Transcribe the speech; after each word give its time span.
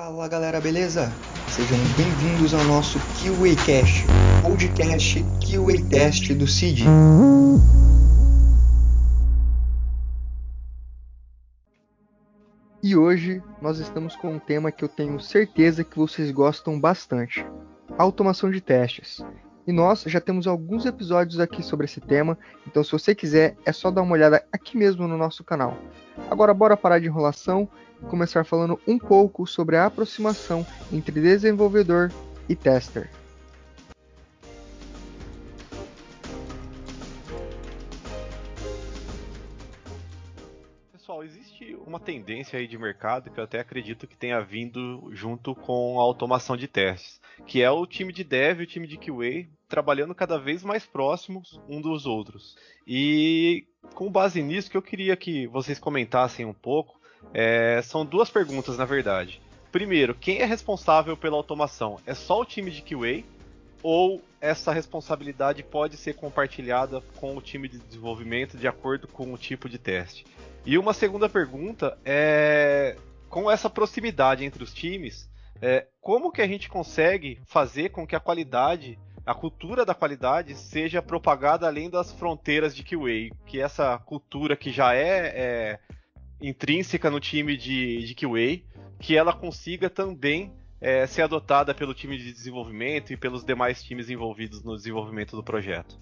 Fala 0.00 0.28
galera, 0.28 0.60
beleza? 0.60 1.12
Sejam 1.48 1.76
bem-vindos 1.96 2.54
ao 2.54 2.62
nosso 2.66 3.00
QAcast, 3.18 4.04
podcast 4.44 5.24
QA 5.44 5.90
Test 5.90 6.32
do 6.34 6.46
CID. 6.46 6.84
E 12.80 12.96
hoje 12.96 13.42
nós 13.60 13.80
estamos 13.80 14.14
com 14.14 14.34
um 14.34 14.38
tema 14.38 14.70
que 14.70 14.84
eu 14.84 14.88
tenho 14.88 15.18
certeza 15.18 15.82
que 15.82 15.98
vocês 15.98 16.30
gostam 16.30 16.78
bastante: 16.78 17.44
automação 17.98 18.52
de 18.52 18.60
testes. 18.60 19.20
E 19.68 19.72
nós 19.72 20.04
já 20.06 20.18
temos 20.18 20.46
alguns 20.46 20.86
episódios 20.86 21.38
aqui 21.38 21.62
sobre 21.62 21.84
esse 21.84 22.00
tema, 22.00 22.38
então 22.66 22.82
se 22.82 22.90
você 22.90 23.14
quiser 23.14 23.54
é 23.66 23.70
só 23.70 23.90
dar 23.90 24.00
uma 24.00 24.14
olhada 24.14 24.42
aqui 24.50 24.78
mesmo 24.78 25.06
no 25.06 25.18
nosso 25.18 25.44
canal. 25.44 25.76
Agora 26.30 26.54
bora 26.54 26.74
parar 26.74 26.98
de 26.98 27.04
enrolação 27.04 27.68
e 28.02 28.06
começar 28.06 28.46
falando 28.46 28.80
um 28.88 28.98
pouco 28.98 29.46
sobre 29.46 29.76
a 29.76 29.84
aproximação 29.84 30.66
entre 30.90 31.20
desenvolvedor 31.20 32.10
e 32.48 32.56
tester. 32.56 33.10
Pessoal, 40.90 41.22
existe 41.22 41.76
uma 41.86 42.00
tendência 42.00 42.58
aí 42.58 42.66
de 42.66 42.78
mercado 42.78 43.28
que 43.28 43.38
eu 43.38 43.44
até 43.44 43.60
acredito 43.60 44.06
que 44.06 44.16
tenha 44.16 44.40
vindo 44.40 45.10
junto 45.12 45.54
com 45.54 46.00
a 46.00 46.02
automação 46.02 46.56
de 46.56 46.66
testes, 46.66 47.20
que 47.46 47.62
é 47.62 47.70
o 47.70 47.86
time 47.86 48.14
de 48.14 48.24
dev 48.24 48.60
e 48.60 48.62
o 48.62 48.66
time 48.66 48.86
de 48.86 48.96
QA 48.96 49.57
trabalhando 49.68 50.14
cada 50.14 50.38
vez 50.38 50.64
mais 50.64 50.84
próximos 50.86 51.60
um 51.68 51.80
dos 51.80 52.06
outros. 52.06 52.56
E 52.86 53.66
com 53.94 54.10
base 54.10 54.42
nisso 54.42 54.70
que 54.70 54.76
eu 54.76 54.82
queria 54.82 55.16
que 55.16 55.46
vocês 55.46 55.78
comentassem 55.78 56.46
um 56.46 56.54
pouco, 56.54 56.98
é, 57.34 57.80
são 57.82 58.04
duas 58.04 58.30
perguntas 58.30 58.78
na 58.78 58.84
verdade. 58.84 59.40
Primeiro, 59.70 60.14
quem 60.14 60.38
é 60.38 60.44
responsável 60.44 61.16
pela 61.16 61.36
automação? 61.36 61.98
É 62.06 62.14
só 62.14 62.40
o 62.40 62.44
time 62.44 62.70
de 62.70 62.82
QA 62.82 63.22
ou 63.82 64.22
essa 64.40 64.72
responsabilidade 64.72 65.62
pode 65.62 65.96
ser 65.96 66.14
compartilhada 66.14 67.00
com 67.16 67.36
o 67.36 67.42
time 67.42 67.68
de 67.68 67.78
desenvolvimento 67.78 68.56
de 68.56 68.66
acordo 68.66 69.06
com 69.06 69.32
o 69.32 69.38
tipo 69.38 69.68
de 69.68 69.78
teste? 69.78 70.24
E 70.64 70.78
uma 70.78 70.94
segunda 70.94 71.28
pergunta 71.28 71.98
é: 72.04 72.96
com 73.28 73.50
essa 73.50 73.68
proximidade 73.68 74.44
entre 74.44 74.62
os 74.62 74.72
times, 74.72 75.28
é, 75.60 75.86
como 76.00 76.32
que 76.32 76.42
a 76.42 76.46
gente 76.46 76.68
consegue 76.68 77.40
fazer 77.46 77.90
com 77.90 78.06
que 78.06 78.16
a 78.16 78.20
qualidade, 78.20 78.98
a 79.28 79.34
cultura 79.34 79.84
da 79.84 79.94
qualidade, 79.94 80.54
seja 80.54 81.02
propagada 81.02 81.66
além 81.66 81.90
das 81.90 82.10
fronteiras 82.10 82.74
de 82.74 82.82
QA? 82.82 83.28
Que 83.44 83.60
essa 83.60 83.98
cultura 83.98 84.56
que 84.56 84.72
já 84.72 84.94
é, 84.94 85.26
é 85.26 85.78
intrínseca 86.40 87.10
no 87.10 87.20
time 87.20 87.54
de, 87.54 88.06
de 88.06 88.14
que 88.98 89.16
ela 89.16 89.34
consiga 89.34 89.90
também 89.90 90.50
é, 90.80 91.06
ser 91.06 91.20
adotada 91.22 91.74
pelo 91.74 91.92
time 91.92 92.16
de 92.16 92.32
desenvolvimento 92.32 93.12
e 93.12 93.18
pelos 93.18 93.44
demais 93.44 93.82
times 93.82 94.08
envolvidos 94.08 94.64
no 94.64 94.74
desenvolvimento 94.74 95.36
do 95.36 95.44
projeto? 95.44 96.00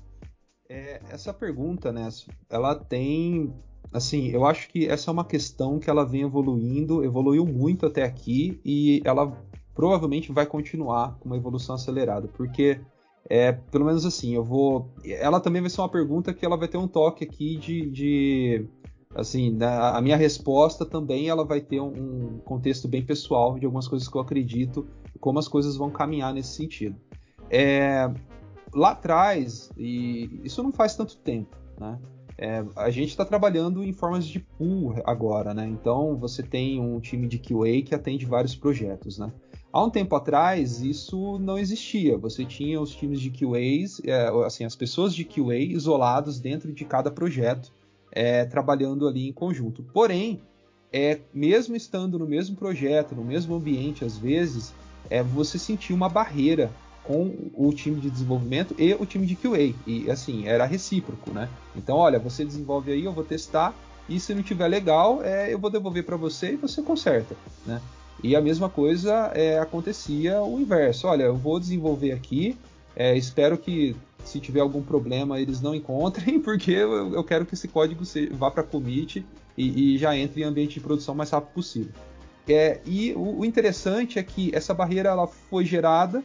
É, 0.68 1.00
essa 1.10 1.34
pergunta, 1.34 1.92
né, 1.92 2.08
ela 2.48 2.76
tem 2.76 3.52
assim, 3.92 4.28
eu 4.28 4.44
acho 4.46 4.68
que 4.68 4.86
essa 4.86 5.10
é 5.10 5.12
uma 5.12 5.24
questão 5.24 5.80
que 5.80 5.90
ela 5.90 6.04
vem 6.04 6.22
evoluindo, 6.22 7.04
evoluiu 7.04 7.44
muito 7.44 7.86
até 7.86 8.04
aqui 8.04 8.60
e 8.64 9.02
ela 9.04 9.36
provavelmente 9.74 10.30
vai 10.30 10.46
continuar 10.46 11.16
com 11.18 11.28
uma 11.28 11.36
evolução 11.36 11.74
acelerada, 11.74 12.28
porque 12.28 12.80
é, 13.28 13.52
pelo 13.52 13.84
menos 13.84 14.04
assim, 14.04 14.34
eu 14.34 14.44
vou. 14.44 14.88
Ela 15.04 15.40
também 15.40 15.60
vai 15.60 15.70
ser 15.70 15.80
uma 15.80 15.88
pergunta 15.88 16.32
que 16.32 16.44
ela 16.44 16.56
vai 16.56 16.68
ter 16.68 16.78
um 16.78 16.88
toque 16.88 17.24
aqui 17.24 17.56
de. 17.56 17.90
de 17.90 18.66
assim, 19.14 19.50
né, 19.50 19.66
a 19.66 20.00
minha 20.00 20.16
resposta 20.16 20.84
também 20.84 21.28
ela 21.28 21.44
vai 21.44 21.60
ter 21.60 21.80
um, 21.80 22.38
contexto 22.44 22.86
bem 22.86 23.04
pessoal 23.04 23.58
de 23.58 23.64
algumas 23.64 23.88
coisas 23.88 24.06
que 24.08 24.16
eu 24.16 24.20
acredito 24.20 24.86
como 25.18 25.38
as 25.38 25.48
coisas 25.48 25.76
vão 25.76 25.90
caminhar 25.90 26.32
nesse 26.34 26.50
sentido. 26.50 26.96
É, 27.50 28.10
lá 28.74 28.90
atrás, 28.90 29.72
e 29.76 30.40
isso 30.44 30.62
não 30.62 30.70
faz 30.70 30.94
tanto 30.94 31.16
tempo, 31.16 31.56
né? 31.80 31.98
É, 32.38 32.62
a 32.76 32.90
gente 32.90 33.08
está 33.08 33.24
trabalhando 33.24 33.82
em 33.82 33.94
formas 33.94 34.26
de 34.26 34.40
pool 34.40 34.94
agora, 35.06 35.54
né? 35.54 35.66
Então 35.66 36.16
você 36.16 36.42
tem 36.42 36.78
um 36.78 37.00
time 37.00 37.26
de 37.26 37.38
QA 37.38 37.82
que 37.82 37.94
atende 37.94 38.26
vários 38.26 38.54
projetos, 38.54 39.18
né? 39.18 39.32
Há 39.76 39.84
um 39.84 39.90
tempo 39.90 40.16
atrás 40.16 40.80
isso 40.80 41.38
não 41.38 41.58
existia. 41.58 42.16
Você 42.16 42.46
tinha 42.46 42.80
os 42.80 42.94
times 42.94 43.20
de 43.20 43.28
QAs, 43.28 44.00
é, 44.06 44.26
assim, 44.46 44.64
as 44.64 44.74
pessoas 44.74 45.14
de 45.14 45.22
QA 45.22 45.58
isolados 45.58 46.40
dentro 46.40 46.72
de 46.72 46.82
cada 46.86 47.10
projeto, 47.10 47.70
é, 48.10 48.46
trabalhando 48.46 49.06
ali 49.06 49.28
em 49.28 49.34
conjunto. 49.34 49.82
Porém, 49.92 50.40
é, 50.90 51.18
mesmo 51.34 51.76
estando 51.76 52.18
no 52.18 52.26
mesmo 52.26 52.56
projeto, 52.56 53.14
no 53.14 53.22
mesmo 53.22 53.54
ambiente, 53.54 54.02
às 54.02 54.16
vezes, 54.16 54.72
é, 55.10 55.22
você 55.22 55.58
sentia 55.58 55.94
uma 55.94 56.08
barreira 56.08 56.70
com 57.04 57.34
o 57.52 57.70
time 57.70 58.00
de 58.00 58.08
desenvolvimento 58.08 58.74
e 58.78 58.94
o 58.94 59.04
time 59.04 59.26
de 59.26 59.36
QA. 59.36 59.74
E 59.86 60.10
assim, 60.10 60.46
era 60.46 60.64
recíproco, 60.64 61.30
né? 61.32 61.50
Então, 61.76 61.98
olha, 61.98 62.18
você 62.18 62.46
desenvolve 62.46 62.92
aí, 62.92 63.04
eu 63.04 63.12
vou 63.12 63.24
testar, 63.24 63.74
e 64.08 64.18
se 64.18 64.34
não 64.34 64.42
tiver 64.42 64.68
legal, 64.68 65.22
é, 65.22 65.52
eu 65.52 65.58
vou 65.58 65.68
devolver 65.68 66.02
para 66.02 66.16
você 66.16 66.54
e 66.54 66.56
você 66.56 66.80
conserta, 66.80 67.36
né? 67.66 67.78
E 68.22 68.34
a 68.34 68.40
mesma 68.40 68.68
coisa 68.68 69.30
é, 69.34 69.58
acontecia 69.58 70.40
o 70.42 70.60
inverso. 70.60 71.06
Olha, 71.06 71.24
eu 71.24 71.36
vou 71.36 71.60
desenvolver 71.60 72.12
aqui, 72.12 72.56
é, 72.94 73.16
espero 73.16 73.58
que 73.58 73.94
se 74.24 74.40
tiver 74.40 74.60
algum 74.60 74.82
problema 74.82 75.40
eles 75.40 75.60
não 75.60 75.74
encontrem, 75.74 76.40
porque 76.40 76.72
eu, 76.72 77.14
eu 77.14 77.24
quero 77.24 77.46
que 77.46 77.54
esse 77.54 77.68
código 77.68 78.04
se, 78.04 78.26
vá 78.28 78.50
para 78.50 78.62
commit 78.62 79.24
e, 79.56 79.94
e, 79.94 79.98
já 79.98 80.16
entre 80.16 80.42
em 80.42 80.44
ambiente 80.44 80.74
de 80.74 80.80
produção 80.80 81.14
o 81.14 81.16
mais 81.16 81.30
rápido 81.30 81.52
possível. 81.52 81.92
É, 82.48 82.80
e 82.84 83.12
o, 83.14 83.40
o, 83.40 83.44
interessante 83.44 84.18
é 84.18 84.22
que 84.22 84.54
essa 84.54 84.72
barreira 84.72 85.08
ela 85.10 85.26
foi 85.26 85.64
gerada 85.64 86.22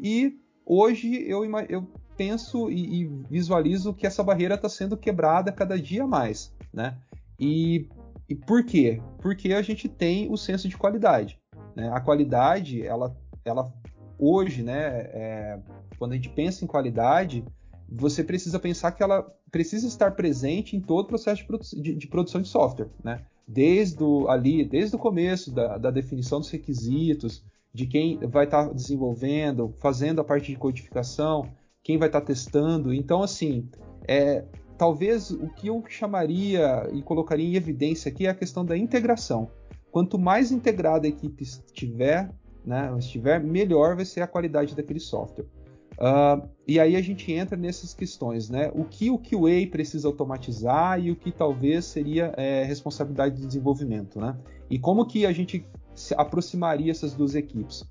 e 0.00 0.36
hoje 0.64 1.24
eu, 1.28 1.44
eu 1.68 1.86
penso 2.16 2.70
e, 2.70 3.02
e 3.02 3.04
visualizo 3.28 3.92
que 3.92 4.06
essa 4.06 4.22
barreira 4.22 4.54
está 4.54 4.68
sendo 4.68 4.96
quebrada 4.96 5.50
cada 5.50 5.78
dia 5.78 6.06
mais, 6.06 6.52
né? 6.72 6.96
E, 7.38 7.88
e 8.28 8.34
por 8.34 8.64
quê? 8.64 9.00
Porque 9.18 9.52
a 9.52 9.62
gente 9.62 9.88
tem 9.88 10.30
o 10.30 10.36
senso 10.36 10.68
de 10.68 10.76
qualidade. 10.76 11.38
Né? 11.76 11.90
A 11.92 12.00
qualidade, 12.00 12.82
ela, 12.82 13.16
ela 13.44 13.72
hoje, 14.18 14.62
né, 14.62 15.08
é, 15.12 15.60
quando 15.98 16.12
a 16.12 16.16
gente 16.16 16.30
pensa 16.30 16.64
em 16.64 16.68
qualidade, 16.68 17.44
você 17.88 18.24
precisa 18.24 18.58
pensar 18.58 18.92
que 18.92 19.02
ela 19.02 19.22
precisa 19.50 19.86
estar 19.86 20.12
presente 20.12 20.76
em 20.76 20.80
todo 20.80 21.04
o 21.04 21.08
processo 21.08 21.42
de, 21.42 21.46
produ 21.46 21.64
de, 21.76 21.94
de 21.94 22.06
produção 22.08 22.40
de 22.40 22.48
software, 22.48 22.88
né? 23.02 23.24
Desde 23.46 24.02
o, 24.02 24.28
ali, 24.28 24.64
desde 24.64 24.96
o 24.96 24.98
começo 24.98 25.52
da, 25.52 25.76
da 25.76 25.90
definição 25.90 26.40
dos 26.40 26.50
requisitos, 26.50 27.44
de 27.72 27.86
quem 27.86 28.18
vai 28.18 28.46
estar 28.46 28.68
tá 28.68 28.72
desenvolvendo, 28.72 29.74
fazendo 29.78 30.20
a 30.20 30.24
parte 30.24 30.50
de 30.50 30.58
codificação, 30.58 31.50
quem 31.82 31.98
vai 31.98 32.08
estar 32.08 32.20
tá 32.20 32.26
testando. 32.26 32.92
Então, 32.92 33.22
assim, 33.22 33.68
é, 34.08 34.44
talvez 34.76 35.30
o 35.30 35.48
que 35.48 35.68
eu 35.68 35.82
chamaria 35.88 36.88
e 36.92 37.02
colocaria 37.02 37.46
em 37.46 37.56
evidência 37.56 38.10
aqui 38.10 38.26
é 38.26 38.30
a 38.30 38.34
questão 38.34 38.64
da 38.64 38.76
integração. 38.76 39.50
Quanto 39.90 40.18
mais 40.18 40.50
integrada 40.50 41.06
a 41.06 41.08
equipe 41.08 41.42
estiver, 41.42 42.30
né, 42.64 42.92
estiver, 42.98 43.42
melhor 43.42 43.94
vai 43.94 44.04
ser 44.04 44.22
a 44.22 44.26
qualidade 44.26 44.74
daquele 44.74 45.00
software. 45.00 45.46
Uh, 45.94 46.48
e 46.66 46.80
aí 46.80 46.96
a 46.96 47.00
gente 47.00 47.30
entra 47.32 47.56
nessas 47.56 47.94
questões, 47.94 48.50
né? 48.50 48.68
O 48.74 48.84
que 48.84 49.10
o 49.10 49.18
QA 49.18 49.70
precisa 49.70 50.08
automatizar 50.08 51.00
e 51.00 51.12
o 51.12 51.16
que 51.16 51.30
talvez 51.30 51.84
seria 51.84 52.34
é, 52.36 52.64
responsabilidade 52.64 53.36
de 53.36 53.46
desenvolvimento, 53.46 54.18
né? 54.18 54.36
E 54.68 54.76
como 54.76 55.06
que 55.06 55.24
a 55.24 55.32
gente 55.32 55.64
se 55.94 56.12
aproximaria 56.14 56.90
essas 56.90 57.14
duas 57.14 57.36
equipes. 57.36 57.84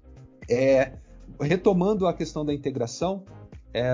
É, 0.49 0.93
retomando 1.39 2.05
a 2.05 2.13
questão 2.13 2.45
da 2.45 2.53
integração, 2.53 3.23
é, 3.73 3.89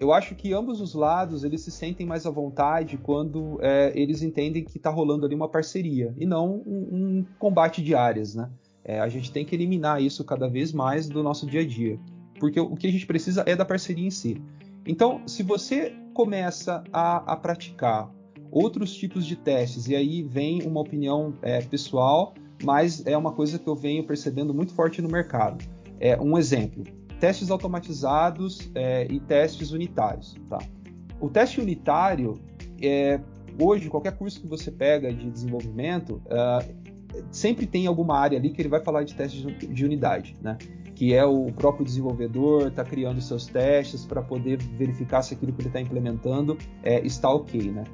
eu 0.00 0.12
acho 0.12 0.34
que 0.34 0.52
ambos 0.52 0.80
os 0.80 0.94
lados 0.94 1.44
eles 1.44 1.60
se 1.60 1.70
sentem 1.70 2.06
mais 2.06 2.26
à 2.26 2.30
vontade 2.30 2.96
quando 2.96 3.58
é, 3.60 3.92
eles 3.94 4.22
entendem 4.22 4.64
que 4.64 4.76
está 4.76 4.90
rolando 4.90 5.26
ali 5.26 5.34
uma 5.34 5.48
parceria 5.48 6.14
e 6.16 6.26
não 6.26 6.62
um, 6.66 6.88
um 6.92 7.26
combate 7.38 7.82
de 7.82 7.94
áreas, 7.94 8.34
né? 8.34 8.50
É, 8.84 9.00
a 9.00 9.08
gente 9.08 9.30
tem 9.32 9.44
que 9.44 9.54
eliminar 9.54 10.02
isso 10.02 10.24
cada 10.24 10.48
vez 10.48 10.72
mais 10.72 11.08
do 11.08 11.22
nosso 11.22 11.46
dia 11.46 11.60
a 11.60 11.66
dia, 11.66 11.98
porque 12.38 12.58
o 12.58 12.74
que 12.74 12.86
a 12.86 12.92
gente 12.92 13.06
precisa 13.06 13.42
é 13.46 13.54
da 13.54 13.64
parceria 13.64 14.06
em 14.06 14.10
si. 14.10 14.40
Então, 14.86 15.20
se 15.26 15.42
você 15.42 15.94
começa 16.14 16.82
a, 16.92 17.32
a 17.32 17.36
praticar 17.36 18.10
outros 18.50 18.94
tipos 18.94 19.26
de 19.26 19.36
testes 19.36 19.88
e 19.88 19.94
aí 19.94 20.22
vem 20.22 20.62
uma 20.62 20.80
opinião 20.80 21.34
é, 21.42 21.60
pessoal 21.60 22.32
mas 22.62 23.06
é 23.06 23.16
uma 23.16 23.32
coisa 23.32 23.58
que 23.58 23.68
eu 23.68 23.74
venho 23.74 24.04
percebendo 24.04 24.52
muito 24.52 24.74
forte 24.74 25.00
no 25.00 25.08
mercado. 25.08 25.64
É, 26.00 26.20
um 26.20 26.36
exemplo: 26.36 26.84
testes 27.18 27.50
automatizados 27.50 28.70
é, 28.74 29.06
e 29.10 29.20
testes 29.20 29.72
unitários. 29.72 30.36
Tá? 30.48 30.58
O 31.20 31.28
teste 31.28 31.60
unitário, 31.60 32.40
é, 32.80 33.20
hoje, 33.60 33.88
qualquer 33.88 34.16
curso 34.16 34.40
que 34.40 34.46
você 34.46 34.70
pega 34.70 35.12
de 35.12 35.28
desenvolvimento, 35.30 36.22
uh, 36.26 36.88
sempre 37.30 37.66
tem 37.66 37.86
alguma 37.86 38.18
área 38.18 38.38
ali 38.38 38.50
que 38.50 38.62
ele 38.62 38.68
vai 38.68 38.80
falar 38.80 39.02
de 39.02 39.14
testes 39.14 39.40
de 39.42 39.84
unidade, 39.84 40.36
né? 40.40 40.56
que 40.94 41.14
é 41.14 41.24
o 41.24 41.52
próprio 41.52 41.84
desenvolvedor 41.84 42.68
está 42.68 42.84
criando 42.84 43.20
seus 43.20 43.46
testes 43.46 44.04
para 44.04 44.20
poder 44.20 44.60
verificar 44.60 45.22
se 45.22 45.34
aquilo 45.34 45.52
que 45.52 45.60
ele 45.60 45.68
está 45.68 45.80
implementando 45.80 46.58
é, 46.82 47.04
está 47.06 47.30
ok. 47.30 47.70
Né? 47.70 47.84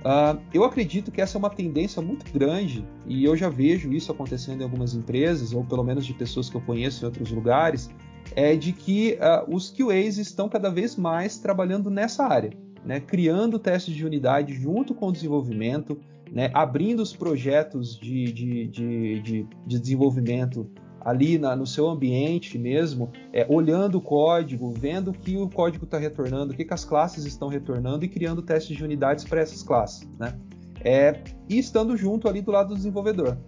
Uh, 0.00 0.40
eu 0.52 0.64
acredito 0.64 1.10
que 1.10 1.20
essa 1.20 1.36
é 1.36 1.38
uma 1.38 1.50
tendência 1.50 2.00
muito 2.02 2.30
grande 2.32 2.86
e 3.06 3.24
eu 3.24 3.36
já 3.36 3.48
vejo 3.48 3.92
isso 3.92 4.12
acontecendo 4.12 4.60
em 4.60 4.64
algumas 4.64 4.94
empresas, 4.94 5.52
ou 5.52 5.64
pelo 5.64 5.84
menos 5.84 6.04
de 6.06 6.14
pessoas 6.14 6.48
que 6.50 6.56
eu 6.56 6.60
conheço 6.60 7.04
em 7.04 7.06
outros 7.06 7.30
lugares, 7.30 7.90
é 8.36 8.56
de 8.56 8.72
que 8.72 9.18
uh, 9.20 9.54
os 9.54 9.70
QAs 9.70 10.18
estão 10.18 10.48
cada 10.48 10.70
vez 10.70 10.96
mais 10.96 11.38
trabalhando 11.38 11.90
nessa 11.90 12.24
área, 12.24 12.50
né? 12.84 13.00
criando 13.00 13.58
testes 13.58 13.94
de 13.94 14.04
unidade 14.04 14.54
junto 14.54 14.94
com 14.94 15.08
o 15.08 15.12
desenvolvimento, 15.12 15.98
né? 16.30 16.50
abrindo 16.52 17.00
os 17.00 17.14
projetos 17.14 17.98
de, 17.98 18.32
de, 18.32 18.66
de, 18.66 19.20
de, 19.20 19.48
de 19.66 19.80
desenvolvimento 19.80 20.68
ali 21.04 21.38
na, 21.38 21.54
no 21.54 21.66
seu 21.66 21.88
ambiente 21.88 22.58
mesmo, 22.58 23.12
é, 23.32 23.46
olhando 23.48 23.98
o 23.98 24.00
código, 24.00 24.70
vendo 24.70 25.10
o 25.10 25.12
que 25.12 25.36
o 25.36 25.48
código 25.48 25.84
está 25.84 25.98
retornando, 25.98 26.52
o 26.52 26.56
que, 26.56 26.64
que, 26.64 26.72
as 26.72 26.84
classes 26.84 27.26
estão 27.26 27.48
retornando 27.48 28.04
e 28.04 28.08
criando 28.08 28.40
testes 28.40 28.74
de 28.74 28.82
unidades 28.82 29.24
para 29.24 29.40
essas 29.42 29.62
classes, 29.62 30.08
né? 30.18 30.34
É, 30.80 31.22
e 31.48 31.58
estando 31.58 31.96
junto 31.96 32.28
ali 32.28 32.40
do 32.40 32.50
lado 32.50 32.68
do 32.68 32.74
desenvolvedor. 32.74 33.38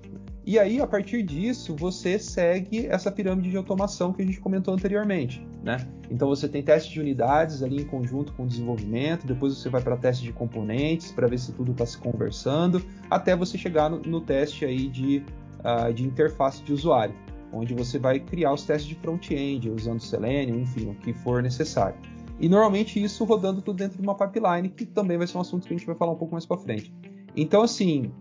E 0.46 0.60
aí, 0.60 0.80
a 0.80 0.86
partir 0.86 1.24
disso, 1.24 1.74
você 1.74 2.20
segue 2.20 2.86
essa 2.86 3.10
pirâmide 3.10 3.50
de 3.50 3.56
automação 3.56 4.12
que 4.12 4.22
a 4.22 4.24
gente 4.24 4.38
comentou 4.38 4.72
anteriormente. 4.72 5.44
Né? 5.60 5.84
Então 6.08 6.28
você 6.28 6.48
tem 6.48 6.62
teste 6.62 6.92
de 6.92 7.00
unidades 7.00 7.64
ali 7.64 7.82
em 7.82 7.84
conjunto 7.84 8.32
com 8.34 8.44
o 8.44 8.46
desenvolvimento, 8.46 9.26
depois 9.26 9.58
você 9.58 9.68
vai 9.68 9.82
para 9.82 9.96
teste 9.96 10.22
de 10.22 10.32
componentes 10.32 11.10
para 11.10 11.26
ver 11.26 11.40
se 11.40 11.52
tudo 11.52 11.72
está 11.72 11.84
se 11.84 11.98
conversando, 11.98 12.80
até 13.10 13.34
você 13.34 13.58
chegar 13.58 13.90
no, 13.90 13.98
no 14.02 14.20
teste 14.20 14.64
aí 14.64 14.86
de, 14.86 15.24
uh, 15.64 15.92
de 15.92 16.04
interface 16.04 16.62
de 16.62 16.72
usuário 16.72 17.14
onde 17.52 17.74
você 17.74 17.98
vai 17.98 18.20
criar 18.20 18.52
os 18.52 18.64
testes 18.64 18.88
de 18.88 18.94
front-end 18.96 19.70
usando 19.70 20.00
Selenium, 20.00 20.60
enfim, 20.60 20.90
o 20.90 20.94
que 20.94 21.12
for 21.12 21.42
necessário. 21.42 21.96
E 22.38 22.48
normalmente 22.48 23.02
isso 23.02 23.24
rodando 23.24 23.62
tudo 23.62 23.78
dentro 23.78 23.96
de 23.96 24.02
uma 24.02 24.14
pipeline, 24.14 24.68
que 24.68 24.84
também 24.84 25.16
vai 25.16 25.26
ser 25.26 25.38
um 25.38 25.40
assunto 25.40 25.66
que 25.66 25.72
a 25.72 25.76
gente 25.76 25.86
vai 25.86 25.96
falar 25.96 26.12
um 26.12 26.16
pouco 26.16 26.32
mais 26.32 26.44
para 26.44 26.58
frente. 26.58 26.92
Então, 27.34 27.62
assim, 27.62 28.12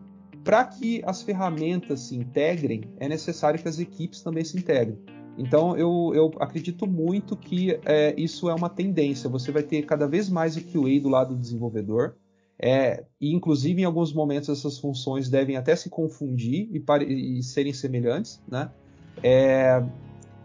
para 0.45 0.63
que 0.63 1.01
as 1.03 1.23
ferramentas 1.23 2.01
se 2.01 2.15
integrem, 2.15 2.83
é 2.97 3.09
necessário 3.09 3.59
que 3.59 3.67
as 3.67 3.79
equipes 3.79 4.21
também 4.21 4.45
se 4.45 4.55
integrem. 4.55 4.95
Então, 5.39 5.75
eu, 5.75 6.11
eu 6.13 6.31
acredito 6.39 6.85
muito 6.85 7.35
que 7.35 7.79
é, 7.83 8.13
isso 8.15 8.47
é 8.47 8.53
uma 8.53 8.69
tendência. 8.69 9.27
Você 9.27 9.51
vai 9.51 9.63
ter 9.63 9.81
cada 9.87 10.07
vez 10.07 10.29
mais 10.29 10.55
o 10.55 10.61
QA 10.61 10.99
do 11.01 11.09
lado 11.09 11.33
do 11.33 11.41
desenvolvedor, 11.41 12.15
é, 12.59 13.03
e 13.19 13.33
inclusive 13.33 13.81
em 13.81 13.85
alguns 13.85 14.13
momentos 14.13 14.47
essas 14.47 14.77
funções 14.77 15.29
devem 15.29 15.57
até 15.57 15.75
se 15.75 15.89
confundir 15.89 16.69
e, 16.71 17.39
e 17.39 17.43
serem 17.43 17.73
semelhantes, 17.73 18.39
né? 18.47 18.69
É, 19.23 19.83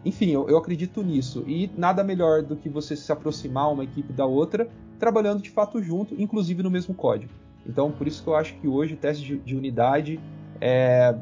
enfim, 0.03 0.31
eu, 0.31 0.49
eu, 0.49 0.57
acredito 0.57 1.03
nisso. 1.03 1.45
E 1.47 1.69
nada 1.77 2.03
melhor 2.03 2.41
do 2.41 2.55
que 2.55 2.67
você 2.67 2.95
se 2.95 3.11
aproximar 3.11 3.71
uma 3.71 3.83
equipe 3.83 4.11
da 4.11 4.25
outra, 4.25 4.67
trabalhando 4.97 5.43
de 5.43 5.51
fato 5.51 5.81
junto, 5.81 6.19
inclusive 6.19 6.63
no 6.63 6.71
mesmo 6.71 6.95
código. 6.95 7.31
Então, 7.65 7.91
por 7.91 8.07
isso 8.07 8.23
que 8.23 8.29
eu 8.29 8.35
acho 8.35 8.55
que 8.55 8.67
hoje 8.67 8.93
o 8.93 8.97
teste 8.97 9.23
de, 9.23 9.37
de 9.37 9.55
unidade 9.55 10.19
é, 10.59 11.15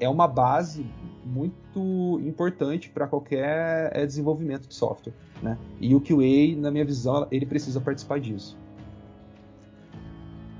é 0.00 0.08
uma 0.08 0.26
base 0.26 0.86
muito 1.24 2.20
importante 2.24 2.90
para 2.90 3.06
qualquer 3.06 3.90
é, 3.96 4.04
desenvolvimento 4.04 4.68
de 4.68 4.74
software. 4.74 5.14
Né? 5.42 5.58
E 5.80 5.94
o 5.94 6.00
QA, 6.00 6.56
na 6.56 6.70
minha 6.70 6.84
visão, 6.84 7.26
ele 7.30 7.46
precisa 7.46 7.80
participar 7.80 8.20
disso. 8.20 8.56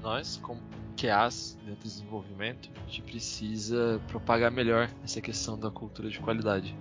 Nós, 0.02 0.36
como 0.36 0.60
QAs 0.96 1.58
dentro 1.64 1.80
do 1.80 1.82
desenvolvimento, 1.82 2.70
a 2.76 2.86
gente 2.86 3.02
precisa 3.02 4.00
propagar 4.08 4.50
melhor 4.50 4.90
essa 5.02 5.20
questão 5.20 5.58
da 5.58 5.70
cultura 5.70 6.08
de 6.08 6.18
qualidade. 6.20 6.76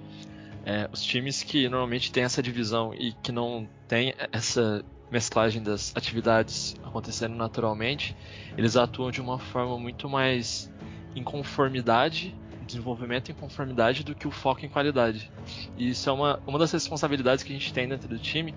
É, 0.66 0.90
os 0.92 1.04
times 1.04 1.44
que 1.44 1.68
normalmente 1.68 2.12
têm 2.12 2.24
essa 2.24 2.42
divisão 2.42 2.94
e 2.94 3.12
que 3.14 3.32
não 3.32 3.68
tem 3.88 4.14
essa 4.32 4.84
mesclagem 5.14 5.62
das 5.62 5.96
atividades 5.96 6.76
acontecendo 6.84 7.36
naturalmente, 7.36 8.16
eles 8.58 8.76
atuam 8.76 9.12
de 9.12 9.22
uma 9.22 9.38
forma 9.38 9.78
muito 9.78 10.10
mais 10.10 10.74
em 11.16 11.24
conformidade, 11.24 12.36
desenvolvimento 12.66 13.32
em 13.32 13.36
conformidade 13.36 14.04
do 14.04 14.16
que 14.16 14.28
o 14.28 14.32
foco 14.32 14.66
em 14.66 14.70
qualidade. 14.70 15.32
E 15.78 15.90
isso 15.90 16.10
é 16.10 16.14
uma, 16.14 16.40
uma 16.48 16.58
das 16.58 16.72
responsabilidades 16.72 17.44
que 17.44 17.54
a 17.54 17.56
gente 17.56 17.72
tem 17.72 17.88
dentro 17.88 18.10
do 18.10 18.18
time, 18.18 18.56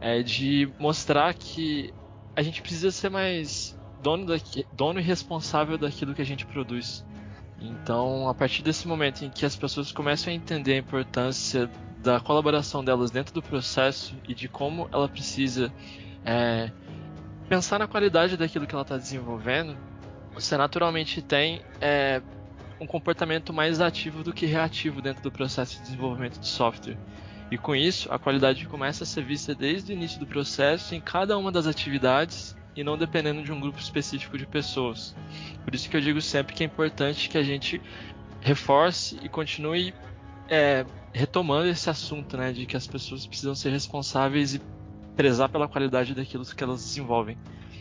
é 0.00 0.22
de 0.22 0.68
mostrar 0.78 1.34
que 1.34 1.92
a 2.36 2.42
gente 2.42 2.62
precisa 2.62 2.92
ser 2.92 3.10
mais 3.10 3.76
dono, 4.00 4.26
daqui, 4.26 4.64
dono 4.72 5.00
e 5.00 5.02
responsável 5.02 5.76
daquilo 5.76 6.14
que 6.14 6.22
a 6.22 6.26
gente 6.26 6.46
produz. 6.46 7.04
Então, 7.60 8.28
a 8.28 8.34
partir 8.34 8.62
desse 8.62 8.86
momento 8.86 9.24
em 9.24 9.30
que 9.30 9.44
as 9.44 9.56
pessoas 9.56 9.90
começam 9.90 10.32
a 10.32 10.36
entender 10.36 10.74
a 10.74 10.78
importância 10.78 11.68
da 12.06 12.20
colaboração 12.20 12.84
delas 12.84 13.10
dentro 13.10 13.34
do 13.34 13.42
processo 13.42 14.14
e 14.28 14.34
de 14.34 14.48
como 14.48 14.88
ela 14.92 15.08
precisa 15.08 15.72
é, 16.24 16.70
pensar 17.48 17.80
na 17.80 17.88
qualidade 17.88 18.36
daquilo 18.36 18.64
que 18.64 18.72
ela 18.72 18.82
está 18.82 18.96
desenvolvendo, 18.96 19.76
você 20.32 20.56
naturalmente 20.56 21.20
tem 21.20 21.62
é, 21.80 22.22
um 22.80 22.86
comportamento 22.86 23.52
mais 23.52 23.80
ativo 23.80 24.22
do 24.22 24.32
que 24.32 24.46
reativo 24.46 25.02
dentro 25.02 25.20
do 25.20 25.32
processo 25.32 25.78
de 25.78 25.82
desenvolvimento 25.82 26.38
de 26.38 26.46
software. 26.46 26.96
E 27.50 27.58
com 27.58 27.74
isso, 27.74 28.08
a 28.12 28.20
qualidade 28.20 28.64
começa 28.68 29.02
a 29.02 29.06
ser 29.06 29.24
vista 29.24 29.52
desde 29.52 29.92
o 29.92 29.94
início 29.94 30.20
do 30.20 30.26
processo 30.26 30.94
em 30.94 31.00
cada 31.00 31.36
uma 31.36 31.50
das 31.50 31.66
atividades 31.66 32.56
e 32.76 32.84
não 32.84 32.96
dependendo 32.96 33.42
de 33.42 33.50
um 33.50 33.58
grupo 33.58 33.80
específico 33.80 34.38
de 34.38 34.46
pessoas. 34.46 35.16
Por 35.64 35.74
isso 35.74 35.90
que 35.90 35.96
eu 35.96 36.00
digo 36.00 36.20
sempre 36.20 36.54
que 36.54 36.62
é 36.62 36.66
importante 36.66 37.28
que 37.28 37.38
a 37.38 37.42
gente 37.42 37.82
reforce 38.40 39.18
e 39.24 39.28
continue 39.28 39.92
é, 40.48 40.84
retomando 41.16 41.66
esse 41.68 41.88
assunto, 41.88 42.36
né, 42.36 42.52
de 42.52 42.66
que 42.66 42.76
as 42.76 42.86
pessoas 42.86 43.26
precisam 43.26 43.54
ser 43.54 43.70
responsáveis 43.70 44.54
e 44.54 44.60
prezar 45.16 45.48
pela 45.48 45.66
qualidade 45.66 46.14
daquilo 46.14 46.44
que 46.44 46.62
elas 46.62 46.84
desenvolvem. 46.84 47.38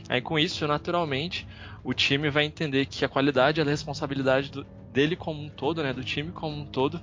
Aí 0.07 0.21
com 0.21 0.39
isso, 0.39 0.65
naturalmente, 0.65 1.45
o 1.83 1.93
time 1.93 2.29
vai 2.29 2.45
entender 2.45 2.85
que 2.85 3.03
a 3.03 3.09
qualidade 3.09 3.59
é 3.59 3.63
a 3.63 3.67
responsabilidade 3.67 4.51
do, 4.51 4.63
dele 4.93 5.17
como 5.17 5.41
um 5.41 5.49
todo, 5.49 5.83
né, 5.83 5.91
do 5.91 6.01
time 6.01 6.31
como 6.31 6.55
um 6.55 6.65
todo. 6.65 7.01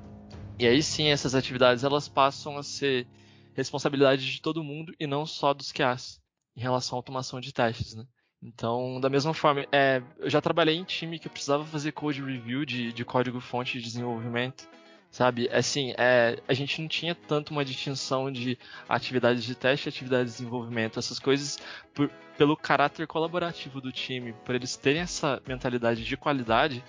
E 0.58 0.66
aí 0.66 0.82
sim, 0.82 1.08
essas 1.08 1.34
atividades 1.34 1.84
elas 1.84 2.08
passam 2.08 2.56
a 2.56 2.62
ser 2.62 3.06
responsabilidade 3.54 4.32
de 4.32 4.40
todo 4.40 4.64
mundo 4.64 4.94
e 4.98 5.06
não 5.06 5.26
só 5.26 5.52
dos 5.52 5.70
QAs 5.70 6.18
em 6.56 6.62
relação 6.62 6.96
à 6.96 6.98
automação 6.98 7.42
de 7.42 7.52
testes, 7.52 7.94
né? 7.94 8.06
Então, 8.42 8.98
da 9.00 9.10
mesma 9.10 9.34
forma, 9.34 9.66
é, 9.70 10.02
eu 10.18 10.30
já 10.30 10.40
trabalhei 10.40 10.76
em 10.76 10.84
time 10.84 11.18
que 11.18 11.28
eu 11.28 11.32
precisava 11.32 11.64
fazer 11.64 11.92
code 11.92 12.22
review 12.22 12.64
de, 12.64 12.92
de 12.92 13.04
código-fonte 13.04 13.78
de 13.78 13.84
desenvolvimento, 13.84 14.66
sabe? 15.12 15.48
Assim, 15.52 15.92
é, 15.98 16.38
a 16.48 16.54
gente 16.54 16.80
não 16.80 16.88
tinha 16.88 17.14
tanto 17.14 17.50
uma 17.50 17.64
distinção 17.64 18.32
de 18.32 18.58
atividades 18.88 19.44
de 19.44 19.54
teste 19.54 19.86
e 19.86 19.90
atividades 19.90 20.32
de 20.32 20.38
desenvolvimento. 20.38 20.98
Essas 20.98 21.18
coisas, 21.18 21.58
por, 21.94 22.10
pelo 22.38 22.56
caráter 22.56 23.06
colaborativo 23.06 23.80
do 23.80 23.92
time, 23.92 24.32
por 24.44 24.54
eles 24.54 24.74
terem 24.74 25.02
essa 25.02 25.40
mentalidade 25.46 26.02
de 26.02 26.16
qualidade, 26.16 26.82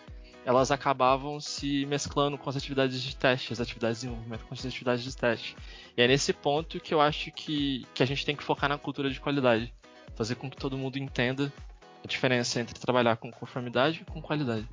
elas 0.46 0.72
acabavam 0.72 1.40
se 1.40 1.86
mesclando 1.86 2.38
com 2.38 2.50
as 2.50 2.56
atividades 2.56 3.02
de 3.02 3.16
teste, 3.16 3.52
as 3.52 3.60
atividades 3.60 4.00
de 4.00 4.08
desenvolvimento 4.08 4.46
com 4.46 4.54
as 4.54 4.66
atividades 4.66 5.04
de 5.04 5.16
teste. 5.16 5.56
E 5.96 6.02
é 6.02 6.08
nesse 6.08 6.32
ponto 6.32 6.80
que 6.80 6.94
eu 6.94 7.02
acho 7.02 7.30
que, 7.32 7.86
que 7.94 8.02
a 8.02 8.06
gente 8.06 8.26
tem 8.26 8.36
que 8.36 8.44
focar 8.44 8.70
na 8.70 8.78
cultura 8.78 9.10
de 9.10 9.20
qualidade. 9.20 9.74
Fazer 10.16 10.36
com 10.36 10.50
que 10.50 10.58
todo 10.58 10.78
mundo 10.78 10.98
entenda 10.98 11.52
a 12.04 12.08
diferença 12.08 12.60
entre 12.60 12.80
trabalhar 12.80 13.18
com 13.18 13.32
conformidade 13.32 14.02
e 14.02 14.12
com 14.12 14.22
qualidade. 14.22 14.68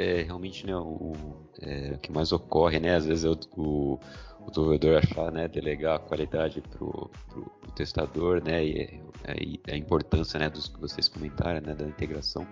É, 0.00 0.22
realmente, 0.22 0.66
né, 0.66 0.74
o, 0.74 1.12
é, 1.60 1.92
o 1.94 1.98
que 1.98 2.10
mais 2.10 2.32
ocorre, 2.32 2.80
né, 2.80 2.96
às 2.96 3.04
vezes 3.04 3.24
é 3.24 3.28
o, 3.28 3.38
o, 3.56 4.00
desenvolvedor 4.48 4.96
achar, 4.96 5.30
né, 5.30 5.46
delegar 5.46 5.96
a 5.96 5.98
qualidade 5.98 6.62
pro, 6.62 7.10
pro, 7.28 7.42
pro 7.60 7.72
testador, 7.72 8.42
né, 8.42 8.64
e, 8.64 9.00
é, 9.24 9.74
a 9.74 9.76
importância, 9.76 10.40
né, 10.40 10.48
dos 10.48 10.68
que 10.68 10.80
vocês 10.80 11.06
comentaram, 11.06 11.60
né, 11.60 11.74
da 11.74 11.84
integração 11.84 12.46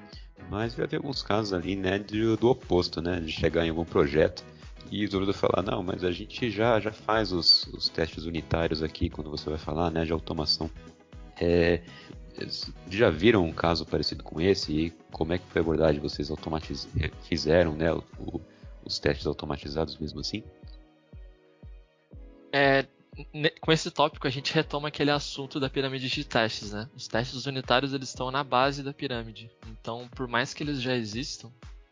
mas 0.51 0.75
vai 0.75 0.87
haver 0.87 0.97
alguns 0.97 1.23
casos 1.23 1.53
ali, 1.53 1.77
né, 1.77 1.99
do, 1.99 2.37
do 2.37 2.49
oposto, 2.51 3.01
né, 3.01 3.21
de 3.21 3.33
chegar 3.33 3.65
em 3.67 3.71
algum 3.71 3.85
projeto 3.85 4.45
e 4.91 5.05
o 5.05 5.07
desenvolvedor 5.07 5.35
falar, 5.35 5.63
não, 5.63 5.83
mas 5.83 6.05
a 6.05 6.11
gente 6.11 6.51
já, 6.51 6.81
já 6.81 6.93
faz 6.93 7.33
os, 7.33 7.67
os 7.69 7.89
testes 7.89 8.25
unitários 8.25 8.83
aqui, 8.83 9.11
quando 9.11 9.31
você 9.31 9.49
vai 9.51 9.59
falar, 9.59 9.91
né, 9.91 10.05
de 10.05 10.13
automação. 10.13 10.71
É, 11.41 11.83
já 12.89 13.11
viram 13.11 13.45
um 13.45 13.53
caso 13.53 13.85
parecido 13.87 14.23
com 14.23 14.41
esse 14.41 14.73
e 14.73 14.91
como 15.11 15.33
é 15.33 15.39
que 15.39 15.47
foi 15.47 15.61
a 15.61 15.63
abordagem? 15.63 16.01
Vocês 16.01 16.31
automatiz... 16.31 16.89
fizeram, 17.25 17.75
né, 17.75 17.93
o, 17.93 18.41
os 18.85 18.99
testes 18.99 19.27
automatizados 19.27 19.97
mesmo 19.99 20.21
assim? 20.21 20.43
É, 22.53 22.87
com 23.61 23.73
esse 23.73 23.91
tópico 23.91 24.27
a 24.27 24.31
gente 24.31 24.53
retoma 24.53 24.89
aquele 24.89 25.11
assunto 25.11 25.59
da 25.59 25.69
pirâmide 25.69 26.09
de 26.09 26.25
testes, 26.25 26.73
né? 26.73 26.89
Os 26.95 27.09
testes 27.09 27.47
unitários 27.47 27.93
eles 27.93 28.09
estão 28.09 28.31
na 28.31 28.45
base 28.45 28.83
da 28.83 28.93
pirâmide. 28.93 29.51
Então, 29.67 30.09
por 30.15 30.29
mais 30.29 30.55
que 30.55 30.63
eles 30.63 30.81
já 30.81 30.95
existam, 30.95 31.51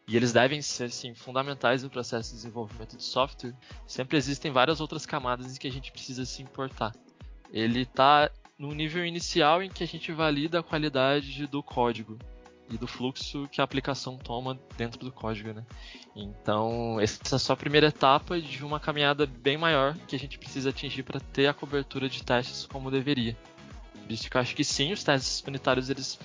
e 0.09 0.17
eles 0.17 0.33
devem 0.33 0.63
ser 0.63 0.91
sim 0.91 1.15
fundamentais 1.15 1.83
no 1.83 1.91
processo 1.91 2.31
de 2.31 2.37
desenvolvimento 2.37 2.97
de 2.97 3.03
software, 3.03 3.55
sempre 3.87 4.17
existem 4.17 4.53
várias 4.53 4.81
outras 4.81 5.05
camadas 5.05 5.55
em 5.55 5.59
que 5.59 5.67
a 5.67 5.73
gente 5.73 5.91
precisa 5.91 6.25
se 6.25 6.43
importar. 6.43 6.95
Ele 7.53 7.83
está 7.83 8.31
no 8.59 8.73
nível 8.73 9.05
inicial 9.05 9.63
em 9.63 9.71
que 9.71 9.85
a 9.85 9.87
gente 9.87 10.13
valida 10.13 10.61
a 10.61 10.63
qualidade 10.63 11.47
do 11.47 11.63
código 11.63 12.19
e 12.69 12.77
do 12.77 12.87
fluxo 12.87 13.47
que 13.51 13.61
a 13.61 13.65
aplicação 13.65 14.17
toma 14.17 14.59
dentro 14.77 14.99
do 15.01 15.13
código, 15.13 15.53
né? 15.53 15.65
Então, 16.15 16.99
essa 17.01 17.37
é 17.37 17.39
só 17.39 17.53
a 17.53 17.57
primeira 17.57 17.89
etapa 17.89 18.41
de 18.41 18.65
uma 18.65 18.81
caminhada 18.81 19.27
bem 19.27 19.57
maior 19.57 19.95
que 20.09 20.17
a 20.17 20.19
gente 20.19 20.39
precisa 20.39 20.71
atingir 20.71 21.03
para 21.03 21.21
ter 21.21 21.47
a 21.47 21.55
cobertura 21.55 22.09
de 22.09 22.23
testes 22.25 22.67
como 22.67 22.91
deveria. 22.91 23.37
Por 24.03 24.11
isso 24.11 24.29
que 24.29 24.37
eu 24.37 24.41
acho 24.41 24.55
que 24.55 24.65
sim, 24.65 24.93
os 24.93 25.05
testes 25.05 25.45
unitários 25.47 25.91
eles 25.91 26.19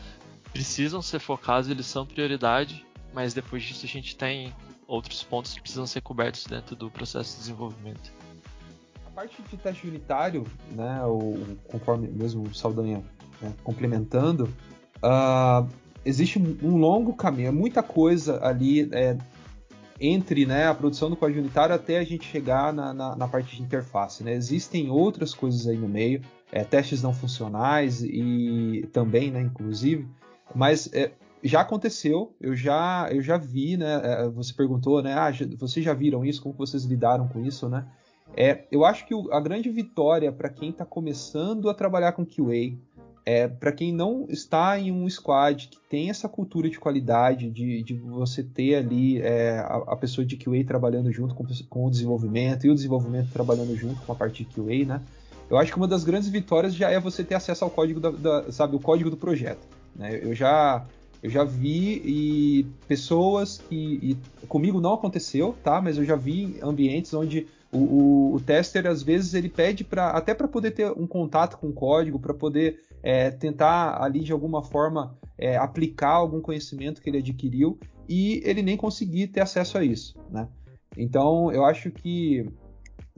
precisam 0.51 1.01
ser 1.01 1.19
focados, 1.19 1.69
eles 1.69 1.85
são 1.85 2.05
prioridade, 2.05 2.85
mas 3.13 3.33
depois 3.33 3.63
disso 3.63 3.85
a 3.85 3.89
gente 3.89 4.15
tem 4.15 4.53
outros 4.87 5.23
pontos 5.23 5.53
que 5.53 5.61
precisam 5.61 5.85
ser 5.85 6.01
cobertos 6.01 6.45
dentro 6.45 6.75
do 6.75 6.89
processo 6.89 7.31
de 7.33 7.39
desenvolvimento. 7.39 8.11
Parte 9.21 9.43
de 9.43 9.55
teste 9.55 9.87
unitário, 9.87 10.47
né, 10.71 10.99
o, 11.05 11.55
conforme 11.67 12.07
mesmo 12.07 12.41
o 12.41 12.55
Saldanha 12.55 13.03
né, 13.39 13.53
complementando, 13.63 14.45
uh, 14.97 15.69
existe 16.03 16.39
um 16.39 16.77
longo 16.77 17.13
caminho, 17.13 17.49
é 17.49 17.51
muita 17.51 17.83
coisa 17.83 18.43
ali 18.43 18.89
é, 18.91 19.15
entre 19.99 20.47
né, 20.47 20.65
a 20.65 20.73
produção 20.73 21.07
do 21.07 21.15
código 21.15 21.39
unitário 21.39 21.75
até 21.75 21.99
a 21.99 22.03
gente 22.03 22.25
chegar 22.25 22.73
na, 22.73 22.95
na, 22.95 23.15
na 23.15 23.27
parte 23.27 23.55
de 23.55 23.61
interface. 23.61 24.23
Né? 24.23 24.33
Existem 24.33 24.89
outras 24.89 25.35
coisas 25.35 25.67
aí 25.67 25.77
no 25.77 25.87
meio, 25.87 26.23
é, 26.51 26.63
testes 26.63 27.03
não 27.03 27.13
funcionais 27.13 28.01
e 28.01 28.89
também, 28.91 29.29
né, 29.29 29.39
inclusive, 29.39 30.07
mas 30.55 30.91
é, 30.93 31.11
já 31.43 31.61
aconteceu, 31.61 32.35
eu 32.41 32.55
já, 32.55 33.07
eu 33.11 33.21
já 33.21 33.37
vi, 33.37 33.77
né? 33.77 34.01
É, 34.03 34.29
você 34.29 34.51
perguntou, 34.51 35.01
né? 35.01 35.13
Ah, 35.13 35.31
vocês 35.59 35.83
já 35.85 35.93
viram 35.93 36.25
isso? 36.25 36.41
Como 36.41 36.55
vocês 36.55 36.83
lidaram 36.85 37.27
com 37.27 37.43
isso, 37.43 37.67
né? 37.69 37.85
É, 38.35 38.63
eu 38.71 38.85
acho 38.85 39.05
que 39.05 39.13
o, 39.13 39.31
a 39.31 39.39
grande 39.39 39.69
vitória 39.69 40.31
para 40.31 40.49
quem 40.49 40.69
está 40.69 40.85
começando 40.85 41.69
a 41.69 41.73
trabalhar 41.73 42.13
com 42.13 42.25
QA, 42.25 42.77
é, 43.25 43.47
para 43.47 43.71
quem 43.71 43.93
não 43.93 44.25
está 44.29 44.79
em 44.79 44.91
um 44.91 45.07
squad 45.09 45.67
que 45.67 45.77
tem 45.89 46.09
essa 46.09 46.27
cultura 46.27 46.69
de 46.69 46.79
qualidade, 46.79 47.49
de, 47.49 47.83
de 47.83 47.93
você 47.93 48.41
ter 48.41 48.75
ali 48.75 49.21
é, 49.21 49.59
a, 49.59 49.83
a, 49.87 49.95
pessoa 49.95 50.25
de 50.25 50.37
QA 50.37 50.63
trabalhando 50.65 51.11
junto 51.11 51.35
com, 51.35 51.45
com, 51.69 51.85
o 51.85 51.91
desenvolvimento 51.91 52.65
e 52.65 52.69
o 52.69 52.75
desenvolvimento 52.75 53.31
trabalhando 53.31 53.75
junto 53.75 54.01
com 54.01 54.11
a 54.11 54.15
parte 54.15 54.43
de 54.43 54.49
QA, 54.49 54.85
né? 54.85 55.01
Eu 55.49 55.57
acho 55.57 55.71
que 55.71 55.77
uma 55.77 55.87
das 55.87 56.05
grandes 56.05 56.29
vitórias 56.29 56.73
já 56.73 56.89
é 56.89 56.99
você 56.99 57.25
ter 57.25 57.35
acesso 57.35 57.65
ao 57.65 57.69
código 57.69 57.99
da, 57.99 58.09
da 58.09 58.51
sabe, 58.51 58.75
o 58.75 58.79
código 58.79 59.09
do 59.09 59.17
projeto. 59.17 59.67
Né? 59.93 60.17
Eu 60.23 60.33
já 60.33 60.85
eu 61.21 61.29
já 61.29 61.43
vi 61.43 62.01
e 62.03 62.65
pessoas 62.87 63.57
que 63.69 63.75
e 64.01 64.17
comigo 64.47 64.79
não 64.79 64.93
aconteceu, 64.93 65.53
tá? 65.61 65.81
Mas 65.81 65.97
eu 65.97 66.05
já 66.05 66.15
vi 66.15 66.57
ambientes 66.63 67.13
onde 67.13 67.47
o, 67.71 67.77
o, 67.77 68.35
o 68.35 68.39
tester 68.39 68.85
às 68.85 69.01
vezes 69.01 69.33
ele 69.33 69.49
pede 69.49 69.83
para 69.83 70.09
até 70.09 70.33
para 70.33 70.47
poder 70.47 70.71
ter 70.71 70.91
um 70.91 71.07
contato 71.07 71.57
com 71.57 71.69
o 71.69 71.73
código, 71.73 72.19
para 72.19 72.33
poder 72.33 72.79
é, 73.01 73.31
tentar 73.31 74.01
ali 74.01 74.19
de 74.19 74.31
alguma 74.31 74.63
forma 74.63 75.17
é, 75.37 75.57
aplicar 75.57 76.11
algum 76.11 76.41
conhecimento 76.41 77.01
que 77.01 77.09
ele 77.09 77.19
adquiriu 77.19 77.79
e 78.07 78.41
ele 78.45 78.61
nem 78.61 78.77
conseguir 78.77 79.27
ter 79.27 79.41
acesso 79.41 79.77
a 79.77 79.83
isso, 79.83 80.15
né? 80.29 80.47
Então 80.97 81.51
eu 81.51 81.63
acho 81.65 81.89
que 81.91 82.45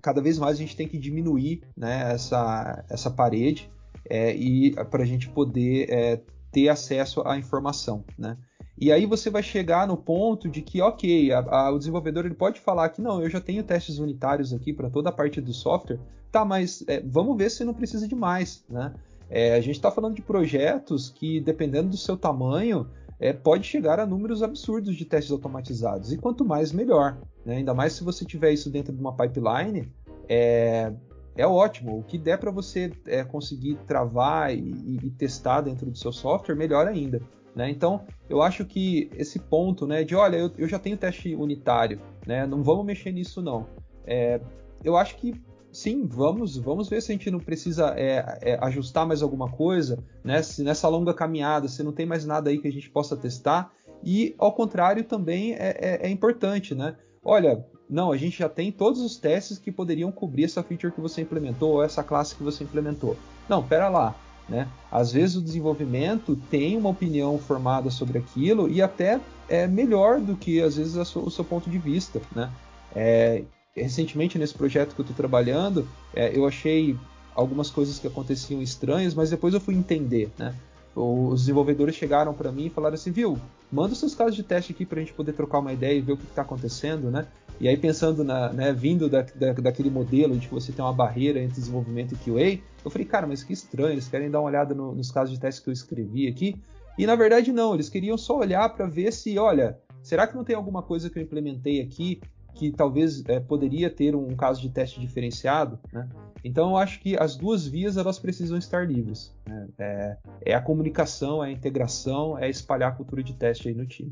cada 0.01 0.21
vez 0.21 0.37
mais 0.37 0.57
a 0.57 0.59
gente 0.59 0.75
tem 0.75 0.87
que 0.87 0.97
diminuir 0.97 1.63
né, 1.75 2.11
essa, 2.13 2.83
essa 2.89 3.09
parede 3.09 3.71
é, 4.09 4.35
e 4.35 4.71
para 4.91 5.03
a 5.03 5.05
gente 5.05 5.29
poder 5.29 5.89
é, 5.89 6.21
ter 6.51 6.69
acesso 6.69 7.21
à 7.25 7.37
informação, 7.37 8.03
né? 8.17 8.37
E 8.77 8.91
aí 8.91 9.05
você 9.05 9.29
vai 9.29 9.43
chegar 9.43 9.87
no 9.87 9.95
ponto 9.95 10.49
de 10.49 10.61
que, 10.61 10.81
ok, 10.81 11.31
a, 11.31 11.39
a, 11.39 11.71
o 11.71 11.77
desenvolvedor 11.77 12.25
ele 12.25 12.33
pode 12.33 12.59
falar 12.59 12.89
que 12.89 13.01
não, 13.01 13.21
eu 13.21 13.29
já 13.29 13.39
tenho 13.39 13.63
testes 13.63 13.99
unitários 13.99 14.51
aqui 14.53 14.73
para 14.73 14.89
toda 14.89 15.09
a 15.09 15.11
parte 15.11 15.39
do 15.39 15.53
software, 15.53 15.99
tá, 16.31 16.43
mas 16.43 16.83
é, 16.87 16.99
vamos 17.01 17.37
ver 17.37 17.51
se 17.51 17.63
não 17.63 17.73
precisa 17.73 18.07
de 18.07 18.15
mais, 18.15 18.63
né? 18.67 18.93
É, 19.29 19.55
a 19.55 19.61
gente 19.61 19.75
está 19.75 19.89
falando 19.89 20.15
de 20.15 20.21
projetos 20.21 21.09
que, 21.09 21.39
dependendo 21.39 21.89
do 21.89 21.97
seu 21.97 22.15
tamanho, 22.15 22.87
é, 23.19 23.31
pode 23.31 23.65
chegar 23.65 23.99
a 23.99 24.05
números 24.05 24.43
absurdos 24.43 24.95
de 24.95 25.05
testes 25.05 25.31
automatizados. 25.31 26.11
E 26.11 26.17
quanto 26.17 26.43
mais, 26.43 26.71
melhor. 26.71 27.17
Né? 27.45 27.57
Ainda 27.57 27.73
mais 27.73 27.93
se 27.93 28.03
você 28.03 28.25
tiver 28.25 28.51
isso 28.51 28.69
dentro 28.69 28.93
de 28.93 28.99
uma 28.99 29.15
pipeline, 29.15 29.91
é, 30.27 30.91
é 31.35 31.47
ótimo. 31.47 31.99
O 31.99 32.03
que 32.03 32.17
der 32.17 32.37
para 32.37 32.51
você 32.51 32.91
é, 33.07 33.23
conseguir 33.23 33.75
travar 33.87 34.53
e, 34.53 34.99
e, 35.01 35.09
testar 35.11 35.61
dentro 35.61 35.89
do 35.89 35.97
seu 35.97 36.11
software, 36.11 36.55
melhor 36.55 36.87
ainda. 36.87 37.21
Né? 37.55 37.69
Então, 37.69 38.05
eu 38.29 38.41
acho 38.41 38.65
que 38.65 39.09
esse 39.15 39.39
ponto 39.39 39.85
né, 39.85 40.03
de, 40.03 40.15
olha, 40.15 40.37
eu, 40.37 40.51
eu 40.57 40.67
já 40.67 40.79
tenho 40.79 40.97
teste 40.97 41.35
unitário, 41.35 41.99
né, 42.25 42.47
não 42.47 42.63
vamos 42.63 42.85
mexer 42.85 43.11
nisso 43.11 43.41
não. 43.41 43.67
É, 44.05 44.41
eu 44.83 44.97
acho 44.97 45.15
que 45.17 45.33
sim, 45.71 46.05
vamos, 46.05 46.55
vamos 46.57 46.87
ver 46.87 47.01
se 47.01 47.11
a 47.11 47.15
gente 47.15 47.31
não 47.31 47.39
precisa 47.39 47.93
é, 47.97 48.39
é, 48.41 48.59
ajustar 48.61 49.07
mais 49.07 49.21
alguma 49.23 49.49
coisa, 49.49 49.97
né? 50.23 50.41
Se 50.43 50.63
nessa 50.63 50.87
longa 50.87 51.13
caminhada, 51.13 51.67
se 51.67 51.81
não 51.81 51.91
tem 51.91 52.05
mais 52.05 52.25
nada 52.25 52.49
aí 52.49 52.59
que 52.59 52.67
a 52.67 52.71
gente 52.71 52.89
possa 52.89 53.17
testar. 53.17 53.71
E 54.03 54.35
ao 54.37 54.53
contrário 54.53 55.03
também 55.03 55.53
é, 55.53 55.77
é, 55.79 56.07
é 56.07 56.09
importante, 56.09 56.75
né? 56.75 56.95
Olha, 57.23 57.65
não, 57.89 58.11
a 58.11 58.17
gente 58.17 58.37
já 58.37 58.49
tem 58.49 58.71
todos 58.71 59.01
os 59.01 59.17
testes 59.17 59.57
que 59.57 59.71
poderiam 59.71 60.11
cobrir 60.11 60.43
essa 60.43 60.61
feature 60.61 60.93
que 60.93 61.01
você 61.01 61.21
implementou 61.21 61.73
ou 61.73 61.83
essa 61.83 62.03
classe 62.03 62.35
que 62.35 62.43
você 62.43 62.63
implementou. 62.63 63.17
Não, 63.49 63.65
pera 63.65 63.89
lá, 63.89 64.15
né? 64.53 64.67
Às 64.91 65.11
vezes 65.11 65.35
o 65.35 65.41
desenvolvimento 65.41 66.35
tem 66.49 66.77
uma 66.77 66.89
opinião 66.89 67.39
formada 67.39 67.89
sobre 67.89 68.19
aquilo 68.19 68.69
e 68.69 68.83
até 68.83 69.19
é 69.49 69.67
melhor 69.67 70.21
do 70.21 70.35
que 70.35 70.61
às 70.61 70.77
vezes 70.77 70.95
o 71.15 71.29
seu 71.31 71.43
ponto 71.43 71.69
de 71.69 71.79
vista, 71.79 72.21
né? 72.35 72.51
É, 72.95 73.43
recentemente 73.75 74.37
nesse 74.37 74.53
projeto 74.53 74.93
que 74.93 75.01
eu 75.01 75.03
estou 75.03 75.17
trabalhando, 75.17 75.87
é, 76.15 76.37
eu 76.37 76.45
achei 76.45 76.95
algumas 77.33 77.71
coisas 77.71 77.97
que 77.97 78.05
aconteciam 78.05 78.61
estranhas, 78.61 79.15
mas 79.15 79.31
depois 79.31 79.55
eu 79.55 79.59
fui 79.59 79.73
entender, 79.73 80.29
né? 80.37 80.53
Os 80.95 81.41
desenvolvedores 81.41 81.95
chegaram 81.95 82.33
para 82.33 82.51
mim 82.51 82.67
e 82.67 82.69
falaram 82.69 82.95
assim, 82.95 83.11
viu, 83.11 83.37
manda 83.71 83.93
os 83.93 83.99
seus 83.99 84.13
casos 84.13 84.35
de 84.35 84.43
teste 84.43 84.71
aqui 84.71 84.85
para 84.85 84.99
a 84.99 85.01
gente 85.01 85.13
poder 85.13 85.33
trocar 85.33 85.59
uma 85.59 85.73
ideia 85.73 85.97
e 85.97 86.01
ver 86.01 86.13
o 86.13 86.17
que 86.17 86.25
está 86.25 86.43
acontecendo, 86.43 87.09
né? 87.09 87.27
E 87.59 87.67
aí 87.67 87.77
pensando 87.77 88.23
na, 88.23 88.51
né, 88.51 88.73
vindo 88.73 89.09
da, 89.09 89.21
da, 89.21 89.53
daquele 89.53 89.89
modelo 89.89 90.37
de 90.37 90.47
que 90.47 90.53
você 90.53 90.71
tem 90.71 90.83
uma 90.83 90.93
barreira 90.93 91.39
entre 91.39 91.55
desenvolvimento 91.55 92.13
e 92.13 92.17
QA, 92.17 92.61
eu 92.83 92.91
falei, 92.91 93.07
cara, 93.07 93.25
mas 93.25 93.43
que 93.43 93.53
estranho, 93.53 93.93
eles 93.93 94.07
querem 94.07 94.29
dar 94.29 94.39
uma 94.39 94.49
olhada 94.49 94.75
no, 94.75 94.93
nos 94.93 95.11
casos 95.11 95.33
de 95.33 95.39
teste 95.39 95.61
que 95.61 95.69
eu 95.69 95.73
escrevi 95.73 96.27
aqui. 96.27 96.55
E 96.97 97.07
na 97.07 97.15
verdade 97.15 97.51
não, 97.51 97.73
eles 97.73 97.89
queriam 97.89 98.17
só 98.17 98.37
olhar 98.37 98.67
para 98.69 98.85
ver 98.85 99.11
se, 99.11 99.37
olha, 99.39 99.79
será 100.01 100.27
que 100.27 100.35
não 100.35 100.43
tem 100.43 100.55
alguma 100.55 100.83
coisa 100.83 101.09
que 101.09 101.17
eu 101.17 101.23
implementei 101.23 101.81
aqui 101.81 102.21
que 102.53 102.71
talvez 102.71 103.23
é, 103.25 103.39
poderia 103.39 103.89
ter 103.89 104.15
um 104.15 104.35
caso 104.35 104.61
de 104.61 104.69
teste 104.69 104.99
diferenciado, 104.99 105.79
né? 105.91 106.07
Então 106.43 106.71
eu 106.71 106.77
acho 106.77 106.99
que 106.99 107.17
as 107.17 107.37
duas 107.37 107.65
vias 107.65 107.95
elas 107.95 108.19
precisam 108.19 108.57
estar 108.57 108.85
livres. 108.85 109.33
Né? 109.47 109.67
É, 109.79 110.17
é, 110.47 110.53
a 110.53 110.61
comunicação, 110.61 111.43
é 111.43 111.47
a 111.47 111.51
integração, 111.51 112.37
é 112.37 112.49
espalhar 112.49 112.91
a 112.91 112.95
cultura 112.95 113.23
de 113.23 113.33
teste 113.33 113.69
aí 113.69 113.73
no 113.73 113.85
time. 113.85 114.11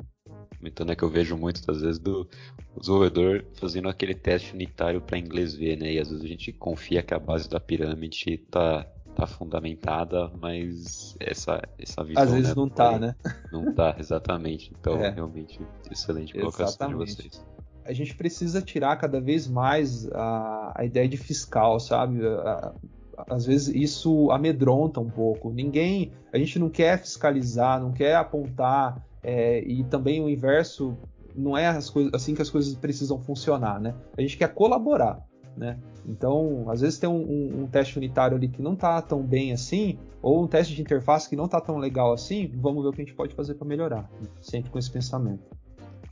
Então 0.63 0.87
é 0.87 0.95
que 0.95 1.03
eu 1.03 1.09
vejo 1.09 1.35
muitas 1.35 1.81
vezes 1.81 1.99
do 1.99 2.27
desenvolvedor 2.77 3.43
fazendo 3.55 3.89
aquele 3.89 4.15
teste 4.15 4.53
unitário 4.53 5.01
para 5.01 5.17
inglês 5.17 5.53
ver, 5.53 5.77
né? 5.77 5.91
E 5.93 5.99
às 5.99 6.09
vezes 6.09 6.23
a 6.23 6.27
gente 6.27 6.53
confia 6.53 7.03
que 7.03 7.13
a 7.13 7.19
base 7.19 7.49
da 7.49 7.59
pirâmide 7.59 8.33
está 8.33 8.87
tá 9.13 9.27
fundamentada, 9.27 10.31
mas 10.39 11.17
essa, 11.19 11.61
essa 11.77 12.01
visão. 12.03 12.23
Às 12.23 12.31
vezes 12.31 12.49
né, 12.49 12.55
não 12.55 12.69
tá, 12.69 12.97
né? 12.97 13.15
Não 13.51 13.73
tá, 13.73 13.95
exatamente. 13.99 14.71
Então, 14.79 14.95
é. 15.03 15.09
realmente, 15.09 15.59
excelente 15.89 16.33
colocação 16.33 16.89
exatamente. 16.89 17.15
de 17.15 17.15
vocês 17.15 17.51
a 17.85 17.93
gente 17.93 18.15
precisa 18.15 18.61
tirar 18.61 18.95
cada 18.97 19.19
vez 19.19 19.47
mais 19.47 20.07
a, 20.11 20.73
a 20.75 20.85
ideia 20.85 21.07
de 21.07 21.17
fiscal, 21.17 21.79
sabe? 21.79 22.25
A, 22.25 22.73
às 23.29 23.45
vezes 23.45 23.67
isso 23.75 24.31
amedronta 24.31 24.99
um 24.99 25.09
pouco. 25.09 25.51
Ninguém, 25.51 26.11
a 26.33 26.37
gente 26.37 26.57
não 26.57 26.69
quer 26.69 26.99
fiscalizar, 26.99 27.79
não 27.79 27.91
quer 27.91 28.15
apontar, 28.15 29.05
é, 29.23 29.63
e 29.63 29.83
também 29.83 30.21
o 30.23 30.29
inverso 30.29 30.97
não 31.35 31.57
é 31.57 31.71
coisas, 31.91 32.13
assim 32.13 32.33
que 32.33 32.41
as 32.41 32.49
coisas 32.49 32.73
precisam 32.75 33.19
funcionar, 33.19 33.79
né? 33.79 33.95
A 34.17 34.21
gente 34.21 34.37
quer 34.37 34.53
colaborar, 34.53 35.23
né? 35.55 35.77
Então, 36.05 36.65
às 36.69 36.81
vezes 36.81 36.99
tem 36.99 37.09
um, 37.09 37.21
um, 37.21 37.63
um 37.63 37.67
teste 37.67 37.97
unitário 37.97 38.35
ali 38.35 38.47
que 38.47 38.61
não 38.61 38.73
está 38.73 39.01
tão 39.01 39.21
bem 39.21 39.53
assim, 39.53 39.97
ou 40.21 40.43
um 40.43 40.47
teste 40.47 40.75
de 40.75 40.81
interface 40.81 41.29
que 41.29 41.35
não 41.35 41.45
está 41.45 41.61
tão 41.61 41.77
legal 41.77 42.11
assim, 42.11 42.51
vamos 42.55 42.83
ver 42.83 42.89
o 42.89 42.91
que 42.91 43.01
a 43.01 43.05
gente 43.05 43.15
pode 43.15 43.33
fazer 43.35 43.55
para 43.55 43.67
melhorar, 43.67 44.09
sempre 44.41 44.71
com 44.71 44.79
esse 44.79 44.91
pensamento. 44.91 45.43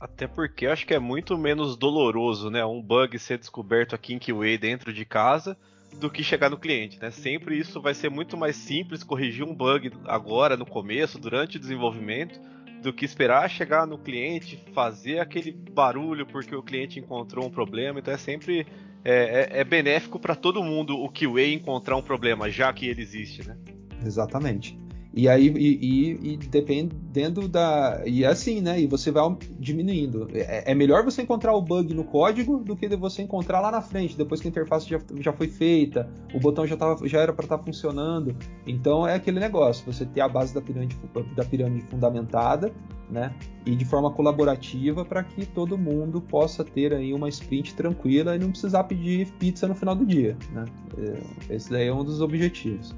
Até 0.00 0.26
porque 0.26 0.66
acho 0.66 0.86
que 0.86 0.94
é 0.94 0.98
muito 0.98 1.36
menos 1.36 1.76
doloroso, 1.76 2.48
né? 2.48 2.64
Um 2.64 2.80
bug 2.80 3.18
ser 3.18 3.38
descoberto 3.38 3.94
aqui 3.94 4.14
em 4.14 4.18
QA 4.18 4.56
dentro 4.58 4.94
de 4.94 5.04
casa 5.04 5.56
do 5.98 6.08
que 6.08 6.22
chegar 6.22 6.48
no 6.48 6.58
cliente, 6.58 6.98
né? 6.98 7.10
Sempre 7.10 7.58
isso 7.58 7.82
vai 7.82 7.92
ser 7.92 8.08
muito 8.08 8.36
mais 8.36 8.56
simples 8.56 9.04
corrigir 9.04 9.44
um 9.44 9.54
bug 9.54 9.92
agora, 10.06 10.56
no 10.56 10.64
começo, 10.64 11.18
durante 11.18 11.58
o 11.58 11.60
desenvolvimento, 11.60 12.40
do 12.82 12.94
que 12.94 13.04
esperar 13.04 13.50
chegar 13.50 13.86
no 13.86 13.98
cliente, 13.98 14.64
fazer 14.72 15.18
aquele 15.18 15.52
barulho 15.52 16.24
porque 16.24 16.56
o 16.56 16.62
cliente 16.62 16.98
encontrou 16.98 17.46
um 17.46 17.50
problema. 17.50 17.98
Então 17.98 18.14
é 18.14 18.16
sempre 18.16 18.66
é, 19.04 19.50
é, 19.52 19.60
é 19.60 19.64
benéfico 19.64 20.18
para 20.18 20.34
todo 20.34 20.62
mundo 20.62 20.96
o 20.96 21.10
QA 21.10 21.48
encontrar 21.48 21.96
um 21.96 22.02
problema, 22.02 22.48
já 22.48 22.72
que 22.72 22.86
ele 22.86 23.02
existe, 23.02 23.46
né? 23.46 23.58
Exatamente. 24.02 24.78
E 25.12 25.28
aí, 25.28 25.48
e, 25.48 25.78
e, 25.82 26.32
e, 26.32 26.36
dependendo 26.36 27.48
da. 27.48 28.02
E 28.06 28.22
é 28.22 28.28
assim, 28.28 28.60
né? 28.60 28.80
E 28.80 28.86
você 28.86 29.10
vai 29.10 29.24
diminuindo. 29.58 30.28
É, 30.32 30.70
é, 30.70 30.74
melhor 30.74 31.04
você 31.04 31.22
encontrar 31.22 31.52
o 31.52 31.60
bug 31.60 31.92
no 31.92 32.04
código 32.04 32.58
do 32.58 32.76
que 32.76 32.88
você 32.96 33.22
encontrar 33.22 33.60
lá 33.60 33.72
na 33.72 33.82
frente, 33.82 34.16
depois 34.16 34.40
que 34.40 34.46
a 34.46 34.50
interface 34.50 34.88
já, 34.88 35.00
já 35.18 35.32
foi 35.32 35.48
feita, 35.48 36.08
o 36.32 36.38
botão 36.38 36.64
já, 36.64 36.76
tava, 36.76 37.08
já 37.08 37.20
era 37.20 37.32
para 37.32 37.44
estar 37.44 37.58
tá 37.58 37.64
funcionando. 37.64 38.36
Então 38.64 39.06
é 39.06 39.14
aquele 39.14 39.40
negócio: 39.40 39.84
você 39.84 40.06
ter 40.06 40.20
a 40.20 40.28
base 40.28 40.54
da 40.54 40.62
pirâmide, 40.62 40.96
da 41.34 41.44
pirâmide 41.44 41.84
fundamentada, 41.86 42.72
né? 43.10 43.34
E 43.66 43.74
de 43.74 43.84
forma 43.84 44.12
colaborativa 44.12 45.04
para 45.04 45.24
que 45.24 45.44
todo 45.44 45.76
mundo 45.76 46.20
possa 46.20 46.62
ter 46.62 46.94
aí 46.94 47.12
uma 47.12 47.28
sprint 47.28 47.74
tranquila 47.74 48.36
e 48.36 48.38
não 48.38 48.50
precisar 48.50 48.84
pedir 48.84 49.26
pizza 49.40 49.66
no 49.66 49.74
final 49.74 49.96
do 49.96 50.06
dia, 50.06 50.36
né? 50.52 50.64
É, 50.96 51.54
esse 51.56 51.68
daí 51.68 51.88
é 51.88 51.92
um 51.92 52.04
dos 52.04 52.20
objetivos 52.20 52.94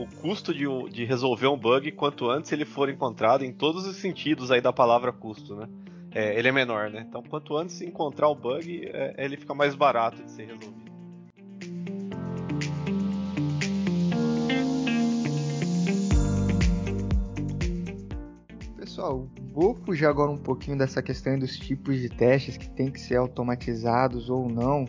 o 0.00 0.06
custo 0.06 0.54
de, 0.54 0.64
de 0.90 1.04
resolver 1.04 1.46
um 1.46 1.58
bug 1.58 1.92
quanto 1.92 2.30
antes 2.30 2.50
ele 2.52 2.64
for 2.64 2.88
encontrado 2.88 3.44
em 3.44 3.52
todos 3.52 3.86
os 3.86 3.96
sentidos 3.96 4.50
aí 4.50 4.60
da 4.60 4.72
palavra 4.72 5.12
custo, 5.12 5.54
né? 5.54 5.68
É, 6.12 6.38
ele 6.38 6.48
é 6.48 6.52
menor, 6.52 6.90
né? 6.90 7.04
Então, 7.06 7.22
quanto 7.22 7.56
antes 7.56 7.80
encontrar 7.82 8.28
o 8.28 8.34
bug, 8.34 8.86
é, 8.86 9.14
ele 9.18 9.36
fica 9.36 9.54
mais 9.54 9.74
barato 9.74 10.22
de 10.22 10.30
ser 10.30 10.46
resolvido. 10.46 10.90
Pessoal, 18.76 19.28
vou 19.52 19.74
fugir 19.84 20.06
agora 20.06 20.30
um 20.30 20.38
pouquinho 20.38 20.78
dessa 20.78 21.02
questão 21.02 21.38
dos 21.38 21.56
tipos 21.56 22.00
de 22.00 22.08
testes 22.08 22.56
que 22.56 22.68
tem 22.70 22.90
que 22.90 22.98
ser 22.98 23.16
automatizados 23.16 24.30
ou 24.30 24.48
não, 24.48 24.84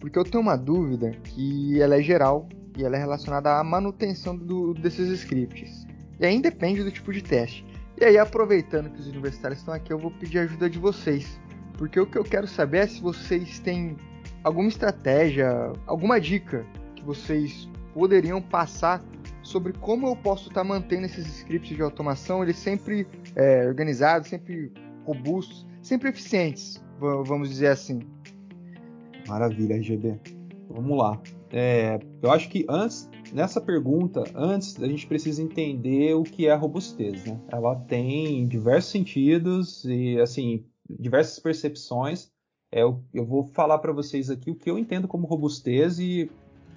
porque 0.00 0.18
eu 0.18 0.24
tenho 0.24 0.42
uma 0.42 0.56
dúvida 0.56 1.10
que 1.22 1.80
ela 1.80 1.96
é 1.96 2.02
geral 2.02 2.48
e 2.76 2.84
ela 2.84 2.96
é 2.96 2.98
relacionada 2.98 3.58
à 3.58 3.64
manutenção 3.64 4.36
do, 4.36 4.74
desses 4.74 5.08
scripts. 5.08 5.86
E 6.18 6.26
aí 6.26 6.40
depende 6.40 6.82
do 6.82 6.90
tipo 6.90 7.12
de 7.12 7.22
teste. 7.22 7.64
E 8.00 8.04
aí, 8.04 8.18
aproveitando 8.18 8.90
que 8.90 9.00
os 9.00 9.06
universitários 9.06 9.60
estão 9.60 9.72
aqui, 9.72 9.92
eu 9.92 9.98
vou 9.98 10.10
pedir 10.10 10.40
ajuda 10.40 10.68
de 10.68 10.78
vocês. 10.78 11.40
Porque 11.78 11.98
o 11.98 12.06
que 12.06 12.18
eu 12.18 12.24
quero 12.24 12.46
saber 12.46 12.78
é 12.78 12.86
se 12.86 13.00
vocês 13.00 13.60
têm 13.60 13.96
alguma 14.42 14.68
estratégia, 14.68 15.72
alguma 15.86 16.20
dica 16.20 16.66
que 16.96 17.04
vocês 17.04 17.68
poderiam 17.92 18.42
passar 18.42 19.04
sobre 19.42 19.72
como 19.74 20.08
eu 20.08 20.16
posso 20.16 20.48
estar 20.48 20.62
tá 20.62 20.64
mantendo 20.64 21.06
esses 21.06 21.26
scripts 21.26 21.76
de 21.76 21.82
automação, 21.82 22.42
eles 22.42 22.56
sempre 22.56 23.06
é, 23.36 23.66
organizados, 23.66 24.28
sempre 24.28 24.72
robustos, 25.04 25.66
sempre 25.82 26.08
eficientes, 26.08 26.82
vamos 26.98 27.48
dizer 27.48 27.68
assim. 27.68 28.00
Maravilha, 29.28 29.76
RGB. 29.76 30.18
Vamos 30.68 30.98
lá. 30.98 31.20
É, 31.56 32.00
eu 32.20 32.32
acho 32.32 32.48
que 32.48 32.66
antes, 32.68 33.08
nessa 33.32 33.60
pergunta, 33.60 34.24
antes 34.34 34.76
a 34.82 34.88
gente 34.88 35.06
precisa 35.06 35.40
entender 35.40 36.12
o 36.14 36.24
que 36.24 36.48
é 36.48 36.54
robustez. 36.54 37.24
Né? 37.24 37.40
Ela 37.46 37.76
tem 37.76 38.44
diversos 38.48 38.90
sentidos 38.90 39.84
e 39.84 40.18
assim 40.20 40.64
diversas 40.90 41.38
percepções. 41.38 42.28
É, 42.72 42.82
eu, 42.82 43.00
eu 43.14 43.24
vou 43.24 43.44
falar 43.44 43.78
para 43.78 43.92
vocês 43.92 44.30
aqui 44.30 44.50
o 44.50 44.56
que 44.56 44.68
eu 44.68 44.76
entendo 44.76 45.06
como 45.06 45.28
robustez 45.28 46.00
e 46.00 46.28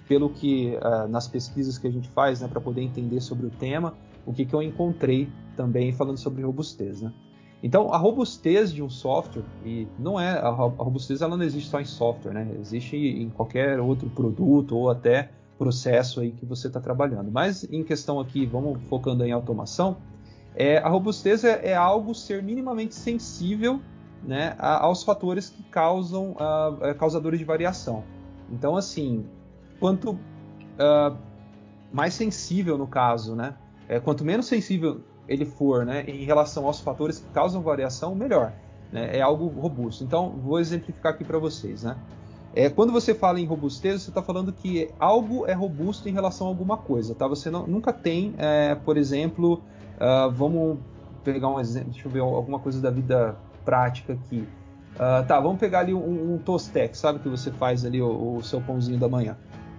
pelo 0.06 0.30
que 0.30 0.76
uh, 0.76 1.08
nas 1.08 1.26
pesquisas 1.26 1.76
que 1.76 1.88
a 1.88 1.90
gente 1.90 2.08
faz, 2.10 2.40
né, 2.40 2.46
para 2.46 2.60
poder 2.60 2.82
entender 2.82 3.20
sobre 3.20 3.46
o 3.46 3.50
tema, 3.50 3.94
o 4.24 4.32
que, 4.32 4.46
que 4.46 4.54
eu 4.54 4.62
encontrei 4.62 5.28
também 5.56 5.92
falando 5.92 6.18
sobre 6.18 6.44
robustez, 6.44 7.02
né? 7.02 7.12
Então, 7.62 7.92
a 7.92 7.96
robustez 7.96 8.72
de 8.72 8.82
um 8.82 8.88
software, 8.88 9.42
e 9.64 9.88
não 9.98 10.18
é 10.18 10.38
a 10.38 10.50
robustez 10.50 11.20
ela 11.22 11.36
não 11.36 11.44
existe 11.44 11.68
só 11.68 11.80
em 11.80 11.84
software, 11.84 12.32
né? 12.32 12.48
Existe 12.60 12.96
em 12.96 13.28
qualquer 13.30 13.80
outro 13.80 14.08
produto 14.10 14.76
ou 14.76 14.90
até 14.90 15.30
processo 15.58 16.20
aí 16.20 16.30
que 16.30 16.46
você 16.46 16.68
está 16.68 16.80
trabalhando. 16.80 17.32
Mas 17.32 17.64
em 17.64 17.82
questão 17.82 18.20
aqui, 18.20 18.46
vamos 18.46 18.80
focando 18.88 19.24
em 19.24 19.32
automação, 19.32 19.96
é, 20.54 20.78
a 20.78 20.88
robustez 20.88 21.42
é, 21.44 21.70
é, 21.70 21.74
algo 21.74 22.14
ser 22.14 22.42
minimamente 22.42 22.94
sensível 22.94 23.80
né, 24.22 24.54
a, 24.58 24.84
aos 24.84 25.02
fatores 25.02 25.50
que 25.50 25.62
causam 25.64 26.36
a, 26.38 26.90
a, 26.90 26.94
causadores 26.94 27.38
de 27.38 27.44
variação. 27.44 28.04
Então, 28.50 28.76
assim, 28.76 29.26
quanto 29.78 30.12
uh, 30.12 31.16
mais 31.92 32.14
sensível 32.14 32.78
no 32.78 32.86
caso, 32.86 33.34
né? 33.34 33.54
É, 33.88 34.00
quanto 34.00 34.24
menos 34.24 34.46
sensível 34.46 35.00
ele 35.28 35.44
for 35.44 35.84
né, 35.84 36.04
em 36.08 36.24
relação 36.24 36.66
aos 36.66 36.80
fatores 36.80 37.18
que 37.18 37.28
causam 37.32 37.60
variação, 37.60 38.14
melhor. 38.14 38.52
Né? 38.90 39.18
É 39.18 39.20
algo 39.20 39.46
robusto. 39.48 40.02
Então, 40.02 40.30
vou 40.30 40.58
exemplificar 40.58 41.12
aqui 41.12 41.24
para 41.24 41.38
vocês. 41.38 41.82
Né? 41.82 41.96
É, 42.54 42.68
quando 42.70 42.92
você 42.92 43.14
fala 43.14 43.38
em 43.38 43.44
robustez, 43.44 44.02
você 44.02 44.10
está 44.10 44.22
falando 44.22 44.52
que 44.52 44.90
algo 44.98 45.46
é 45.46 45.52
robusto 45.52 46.08
em 46.08 46.12
relação 46.12 46.46
a 46.46 46.50
alguma 46.50 46.76
coisa. 46.76 47.14
Tá? 47.14 47.28
Você 47.28 47.50
não, 47.50 47.66
nunca 47.66 47.92
tem, 47.92 48.34
é, 48.38 48.74
por 48.74 48.96
exemplo, 48.96 49.62
uh, 49.96 50.30
vamos 50.30 50.78
pegar 51.22 51.48
um 51.48 51.60
exemplo, 51.60 51.90
deixa 51.90 52.08
eu 52.08 52.10
ver 52.10 52.20
alguma 52.20 52.58
coisa 52.58 52.80
da 52.80 52.90
vida 52.90 53.36
prática 53.64 54.14
aqui. 54.14 54.48
Uh, 54.94 55.26
tá, 55.26 55.38
vamos 55.38 55.58
pegar 55.58 55.80
ali 55.80 55.92
um, 55.92 56.34
um 56.34 56.38
Tostex, 56.38 56.98
sabe 56.98 57.18
que 57.18 57.28
você 57.28 57.52
faz 57.52 57.84
ali 57.84 58.00
o, 58.00 58.36
o 58.36 58.42
seu 58.42 58.60
pãozinho 58.60 58.98
da 58.98 59.08
manhã. 59.08 59.36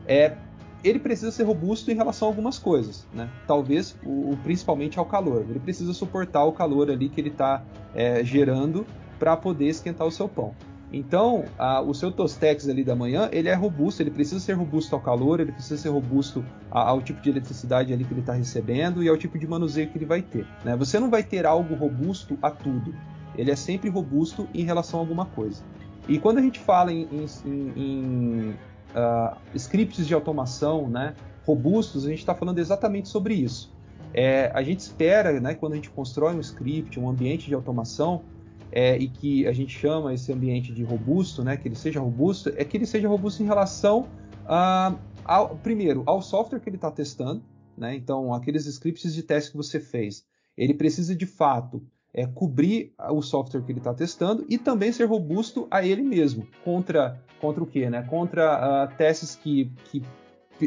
É, 0.07 0.37
ele 0.83 0.99
precisa 0.99 1.31
ser 1.31 1.43
robusto 1.43 1.91
em 1.91 1.95
relação 1.95 2.27
a 2.27 2.31
algumas 2.31 2.57
coisas, 2.57 3.05
né? 3.13 3.29
Talvez, 3.45 3.95
o, 4.05 4.37
principalmente 4.43 4.97
ao 4.97 5.05
calor. 5.05 5.45
Ele 5.49 5.59
precisa 5.59 5.93
suportar 5.93 6.45
o 6.45 6.51
calor 6.51 6.89
ali 6.89 7.09
que 7.09 7.19
ele 7.19 7.29
está 7.29 7.63
é, 7.93 8.23
gerando 8.23 8.85
para 9.17 9.35
poder 9.35 9.67
esquentar 9.67 10.07
o 10.07 10.11
seu 10.11 10.27
pão. 10.27 10.55
Então, 10.91 11.45
a, 11.57 11.81
o 11.81 11.93
seu 11.93 12.11
Tostex 12.11 12.67
ali 12.67 12.83
da 12.83 12.95
manhã, 12.95 13.29
ele 13.31 13.47
é 13.47 13.53
robusto, 13.53 14.01
ele 14.01 14.09
precisa 14.09 14.39
ser 14.39 14.53
robusto 14.53 14.95
ao 14.95 15.01
calor, 15.01 15.39
ele 15.39 15.51
precisa 15.51 15.79
ser 15.79 15.89
robusto 15.89 16.43
a, 16.71 16.81
ao 16.81 17.01
tipo 17.01 17.21
de 17.21 17.29
eletricidade 17.29 17.93
ali 17.93 18.03
que 18.03 18.11
ele 18.11 18.21
está 18.21 18.33
recebendo 18.33 19.03
e 19.03 19.09
ao 19.09 19.17
tipo 19.17 19.37
de 19.37 19.45
manuseio 19.45 19.89
que 19.89 19.97
ele 19.97 20.05
vai 20.05 20.21
ter. 20.21 20.47
Né? 20.63 20.75
Você 20.77 20.99
não 20.99 21.09
vai 21.09 21.23
ter 21.23 21.45
algo 21.45 21.75
robusto 21.75 22.37
a 22.41 22.49
tudo. 22.49 22.95
Ele 23.37 23.51
é 23.51 23.55
sempre 23.55 23.89
robusto 23.89 24.47
em 24.53 24.63
relação 24.63 24.99
a 24.99 25.03
alguma 25.03 25.25
coisa. 25.25 25.61
E 26.07 26.17
quando 26.17 26.39
a 26.39 26.41
gente 26.41 26.59
fala 26.59 26.91
em, 26.91 27.07
em, 27.13 27.73
em 27.75 28.55
uh, 28.95 29.37
scripts 29.55 30.05
de 30.05 30.13
automação 30.13 30.89
né, 30.89 31.15
robustos, 31.45 32.05
a 32.05 32.09
gente 32.09 32.19
está 32.19 32.35
falando 32.35 32.59
exatamente 32.59 33.09
sobre 33.09 33.33
isso. 33.33 33.73
É, 34.13 34.51
a 34.53 34.63
gente 34.63 34.79
espera, 34.79 35.39
né, 35.39 35.53
quando 35.53 35.73
a 35.73 35.75
gente 35.75 35.89
constrói 35.89 36.35
um 36.35 36.39
script, 36.39 36.99
um 36.99 37.09
ambiente 37.09 37.47
de 37.47 37.53
automação, 37.53 38.23
é, 38.71 38.97
e 38.97 39.07
que 39.07 39.47
a 39.47 39.53
gente 39.53 39.77
chama 39.77 40.13
esse 40.13 40.31
ambiente 40.31 40.71
de 40.71 40.83
robusto, 40.83 41.43
né, 41.43 41.57
que 41.57 41.67
ele 41.67 41.75
seja 41.75 41.99
robusto, 41.99 42.51
é 42.55 42.63
que 42.63 42.77
ele 42.77 42.85
seja 42.85 43.07
robusto 43.07 43.41
em 43.41 43.45
relação, 43.45 44.07
uh, 44.45 44.97
ao, 45.23 45.55
primeiro, 45.57 46.03
ao 46.05 46.21
software 46.21 46.59
que 46.59 46.69
ele 46.69 46.77
está 46.77 46.91
testando. 46.91 47.43
Né, 47.77 47.95
então, 47.95 48.33
aqueles 48.33 48.65
scripts 48.65 49.13
de 49.13 49.23
teste 49.23 49.51
que 49.51 49.57
você 49.57 49.79
fez, 49.79 50.25
ele 50.57 50.73
precisa 50.73 51.15
de 51.15 51.25
fato 51.25 51.81
é, 52.13 52.25
cobrir 52.25 52.93
o 53.11 53.21
software 53.21 53.61
que 53.61 53.71
ele 53.71 53.79
está 53.79 53.93
testando 53.93 54.45
e 54.49 54.57
também 54.57 54.91
ser 54.91 55.05
robusto 55.05 55.67
a 55.71 55.85
ele 55.85 56.01
mesmo 56.01 56.47
contra 56.63 57.21
contra 57.39 57.63
o 57.63 57.67
quê, 57.67 57.89
né? 57.89 58.03
Contra 58.03 58.85
uh, 58.85 58.97
testes 58.97 59.35
que, 59.35 59.71
que 59.85 60.03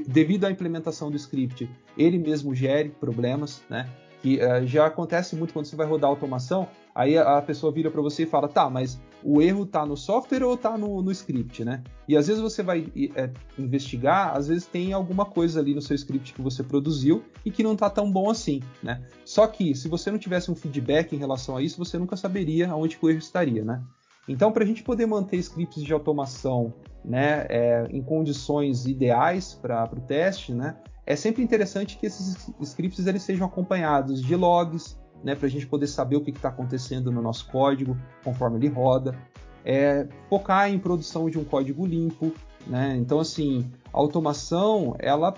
devido 0.06 0.44
à 0.44 0.50
implementação 0.50 1.10
do 1.10 1.16
script 1.16 1.68
ele 1.96 2.18
mesmo 2.18 2.54
gere 2.54 2.88
problemas, 2.88 3.62
né? 3.68 3.88
Que 4.20 4.38
uh, 4.38 4.66
já 4.66 4.86
acontece 4.86 5.36
muito 5.36 5.52
quando 5.52 5.66
você 5.66 5.76
vai 5.76 5.86
rodar 5.86 6.08
automação, 6.08 6.68
aí 6.94 7.18
a, 7.18 7.38
a 7.38 7.42
pessoa 7.42 7.72
vira 7.72 7.90
para 7.90 8.00
você 8.00 8.22
e 8.22 8.26
fala, 8.26 8.48
tá, 8.48 8.70
mas 8.70 9.00
o 9.24 9.40
erro 9.40 9.64
está 9.64 9.86
no 9.86 9.96
software 9.96 10.42
ou 10.42 10.54
está 10.54 10.76
no, 10.76 11.02
no, 11.02 11.10
script, 11.12 11.64
né? 11.64 11.82
E 12.08 12.16
às 12.16 12.26
vezes 12.26 12.42
você 12.42 12.62
vai 12.62 12.86
é, 13.14 13.30
investigar, 13.58 14.36
às 14.36 14.48
vezes 14.48 14.66
tem 14.66 14.92
alguma 14.92 15.24
coisa 15.24 15.60
ali 15.60 15.74
no 15.74 15.82
seu 15.82 15.94
script 15.94 16.32
que 16.32 16.42
você 16.42 16.62
produziu 16.62 17.22
e 17.44 17.50
que 17.50 17.62
não 17.62 17.74
está 17.74 17.88
tão 17.88 18.10
bom 18.10 18.30
assim, 18.30 18.60
né? 18.82 19.02
Só 19.24 19.46
que 19.46 19.74
se 19.74 19.88
você 19.88 20.10
não 20.10 20.18
tivesse 20.18 20.50
um 20.50 20.54
feedback 20.54 21.14
em 21.14 21.18
relação 21.18 21.56
a 21.56 21.62
isso, 21.62 21.78
você 21.78 21.98
nunca 21.98 22.16
saberia 22.16 22.74
onde 22.74 22.98
o 23.00 23.08
erro 23.08 23.18
estaria, 23.18 23.64
né? 23.64 23.82
Então, 24.28 24.52
para 24.52 24.62
a 24.62 24.66
gente 24.66 24.82
poder 24.82 25.06
manter 25.06 25.36
scripts 25.38 25.82
de 25.82 25.92
automação 25.92 26.72
né, 27.04 27.46
é, 27.48 27.86
em 27.90 28.02
condições 28.02 28.86
ideais 28.86 29.54
para 29.54 29.90
o 29.92 30.00
teste, 30.00 30.52
né, 30.52 30.76
é 31.04 31.16
sempre 31.16 31.42
interessante 31.42 31.98
que 31.98 32.06
esses 32.06 32.48
scripts 32.60 33.06
eles 33.06 33.22
sejam 33.22 33.46
acompanhados 33.46 34.22
de 34.22 34.36
logs, 34.36 34.98
né, 35.24 35.34
para 35.34 35.46
a 35.46 35.50
gente 35.50 35.66
poder 35.66 35.86
saber 35.88 36.16
o 36.16 36.20
que 36.20 36.30
está 36.30 36.48
acontecendo 36.48 37.10
no 37.10 37.20
nosso 37.20 37.48
código 37.48 37.96
conforme 38.24 38.58
ele 38.58 38.68
roda. 38.68 39.16
É, 39.64 40.08
focar 40.28 40.68
em 40.68 40.78
produção 40.78 41.30
de 41.30 41.38
um 41.38 41.44
código 41.44 41.86
limpo. 41.86 42.32
Né? 42.66 42.96
Então, 42.96 43.20
assim, 43.20 43.70
a 43.92 43.98
automação, 43.98 44.96
ela 44.98 45.34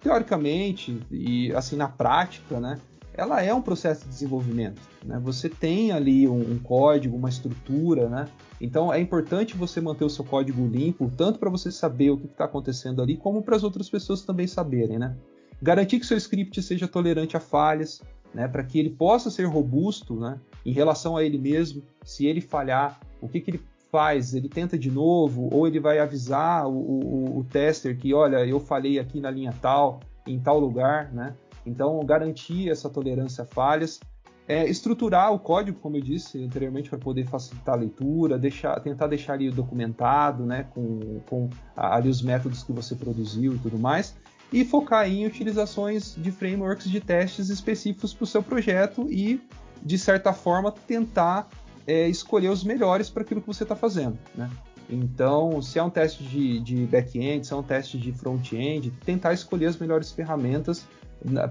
teoricamente 0.00 1.00
e 1.10 1.52
assim 1.54 1.76
na 1.76 1.88
prática, 1.88 2.60
né, 2.60 2.78
ela 3.18 3.42
é 3.42 3.52
um 3.52 3.60
processo 3.60 4.04
de 4.04 4.10
desenvolvimento. 4.10 4.80
Né? 5.04 5.18
Você 5.24 5.48
tem 5.48 5.90
ali 5.90 6.28
um, 6.28 6.52
um, 6.52 6.58
código, 6.60 7.16
uma 7.16 7.28
estrutura, 7.28 8.08
né? 8.08 8.28
Então 8.60 8.92
é 8.92 9.00
importante 9.00 9.56
você 9.56 9.80
manter 9.80 10.04
o 10.04 10.10
seu 10.10 10.24
código 10.24 10.64
limpo, 10.64 11.10
tanto 11.16 11.36
para 11.36 11.50
você 11.50 11.72
saber 11.72 12.10
o 12.10 12.16
que 12.16 12.26
está 12.26 12.44
acontecendo 12.44 13.02
ali, 13.02 13.16
como 13.16 13.42
para 13.42 13.56
as 13.56 13.64
outras 13.64 13.90
pessoas 13.90 14.22
também 14.22 14.46
saberem, 14.46 15.00
né? 15.00 15.16
Garantir 15.60 15.98
que 15.98 16.06
seu 16.06 16.16
script 16.16 16.62
seja 16.62 16.86
tolerante 16.86 17.36
a 17.36 17.40
falhas, 17.40 18.00
né? 18.32 18.46
Para 18.46 18.62
que 18.62 18.78
ele 18.78 18.90
possa 18.90 19.30
ser 19.30 19.46
robusto, 19.46 20.14
né? 20.14 20.38
Em 20.64 20.70
relação 20.70 21.16
a 21.16 21.24
ele 21.24 21.38
mesmo, 21.38 21.82
se 22.04 22.24
ele 22.24 22.40
falhar, 22.40 23.00
o 23.20 23.28
que, 23.28 23.40
que 23.40 23.50
ele 23.50 23.60
faz? 23.90 24.32
Ele 24.32 24.48
tenta 24.48 24.78
de 24.78 24.92
novo, 24.92 25.48
ou 25.52 25.66
ele 25.66 25.80
vai 25.80 25.98
avisar 25.98 26.68
o, 26.68 26.78
o, 26.78 27.38
o 27.40 27.44
tester 27.44 27.98
que, 27.98 28.14
olha, 28.14 28.46
eu 28.46 28.60
falhei 28.60 29.00
aqui 29.00 29.20
na 29.20 29.30
linha 29.30 29.52
tal, 29.60 29.98
em 30.24 30.38
tal 30.38 30.60
lugar, 30.60 31.12
né? 31.12 31.34
Então, 31.68 32.04
garantir 32.04 32.70
essa 32.70 32.88
tolerância 32.88 33.44
a 33.44 33.46
falhas, 33.46 34.00
é, 34.48 34.66
estruturar 34.68 35.32
o 35.32 35.38
código, 35.38 35.78
como 35.78 35.96
eu 35.96 36.00
disse 36.00 36.42
anteriormente, 36.42 36.88
para 36.88 36.98
poder 36.98 37.26
facilitar 37.26 37.74
a 37.74 37.78
leitura, 37.78 38.38
deixar, 38.38 38.80
tentar 38.80 39.06
deixar 39.06 39.34
ali 39.34 39.50
documentado, 39.50 40.46
né, 40.46 40.66
com, 40.74 41.20
com 41.28 41.50
ali 41.76 42.08
os 42.08 42.22
métodos 42.22 42.62
que 42.62 42.72
você 42.72 42.94
produziu 42.94 43.54
e 43.54 43.58
tudo 43.58 43.78
mais, 43.78 44.16
e 44.50 44.64
focar 44.64 45.06
em 45.06 45.26
utilizações 45.26 46.14
de 46.16 46.32
frameworks 46.32 46.88
de 46.88 46.98
testes 46.98 47.50
específicos 47.50 48.14
para 48.14 48.24
o 48.24 48.26
seu 48.26 48.42
projeto 48.42 49.06
e, 49.10 49.38
de 49.82 49.98
certa 49.98 50.32
forma, 50.32 50.72
tentar 50.72 51.46
é, 51.86 52.08
escolher 52.08 52.48
os 52.48 52.64
melhores 52.64 53.10
para 53.10 53.22
aquilo 53.22 53.42
que 53.42 53.46
você 53.46 53.64
está 53.64 53.76
fazendo. 53.76 54.18
Né? 54.34 54.48
Então, 54.88 55.60
se 55.60 55.78
é 55.78 55.82
um 55.82 55.90
teste 55.90 56.24
de, 56.24 56.60
de 56.60 56.86
back-end, 56.86 57.46
se 57.46 57.52
é 57.52 57.56
um 57.56 57.62
teste 57.62 57.98
de 57.98 58.12
front-end, 58.12 58.90
tentar 59.04 59.34
escolher 59.34 59.66
as 59.66 59.76
melhores 59.76 60.10
ferramentas 60.10 60.86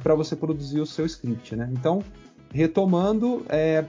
para 0.01 0.15
você 0.15 0.35
produzir 0.35 0.79
o 0.79 0.85
seu 0.85 1.05
script, 1.05 1.55
né? 1.55 1.69
Então, 1.71 2.03
retomando, 2.51 3.45
é, 3.49 3.85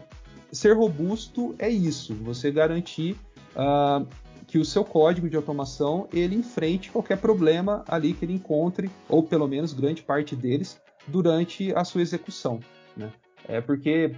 ser 0.53 0.77
robusto 0.77 1.55
é 1.59 1.69
isso, 1.69 2.15
você 2.15 2.51
garantir 2.51 3.17
uh, 3.55 4.07
que 4.47 4.59
o 4.59 4.65
seu 4.65 4.85
código 4.85 5.29
de 5.29 5.37
automação 5.37 6.09
ele 6.13 6.35
enfrente 6.35 6.91
qualquer 6.91 7.19
problema 7.19 7.85
ali 7.87 8.15
que 8.15 8.25
ele 8.25 8.33
encontre, 8.33 8.91
ou 9.09 9.23
pelo 9.23 9.47
menos 9.47 9.73
grande 9.73 10.03
parte 10.03 10.35
deles, 10.35 10.81
durante 11.07 11.73
a 11.75 11.85
sua 11.85 12.03
execução. 12.03 12.61
Né? 12.97 13.13
É 13.47 13.61
porque 13.61 14.15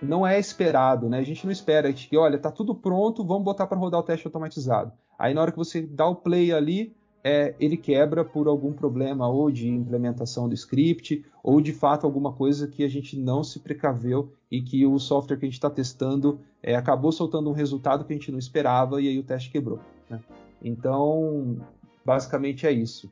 não 0.00 0.26
é 0.26 0.38
esperado, 0.38 1.08
né? 1.08 1.18
A 1.18 1.22
gente 1.22 1.44
não 1.44 1.52
espera 1.52 1.92
que, 1.92 2.16
olha, 2.16 2.38
tá 2.38 2.50
tudo 2.50 2.74
pronto, 2.74 3.24
vamos 3.24 3.44
botar 3.44 3.66
para 3.66 3.78
rodar 3.78 4.00
o 4.00 4.02
teste 4.02 4.26
automatizado. 4.26 4.92
Aí 5.18 5.32
na 5.32 5.40
hora 5.40 5.52
que 5.52 5.58
você 5.58 5.80
dá 5.82 6.06
o 6.06 6.16
play 6.16 6.52
ali, 6.52 6.94
é, 7.24 7.54
ele 7.60 7.76
quebra 7.76 8.24
por 8.24 8.48
algum 8.48 8.72
problema 8.72 9.28
ou 9.28 9.50
de 9.50 9.68
implementação 9.68 10.48
do 10.48 10.54
script 10.54 11.24
ou 11.42 11.60
de 11.60 11.72
fato 11.72 12.04
alguma 12.04 12.32
coisa 12.32 12.66
que 12.66 12.82
a 12.82 12.88
gente 12.88 13.16
não 13.16 13.44
se 13.44 13.60
precaveu 13.60 14.32
e 14.50 14.60
que 14.60 14.84
o 14.84 14.98
software 14.98 15.36
que 15.36 15.44
a 15.44 15.48
gente 15.48 15.54
está 15.54 15.70
testando 15.70 16.40
é, 16.62 16.74
acabou 16.74 17.12
soltando 17.12 17.48
um 17.48 17.52
resultado 17.52 18.04
que 18.04 18.12
a 18.12 18.16
gente 18.16 18.32
não 18.32 18.38
esperava 18.38 19.00
e 19.00 19.08
aí 19.08 19.18
o 19.18 19.22
teste 19.22 19.50
quebrou. 19.50 19.78
Né? 20.10 20.20
Então, 20.62 21.56
basicamente 22.04 22.66
é 22.66 22.72
isso. 22.72 23.10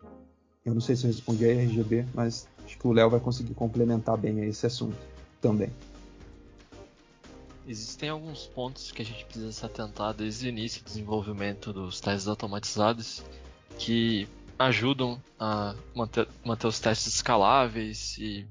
Eu 0.64 0.74
não 0.74 0.80
sei 0.80 0.96
se 0.96 1.04
eu 1.04 1.08
respondi 1.08 1.44
a 1.44 1.52
RGB, 1.52 2.06
mas 2.14 2.48
acho 2.64 2.78
que 2.78 2.86
o 2.86 2.92
Léo 2.92 3.10
vai 3.10 3.20
conseguir 3.20 3.54
complementar 3.54 4.16
bem 4.16 4.44
esse 4.44 4.66
assunto 4.66 4.96
também. 5.40 5.70
Existem 7.66 8.08
alguns 8.08 8.46
pontos 8.46 8.90
que 8.90 9.00
a 9.00 9.04
gente 9.04 9.24
precisa 9.24 9.52
se 9.52 9.64
atentar 9.64 10.12
desde 10.12 10.46
o 10.46 10.48
início 10.48 10.82
do 10.82 10.86
desenvolvimento 10.86 11.72
dos 11.72 12.00
testes 12.00 12.26
automatizados 12.26 13.22
que 13.78 14.28
ajudam 14.58 15.20
a 15.38 15.74
manter, 15.94 16.28
manter 16.44 16.66
os 16.66 16.78
testes 16.78 17.14
escaláveis 17.14 18.18
e 18.18 18.46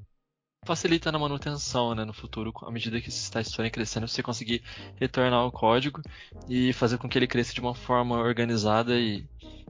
facilita 0.65 1.11
na 1.11 1.19
manutenção 1.19 1.95
né, 1.95 2.03
no 2.03 2.13
futuro, 2.13 2.51
à 2.63 2.71
medida 2.71 2.99
que 2.99 3.09
esses 3.09 3.29
testes 3.29 3.55
forem 3.55 3.71
crescendo, 3.71 4.07
você 4.07 4.23
conseguir 4.23 4.63
retornar 4.95 5.45
o 5.45 5.51
código 5.51 6.01
e 6.47 6.73
fazer 6.73 6.97
com 6.97 7.07
que 7.07 7.17
ele 7.17 7.27
cresça 7.27 7.53
de 7.53 7.61
uma 7.61 7.75
forma 7.75 8.17
organizada 8.17 8.99
e, 8.99 9.23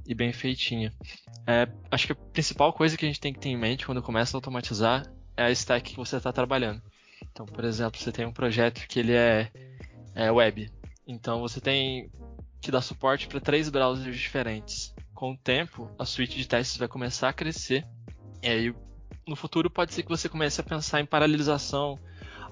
e 0.06 0.16
bem 0.16 0.32
feitinha. 0.32 0.94
É, 1.46 1.68
acho 1.92 2.08
que 2.08 2.14
a 2.14 2.16
principal 2.16 2.72
coisa 2.74 2.98
que 2.98 3.06
a 3.06 3.08
gente 3.08 3.20
tem 3.20 3.34
que 3.34 3.40
ter 3.40 3.50
em 3.50 3.58
mente 3.58 3.86
quando 3.86 4.02
começa 4.02 4.36
a 4.36 4.38
automatizar 4.38 5.06
é 5.36 5.44
a 5.44 5.52
stack 5.52 5.92
que 5.92 5.98
você 5.98 6.18
está 6.18 6.32
trabalhando. 6.32 6.82
Então, 7.32 7.46
por 7.46 7.64
exemplo, 7.66 8.00
você 8.00 8.12
tem 8.12 8.26
um 8.26 8.34
projeto 8.34 8.88
que 8.88 9.00
ele 9.00 9.14
é, 9.14 9.52
é 10.16 10.32
web. 10.32 10.72
Então 11.06 11.40
você 11.40 11.60
tem 11.60 12.10
que 12.62 12.72
dar 12.72 12.82
suporte 12.82 13.28
para 13.28 13.40
três 13.40 13.70
browsers 13.70 14.18
diferentes 14.18 14.94
com 15.20 15.34
o 15.34 15.38
tempo, 15.38 15.92
a 16.00 16.06
suíte 16.06 16.38
de 16.38 16.48
testes 16.48 16.78
vai 16.78 16.88
começar 16.88 17.28
a 17.28 17.34
crescer. 17.34 17.86
E 18.42 18.48
aí, 18.48 18.74
no 19.28 19.36
futuro, 19.36 19.70
pode 19.70 19.94
ser 19.94 20.04
que 20.04 20.08
você 20.08 20.30
comece 20.30 20.62
a 20.62 20.64
pensar 20.64 21.02
em 21.02 21.06
paralelização, 21.06 22.00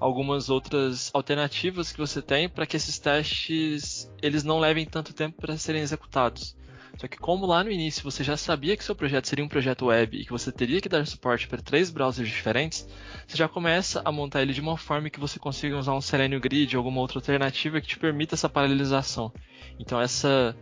algumas 0.02 0.50
outras 0.50 1.10
alternativas 1.14 1.94
que 1.94 1.98
você 1.98 2.22
tem 2.22 2.50
para 2.50 2.66
que 2.66 2.76
esses 2.76 3.00
testes 3.00 4.12
eles 4.22 4.44
não 4.44 4.60
levem 4.60 4.86
tanto 4.86 5.14
tempo 5.14 5.40
para 5.40 5.58
serem 5.58 5.82
executados. 5.82 6.58
Só 6.98 7.08
que 7.08 7.18
como 7.18 7.46
lá 7.46 7.64
no 7.64 7.72
início 7.72 8.04
você 8.04 8.22
já 8.22 8.36
sabia 8.36 8.76
que 8.76 8.84
seu 8.84 8.96
projeto 8.96 9.30
seria 9.30 9.46
um 9.46 9.50
projeto 9.50 9.86
web 9.86 10.18
e 10.18 10.26
que 10.26 10.32
você 10.32 10.52
teria 10.52 10.82
que 10.82 10.90
dar 10.90 11.08
suporte 11.08 11.48
para 11.48 11.62
três 11.62 11.90
browsers 11.90 12.28
diferentes, 12.28 12.86
você 13.26 13.38
já 13.38 13.48
começa 13.48 14.02
a 14.04 14.12
montar 14.12 14.42
ele 14.42 14.52
de 14.52 14.60
uma 14.60 14.76
forma 14.76 15.10
que 15.10 15.22
você 15.22 15.40
consiga 15.40 15.78
usar 15.78 15.94
um 15.94 16.02
Selenium 16.02 16.42
Grid 16.42 16.76
ou 16.76 16.82
alguma 16.82 17.00
outra 17.00 17.20
alternativa 17.20 17.80
que 17.80 17.88
te 17.88 17.98
permita 17.98 18.36
essa 18.36 18.50
paralelização. 18.50 19.32
Então 19.80 20.02
essa 20.02 20.54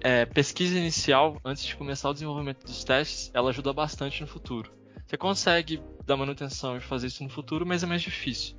é, 0.00 0.24
pesquisa 0.26 0.78
inicial, 0.78 1.40
antes 1.44 1.64
de 1.64 1.76
começar 1.76 2.10
o 2.10 2.12
desenvolvimento 2.12 2.64
dos 2.64 2.84
testes, 2.84 3.30
ela 3.34 3.50
ajuda 3.50 3.72
bastante 3.72 4.20
no 4.20 4.26
futuro. 4.26 4.70
Você 5.06 5.16
consegue 5.16 5.80
dar 6.04 6.16
manutenção 6.16 6.76
e 6.76 6.80
fazer 6.80 7.06
isso 7.06 7.22
no 7.22 7.30
futuro, 7.30 7.64
mas 7.64 7.82
é 7.82 7.86
mais 7.86 8.02
difícil. 8.02 8.56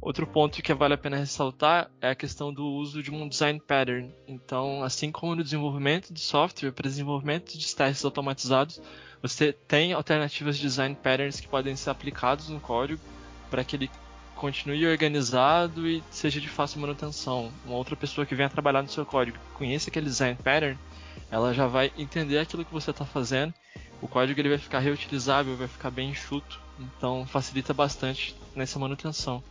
Outro 0.00 0.26
ponto 0.26 0.60
que 0.60 0.74
vale 0.74 0.94
a 0.94 0.98
pena 0.98 1.16
ressaltar 1.16 1.88
é 2.00 2.10
a 2.10 2.14
questão 2.14 2.52
do 2.52 2.66
uso 2.66 3.02
de 3.02 3.10
um 3.10 3.28
design 3.28 3.60
pattern. 3.60 4.12
Então, 4.26 4.82
assim 4.82 5.12
como 5.12 5.36
no 5.36 5.44
desenvolvimento 5.44 6.12
de 6.12 6.18
software, 6.18 6.72
para 6.72 6.88
desenvolvimento 6.88 7.56
de 7.56 7.76
testes 7.76 8.04
automatizados, 8.04 8.82
você 9.22 9.52
tem 9.52 9.92
alternativas 9.92 10.56
de 10.56 10.62
design 10.62 10.96
patterns 10.96 11.38
que 11.38 11.46
podem 11.46 11.76
ser 11.76 11.90
aplicados 11.90 12.48
no 12.48 12.58
código 12.58 13.00
para 13.48 13.62
que 13.62 13.76
ele 13.76 13.90
continue 14.42 14.88
organizado 14.88 15.88
e 15.88 16.02
seja 16.10 16.40
de 16.40 16.48
fácil 16.48 16.80
manutenção. 16.80 17.52
Uma 17.64 17.76
outra 17.76 17.94
pessoa 17.94 18.26
que 18.26 18.34
venha 18.34 18.50
trabalhar 18.50 18.82
no 18.82 18.88
seu 18.88 19.06
código, 19.06 19.38
conheça 19.54 19.88
aquele 19.88 20.06
design 20.06 20.36
pattern, 20.42 20.76
ela 21.30 21.54
já 21.54 21.68
vai 21.68 21.92
entender 21.96 22.40
aquilo 22.40 22.64
que 22.64 22.72
você 22.72 22.90
está 22.90 23.04
fazendo. 23.04 23.54
O 24.00 24.08
código 24.08 24.40
ele 24.40 24.48
vai 24.48 24.58
ficar 24.58 24.80
reutilizável, 24.80 25.56
vai 25.56 25.68
ficar 25.68 25.92
bem 25.92 26.10
enxuto, 26.10 26.60
então 26.80 27.24
facilita 27.24 27.72
bastante 27.72 28.34
nessa 28.52 28.80
manutenção. 28.80 29.44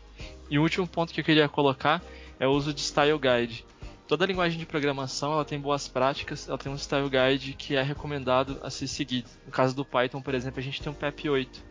E 0.49 0.60
o 0.60 0.62
último 0.62 0.86
ponto 0.86 1.13
que 1.13 1.21
eu 1.21 1.25
queria 1.25 1.47
colocar 1.47 2.04
é 2.38 2.45
o 2.45 2.51
uso 2.51 2.73
de 2.73 2.82
Style 2.82 3.17
Guide. 3.17 3.63
Toda 4.10 4.25
linguagem 4.25 4.60
de 4.60 4.65
programação 4.65 5.32
ela 5.32 5.45
tem 5.45 5.58
boas 5.58 5.88
práticas, 5.88 6.49
ela 6.49 6.58
tem 6.58 6.69
um 6.69 6.77
Style 6.77 7.10
Guide 7.10 7.54
que 7.54 7.77
é 7.77 7.82
recomendado 7.82 8.60
a 8.62 8.69
ser 8.69 8.88
seguido. 8.88 9.30
No 9.45 9.54
caso 9.54 9.73
do 9.73 9.86
Python, 9.86 10.21
por 10.21 10.36
exemplo, 10.36 10.60
a 10.60 10.63
gente 10.63 10.82
tem 10.82 10.91
um 10.91 10.95
PEP 10.95 11.30
8, 11.30 11.70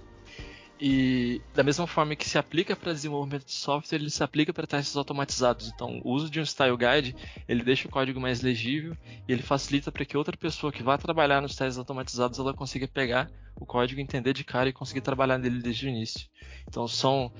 e 0.80 1.42
da 1.54 1.62
mesma 1.62 1.86
forma 1.86 2.16
que 2.16 2.26
se 2.26 2.38
aplica 2.38 2.74
para 2.74 2.94
desenvolvimento 2.94 3.44
de 3.44 3.52
software, 3.52 3.98
ele 3.98 4.08
se 4.08 4.24
aplica 4.24 4.50
para 4.50 4.66
testes 4.66 4.96
automatizados. 4.96 5.68
Então, 5.68 6.00
o 6.02 6.10
uso 6.12 6.30
de 6.30 6.40
um 6.40 6.46
style 6.46 6.76
guide, 6.76 7.14
ele 7.46 7.62
deixa 7.62 7.86
o 7.86 7.90
código 7.90 8.18
mais 8.18 8.40
legível 8.40 8.96
e 9.28 9.32
ele 9.32 9.42
facilita 9.42 9.92
para 9.92 10.06
que 10.06 10.16
outra 10.16 10.34
pessoa 10.36 10.72
que 10.72 10.82
vá 10.82 10.96
trabalhar 10.96 11.42
nos 11.42 11.54
testes 11.54 11.76
automatizados, 11.76 12.38
ela 12.38 12.54
consiga 12.54 12.88
pegar 12.88 13.30
o 13.60 13.66
código, 13.66 14.00
entender 14.00 14.32
de 14.32 14.42
cara 14.42 14.70
e 14.70 14.72
conseguir 14.72 15.02
trabalhar 15.02 15.36
nele 15.36 15.60
desde 15.60 15.86
o 15.86 15.90
início. 15.90 16.26
Então, 16.66 16.88
são 16.88 17.30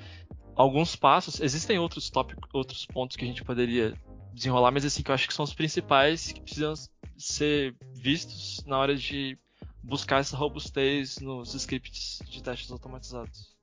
alguns 0.54 0.94
passos. 0.94 1.40
Existem 1.40 1.78
outros 1.78 2.10
tópicos, 2.10 2.50
outros 2.52 2.84
pontos 2.84 3.16
que 3.16 3.24
a 3.24 3.28
gente 3.28 3.42
poderia 3.42 3.94
desenrolar, 4.34 4.70
mas 4.70 4.84
assim 4.84 5.02
que 5.02 5.10
eu 5.10 5.14
acho 5.14 5.26
que 5.26 5.34
são 5.34 5.44
os 5.44 5.54
principais 5.54 6.30
que 6.30 6.42
precisam 6.42 6.74
ser 7.16 7.74
vistos 7.94 8.62
na 8.66 8.78
hora 8.78 8.94
de 8.94 9.38
buscar 9.82 10.20
essa 10.20 10.36
robustez 10.36 11.18
nos 11.18 11.54
scripts 11.54 12.20
de 12.28 12.42
testes 12.42 12.70
automatizados. 12.70 13.56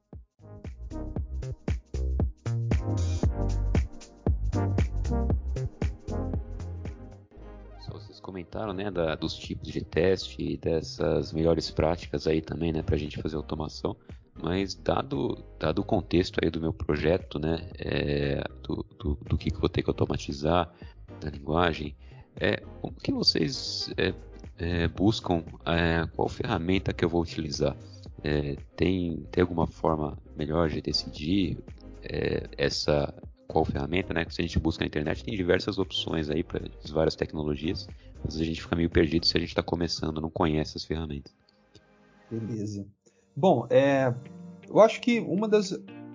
Vocês 7.91 8.19
comentaram, 8.19 8.73
né, 8.73 8.91
da, 8.91 9.15
dos 9.15 9.33
tipos 9.33 9.69
de 9.69 9.81
teste 9.83 10.41
e 10.41 10.57
dessas 10.57 11.31
melhores 11.33 11.71
práticas 11.71 12.27
aí 12.27 12.41
também, 12.41 12.71
né, 12.71 12.83
para 12.83 12.95
a 12.95 12.99
gente 12.99 13.21
fazer 13.21 13.35
automação. 13.35 13.95
Mas 14.39 14.75
dado, 14.75 15.43
dado 15.57 15.79
o 15.79 15.85
contexto 15.85 16.39
aí 16.43 16.49
do 16.51 16.61
meu 16.61 16.71
projeto, 16.71 17.39
né, 17.39 17.69
é, 17.79 18.43
do, 18.61 18.85
do, 18.99 19.15
do, 19.15 19.37
que, 19.37 19.49
que 19.49 19.59
vou 19.59 19.69
ter 19.69 19.81
que 19.81 19.89
automatizar, 19.89 20.71
da 21.19 21.29
linguagem, 21.29 21.95
é, 22.35 22.57
como 22.81 22.93
que 22.95 23.11
vocês 23.11 23.91
é, 23.97 24.13
é, 24.57 24.87
buscam 24.87 25.43
é, 25.65 26.07
qual 26.15 26.27
ferramenta 26.27 26.93
que 26.93 27.05
eu 27.05 27.09
vou 27.09 27.21
utilizar. 27.21 27.75
É, 28.23 28.55
tem, 28.75 29.25
tem 29.31 29.41
alguma 29.41 29.67
forma 29.67 30.17
melhor 30.35 30.69
de 30.69 30.81
decidir 30.81 31.57
é, 32.03 32.49
essa 32.57 33.13
qual 33.47 33.63
ferramenta, 33.63 34.13
né? 34.13 34.25
Se 34.29 34.41
a 34.41 34.45
gente 34.45 34.59
busca 34.59 34.83
na 34.83 34.87
internet 34.87 35.23
tem 35.23 35.35
diversas 35.35 35.79
opções 35.79 36.29
aí 36.29 36.43
para 36.43 36.61
várias 36.89 37.15
tecnologias, 37.15 37.87
mas 38.23 38.39
a 38.39 38.43
gente 38.43 38.61
fica 38.61 38.75
meio 38.75 38.89
perdido 38.89 39.25
se 39.25 39.37
a 39.37 39.39
gente 39.39 39.49
está 39.49 39.63
começando, 39.63 40.19
não 40.19 40.29
conhece 40.29 40.77
as 40.77 40.83
ferramentas. 40.83 41.33
Beleza. 42.29 42.85
Bom, 43.35 43.67
é, 43.69 44.13
eu 44.67 44.79
acho 44.79 44.99
que 44.99 45.19
uma 45.21 45.47
das 45.47 45.71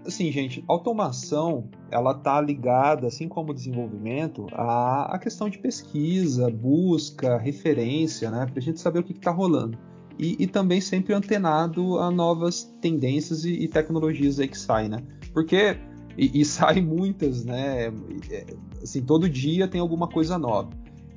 assim, 0.06 0.30
gente, 0.30 0.64
automação 0.68 1.68
ela 1.90 2.14
tá 2.14 2.40
ligada, 2.40 3.06
assim 3.06 3.28
como 3.28 3.52
o 3.52 3.54
desenvolvimento, 3.54 4.46
à, 4.52 5.14
à 5.14 5.18
questão 5.18 5.48
de 5.48 5.58
pesquisa, 5.58 6.50
busca, 6.50 7.38
referência, 7.38 8.30
né, 8.30 8.46
para 8.46 8.58
a 8.58 8.62
gente 8.62 8.80
saber 8.80 9.00
o 9.00 9.02
que 9.02 9.12
está 9.12 9.30
rolando. 9.30 9.78
E, 10.18 10.36
e, 10.38 10.46
também 10.46 10.80
sempre 10.80 11.14
antenado 11.14 11.98
a 11.98 12.10
novas 12.10 12.64
tendências 12.80 13.44
e, 13.44 13.54
e 13.54 13.68
tecnologias 13.68 14.38
aí 14.38 14.46
que 14.46 14.58
saem, 14.58 14.88
né? 14.88 15.02
Porque 15.32 15.78
e, 16.16 16.40
e 16.40 16.44
saem 16.46 16.82
muitas, 16.84 17.44
né? 17.44 17.86
É, 18.30 18.46
assim, 18.82 19.02
todo 19.02 19.28
dia 19.28 19.66
tem 19.66 19.80
alguma 19.80 20.06
coisa 20.06 20.38
nova. 20.38 20.68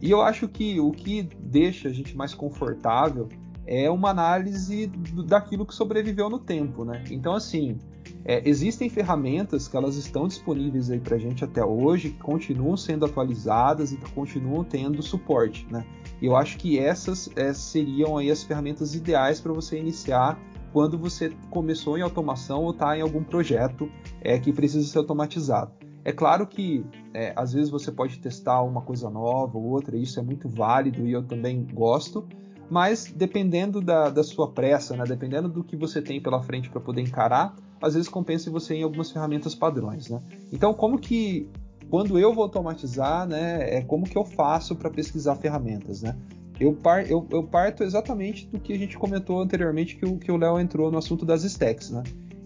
E 0.02 0.10
eu 0.12 0.22
acho 0.22 0.48
que 0.48 0.80
o 0.80 0.92
que 0.92 1.24
deixa 1.24 1.90
a 1.90 1.92
gente 1.92 2.16
mais 2.16 2.34
confortável 2.34 3.28
é 3.68 3.90
uma 3.90 4.10
análise 4.10 4.88
daquilo 5.28 5.66
que 5.66 5.74
sobreviveu 5.74 6.30
no 6.30 6.40
tempo, 6.40 6.86
né? 6.86 7.04
Então, 7.10 7.34
assim, 7.34 7.78
é, 8.26 8.42
existem 8.48 8.90
ferramentas 8.90 9.68
que 9.68 9.78
elas 9.78 9.96
estão 9.96 10.28
disponíveis 10.28 10.90
aí 10.90 11.00
para 11.00 11.18
gente 11.18 11.46
até 11.46 11.64
hoje, 11.64 12.10
que 12.10 12.20
continuam 12.20 12.76
sendo 12.76 13.06
atualizadas 13.06 13.92
e 13.92 13.98
que 13.98 14.12
continuam 14.12 14.64
tendo 14.64 15.04
suporte, 15.04 15.68
né? 15.70 15.86
Eu 16.20 16.36
acho 16.36 16.58
que 16.58 16.80
essas 16.80 17.30
é, 17.36 17.54
seriam 17.54 18.18
aí 18.18 18.32
as 18.32 18.44
ferramentas 18.44 18.96
ideais 18.96 19.40
para 19.40 19.54
você 19.54 19.80
iniciar 19.80 20.40
quando 20.74 20.98
você 20.98 21.32
começou 21.52 21.98
em 21.98 22.02
automação 22.02 22.64
ou 22.64 22.72
está 22.72 22.98
em 22.98 23.02
algum 23.02 23.24
projeto 23.24 23.90
é, 24.22 24.40
que 24.40 24.52
precisa 24.52 24.88
ser 24.88 24.98
automatizado. 24.98 25.72
É 26.04 26.12
claro 26.12 26.48
que 26.48 26.86
é, 27.14 27.32
às 27.36 27.54
vezes 27.54 27.70
você 27.70 27.92
pode 27.92 28.20
testar 28.20 28.62
uma 28.64 28.82
coisa 28.82 29.10
nova 29.10 29.58
ou 29.58 29.66
outra, 29.66 29.96
isso 29.96 30.20
é 30.20 30.24
muito 30.24 30.50
válido 30.50 31.06
e 31.06 31.12
eu 31.12 31.24
também 31.24 31.66
gosto, 31.74 32.28
mas 32.70 33.12
dependendo 33.16 33.82
da, 33.82 34.10
da 34.10 34.24
sua 34.24 34.52
pressa, 34.52 34.96
né, 34.96 35.04
dependendo 35.04 35.48
do 35.48 35.64
que 35.64 35.76
você 35.76 36.02
tem 36.02 36.22
pela 36.22 36.42
frente 36.42 36.70
para 36.70 36.82
poder 36.82 37.02
encarar, 37.02 37.56
às 37.86 37.94
vezes 37.94 38.10
compensa 38.10 38.50
você 38.50 38.74
em 38.74 38.84
algumas 38.84 39.12
ferramentas 39.12 39.54
padrões. 39.54 40.10
Né? 40.10 40.20
Então, 40.52 40.74
como 40.74 40.98
que 40.98 41.48
quando 41.88 42.18
eu 42.18 42.34
vou 42.34 42.44
automatizar, 42.44 43.28
né, 43.28 43.78
é 43.78 43.82
como 43.82 44.06
que 44.06 44.18
eu 44.18 44.26
faço 44.26 44.76
para 44.76 44.90
pesquisar 44.90 45.36
ferramentas, 45.36 46.02
né? 46.02 46.16
Eu, 46.60 46.74
par, 46.74 47.08
eu, 47.10 47.28
eu, 47.32 47.44
parto 47.44 47.84
exatamente 47.84 48.48
do 48.48 48.60
que 48.60 48.74
a 48.74 48.78
gente 48.78 48.98
comentou 48.98 49.42
anteriormente 49.42 49.98
que 49.98 50.06
o 50.06 50.18
que 50.18 50.32
o 50.32 50.38
Léo 50.38 50.58
entrou 50.58 50.90
no 50.90 50.98
assunto 50.98 51.26
das 51.26 51.44
stacks, 51.44 51.92
né? 51.92 52.02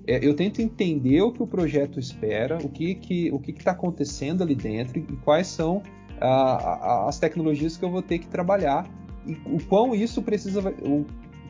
É, 0.07 0.25
eu 0.25 0.35
tento 0.35 0.61
entender 0.61 1.21
o 1.21 1.31
que 1.31 1.43
o 1.43 1.47
projeto 1.47 1.99
espera, 1.99 2.57
o 2.57 2.67
que 2.67 2.95
que 2.95 3.31
o 3.31 3.39
que 3.39 3.51
está 3.51 3.71
acontecendo 3.71 4.41
ali 4.41 4.55
dentro 4.55 4.97
e 4.97 5.03
quais 5.17 5.45
são 5.45 5.83
a, 6.19 6.27
a, 6.27 7.07
as 7.07 7.19
tecnologias 7.19 7.77
que 7.77 7.85
eu 7.85 7.91
vou 7.91 8.01
ter 8.01 8.17
que 8.17 8.27
trabalhar 8.27 8.89
e 9.27 9.33
o 9.45 9.63
quão 9.67 9.93
isso 9.93 10.23
precisa, 10.23 10.59
o 10.81 11.05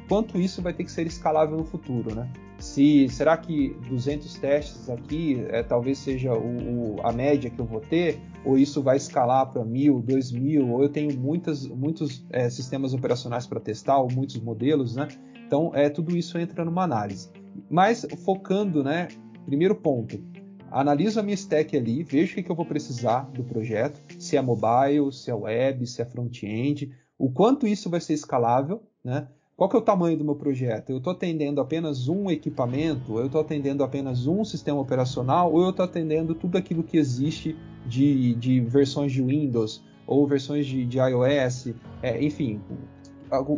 quanto 0.09 0.37
isso 0.37 0.61
vai 0.61 0.73
ter 0.73 0.83
que 0.83 0.91
ser 0.91 1.07
escalável 1.07 1.57
no 1.57 1.63
futuro, 1.63 2.13
né? 2.13 2.29
Se 2.59 3.07
será 3.07 3.37
que 3.37 3.69
200 3.89 4.35
testes 4.35 4.89
aqui 4.89 5.45
é, 5.49 5.63
talvez 5.63 5.97
seja 5.97 6.33
o, 6.33 6.95
o, 6.95 7.01
a 7.01 7.11
média 7.11 7.49
que 7.49 7.59
eu 7.59 7.65
vou 7.65 7.79
ter, 7.79 8.19
ou 8.43 8.57
isso 8.57 8.83
vai 8.83 8.97
escalar 8.97 9.49
para 9.51 9.63
mil, 9.63 10.01
dois 10.01 10.31
mil, 10.31 10.69
ou 10.69 10.83
eu 10.83 10.89
tenho 10.89 11.17
muitas, 11.17 11.65
muitos 11.65 12.25
é, 12.29 12.49
sistemas 12.49 12.93
operacionais 12.93 13.47
para 13.47 13.59
testar, 13.61 13.97
ou 13.97 14.11
muitos 14.11 14.39
modelos, 14.41 14.95
né? 14.95 15.07
Então, 15.45 15.71
é, 15.73 15.89
tudo 15.89 16.15
isso 16.15 16.37
entra 16.37 16.65
numa 16.65 16.83
análise. 16.83 17.31
Mas 17.69 18.05
focando, 18.25 18.83
né? 18.83 19.07
Primeiro 19.45 19.75
ponto, 19.75 20.21
analiso 20.69 21.19
a 21.19 21.23
minha 21.23 21.35
stack 21.35 21.75
ali, 21.77 22.03
vejo 22.03 22.33
o 22.33 22.35
que, 22.35 22.43
que 22.43 22.51
eu 22.51 22.55
vou 22.55 22.65
precisar 22.65 23.21
do 23.31 23.43
projeto, 23.43 24.01
se 24.19 24.35
é 24.35 24.41
mobile, 24.41 25.11
se 25.11 25.31
é 25.31 25.33
web, 25.33 25.87
se 25.87 26.01
é 26.01 26.05
front-end, 26.05 26.91
o 27.17 27.31
quanto 27.31 27.65
isso 27.65 27.89
vai 27.89 27.99
ser 27.99 28.13
escalável, 28.13 28.83
né? 29.03 29.27
Qual 29.59 29.69
que 29.69 29.75
é 29.75 29.79
o 29.79 29.81
tamanho 29.81 30.15
do 30.15 30.23
meu 30.23 30.35
projeto? 30.35 30.89
Eu 30.89 30.99
estou 30.99 31.11
atendendo 31.11 31.59
apenas 31.59 32.07
um 32.07 32.31
equipamento? 32.31 33.19
Eu 33.19 33.25
estou 33.25 33.41
atendendo 33.41 33.83
apenas 33.83 34.25
um 34.25 34.45
sistema 34.45 34.79
operacional? 34.79 35.51
Ou 35.51 35.63
eu 35.63 35.71
estou 35.71 35.83
atendendo 35.83 36.33
tudo 36.33 36.57
aquilo 36.57 36.81
que 36.81 36.95
existe 36.95 37.57
de, 37.85 38.35
de 38.35 38.61
versões 38.61 39.11
de 39.11 39.21
Windows 39.21 39.83
ou 40.07 40.25
versões 40.25 40.65
de, 40.65 40.85
de 40.85 40.97
iOS? 40.97 41.73
É, 42.01 42.23
enfim, 42.23 42.61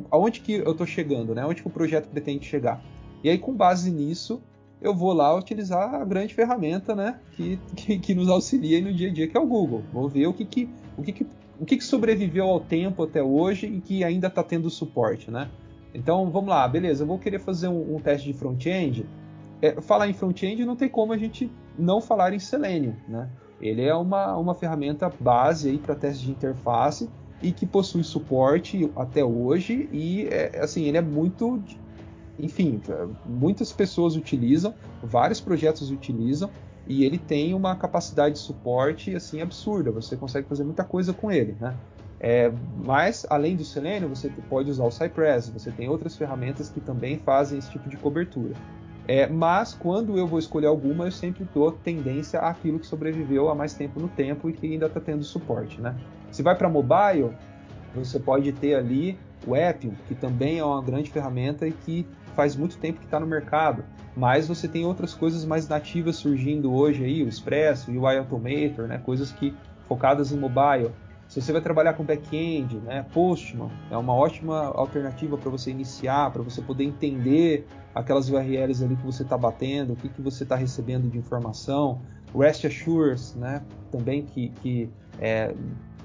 aonde 0.10 0.40
que 0.40 0.54
eu 0.54 0.72
estou 0.72 0.88
chegando? 0.88 1.36
Né? 1.36 1.46
Onde 1.46 1.62
que 1.62 1.68
o 1.68 1.72
projeto 1.72 2.10
pretende 2.10 2.48
chegar? 2.48 2.84
E 3.24 3.30
aí, 3.30 3.38
com 3.38 3.54
base 3.54 3.92
nisso, 3.92 4.42
eu 4.82 4.96
vou 4.96 5.14
lá 5.14 5.38
utilizar 5.38 5.94
a 5.94 6.04
grande 6.04 6.34
ferramenta 6.34 6.96
né, 6.96 7.20
que, 7.34 7.60
que, 7.76 8.00
que 8.00 8.16
nos 8.16 8.28
auxilia 8.28 8.82
no 8.82 8.92
dia 8.92 9.12
a 9.12 9.14
dia, 9.14 9.28
que 9.28 9.38
é 9.38 9.40
o 9.40 9.46
Google. 9.46 9.84
Vou 9.94 10.10
ver 10.10 10.26
o 10.26 10.34
que, 10.34 10.46
que, 10.46 10.68
o 10.98 11.04
que, 11.04 11.12
que, 11.12 11.28
o 11.60 11.64
que, 11.64 11.78
que 11.78 11.84
sobreviveu 11.84 12.46
ao 12.46 12.60
tempo 12.60 13.04
até 13.04 13.22
hoje 13.22 13.68
e 13.68 13.80
que 13.80 14.04
ainda 14.04 14.26
está 14.26 14.42
tendo 14.42 14.68
suporte. 14.68 15.30
Né? 15.30 15.48
Então, 15.94 16.30
vamos 16.30 16.50
lá, 16.50 16.68
beleza, 16.68 17.04
eu 17.04 17.08
vou 17.08 17.20
querer 17.20 17.40
fazer 17.40 17.68
um, 17.68 17.96
um 17.96 18.00
teste 18.00 18.32
de 18.32 18.38
front-end. 18.38 19.06
É, 19.62 19.80
falar 19.82 20.08
em 20.08 20.14
front-end 20.14 20.66
não 20.66 20.76
tem 20.76 20.90
como 20.90 21.14
a 21.14 21.18
gente 21.18 21.52
não 21.78 22.02
falar 22.02 22.34
em 22.34 22.40
Selenium, 22.40 22.96
né? 23.08 23.30
Ele 23.62 23.84
é 23.84 23.94
uma, 23.94 24.36
uma 24.38 24.56
ferramenta 24.56 25.12
base 25.20 25.78
para 25.78 25.94
teste 25.94 26.26
de 26.26 26.32
interface 26.32 27.08
e 27.42 27.52
que 27.52 27.66
possui 27.66 28.04
suporte 28.04 28.92
até 28.96 29.24
hoje 29.24 29.90
e 29.92 30.28
é, 30.28 30.60
assim 30.60 30.86
ele 30.86 30.98
é 30.98 31.02
muito 31.02 31.62
enfim 32.40 32.80
muitas 33.26 33.72
pessoas 33.72 34.16
utilizam 34.16 34.74
vários 35.02 35.42
projetos 35.42 35.90
utilizam 35.92 36.50
e 36.88 37.04
ele 37.04 37.18
tem 37.18 37.54
uma 37.54 37.76
capacidade 37.76 38.36
de 38.36 38.42
suporte 38.42 39.16
assim 39.16 39.42
absurda 39.42 39.92
você 39.92 40.16
consegue 40.16 40.48
fazer 40.48 40.64
muita 40.64 40.84
coisa 40.84 41.14
com 41.14 41.32
ele 41.32 41.56
né 41.60 41.76
é, 42.24 42.52
mas, 42.86 43.26
além 43.32 43.56
do 43.56 43.66
Selenium, 43.66 44.10
você 44.10 44.32
pode 44.48 44.70
usar 44.70 44.84
o 44.84 44.92
Cypress, 44.92 45.50
você 45.50 45.72
tem 45.72 45.90
outras 45.90 46.16
ferramentas 46.16 46.70
que 46.70 46.80
também 46.80 47.18
fazem 47.18 47.58
esse 47.58 47.72
tipo 47.72 47.90
de 47.90 47.98
cobertura. 47.98 48.54
É, 49.08 49.26
mas, 49.26 49.74
quando 49.74 50.16
eu 50.20 50.28
vou 50.28 50.38
escolher 50.38 50.68
alguma, 50.68 51.06
eu 51.06 51.12
sempre 51.12 51.48
dou 51.52 51.72
tendência 51.72 52.40
àquilo 52.40 52.78
que 52.78 52.86
sobreviveu 52.86 53.50
há 53.50 53.56
mais 53.56 53.74
tempo 53.74 54.00
no 54.00 54.08
tempo 54.08 54.48
e 54.48 54.54
que 54.54 54.72
ainda 54.72 54.86
está 54.86 55.00
tendo 55.00 55.24
suporte. 55.24 55.82
Né? 55.82 55.96
Se 56.30 56.44
vai 56.44 56.56
para 56.56 56.70
mobile, 56.70 57.32
você 57.96 58.20
pode 58.20 58.52
ter 58.52 58.76
ali 58.76 59.18
o 59.48 59.56
Appium, 59.56 59.94
que 60.08 60.14
também 60.14 60.60
é 60.60 60.64
uma 60.64 60.82
grande 60.84 61.10
ferramenta 61.10 61.68
e 61.68 61.72
que 61.72 62.06
faz 62.36 62.56
muito 62.56 62.78
tempo 62.78 63.00
que 63.00 63.06
está 63.06 63.20
no 63.20 63.26
mercado. 63.26 63.84
Mas 64.16 64.48
você 64.48 64.68
tem 64.68 64.86
outras 64.86 65.16
coisas 65.16 65.44
mais 65.44 65.68
nativas 65.68 66.18
surgindo 66.18 66.72
hoje 66.72 67.04
aí, 67.04 67.24
o 67.24 67.28
Expresso 67.28 67.92
e 67.92 67.98
o 67.98 68.08
iAutomator, 68.08 68.86
né? 68.86 69.00
coisas 69.00 69.32
que 69.32 69.56
focadas 69.88 70.32
em 70.32 70.38
mobile. 70.38 70.92
Se 71.32 71.42
você 71.42 71.54
vai 71.54 71.62
trabalhar 71.62 71.94
com 71.94 72.04
back-end, 72.04 72.76
né, 72.80 73.06
Postman 73.14 73.72
é 73.90 73.96
uma 73.96 74.14
ótima 74.14 74.66
alternativa 74.66 75.38
para 75.38 75.50
você 75.50 75.72
iniciar, 75.72 76.30
para 76.30 76.42
você 76.42 76.62
poder 76.62 76.84
entender 76.84 77.66
aquelas 77.96 78.30
URLs 78.30 78.84
ali 78.84 78.98
que 78.98 79.06
você 79.06 79.24
está 79.24 79.38
batendo, 79.38 79.94
o 79.94 79.96
que, 79.96 80.10
que 80.10 80.22
você 80.22 80.44
está 80.44 80.58
recebendo 80.58 81.10
de 81.10 81.18
informação. 81.18 82.02
REST 82.38 82.66
Assures, 82.66 83.34
né, 83.36 83.64
também 83.90 84.26
que, 84.26 84.50
que 84.62 84.90
é, 85.22 85.56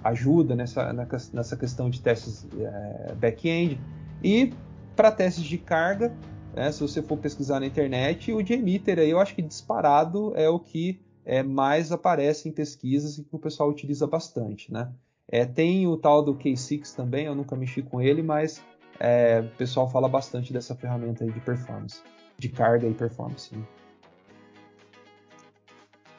ajuda 0.04 0.54
nessa, 0.54 0.92
nessa 0.92 1.56
questão 1.56 1.90
de 1.90 2.00
testes 2.00 2.46
é, 2.56 3.12
back-end. 3.16 3.80
E 4.22 4.52
para 4.94 5.10
testes 5.10 5.42
de 5.42 5.58
carga, 5.58 6.14
né, 6.54 6.70
se 6.70 6.80
você 6.80 7.02
for 7.02 7.18
pesquisar 7.18 7.58
na 7.58 7.66
internet, 7.66 8.32
o 8.32 8.40
JMeter 8.40 9.00
aí 9.00 9.10
eu 9.10 9.18
acho 9.18 9.34
que 9.34 9.42
disparado 9.42 10.32
é 10.36 10.48
o 10.48 10.60
que 10.60 11.00
é, 11.24 11.42
mais 11.42 11.90
aparece 11.90 12.48
em 12.48 12.52
pesquisas 12.52 13.18
e 13.18 13.24
que 13.24 13.34
o 13.34 13.40
pessoal 13.40 13.68
utiliza 13.68 14.06
bastante, 14.06 14.72
né? 14.72 14.92
É, 15.28 15.44
tem 15.44 15.86
o 15.86 15.96
tal 15.96 16.22
do 16.22 16.34
K6 16.34 16.94
também, 16.94 17.26
eu 17.26 17.34
nunca 17.34 17.56
mexi 17.56 17.82
com 17.82 18.00
ele, 18.00 18.22
mas 18.22 18.62
é, 19.00 19.40
o 19.40 19.56
pessoal 19.56 19.90
fala 19.90 20.08
bastante 20.08 20.52
dessa 20.52 20.74
ferramenta 20.74 21.24
aí 21.24 21.32
de 21.32 21.40
performance, 21.40 22.00
de 22.38 22.48
carga 22.48 22.86
e 22.86 22.94
performance. 22.94 23.54
Né? 23.54 23.64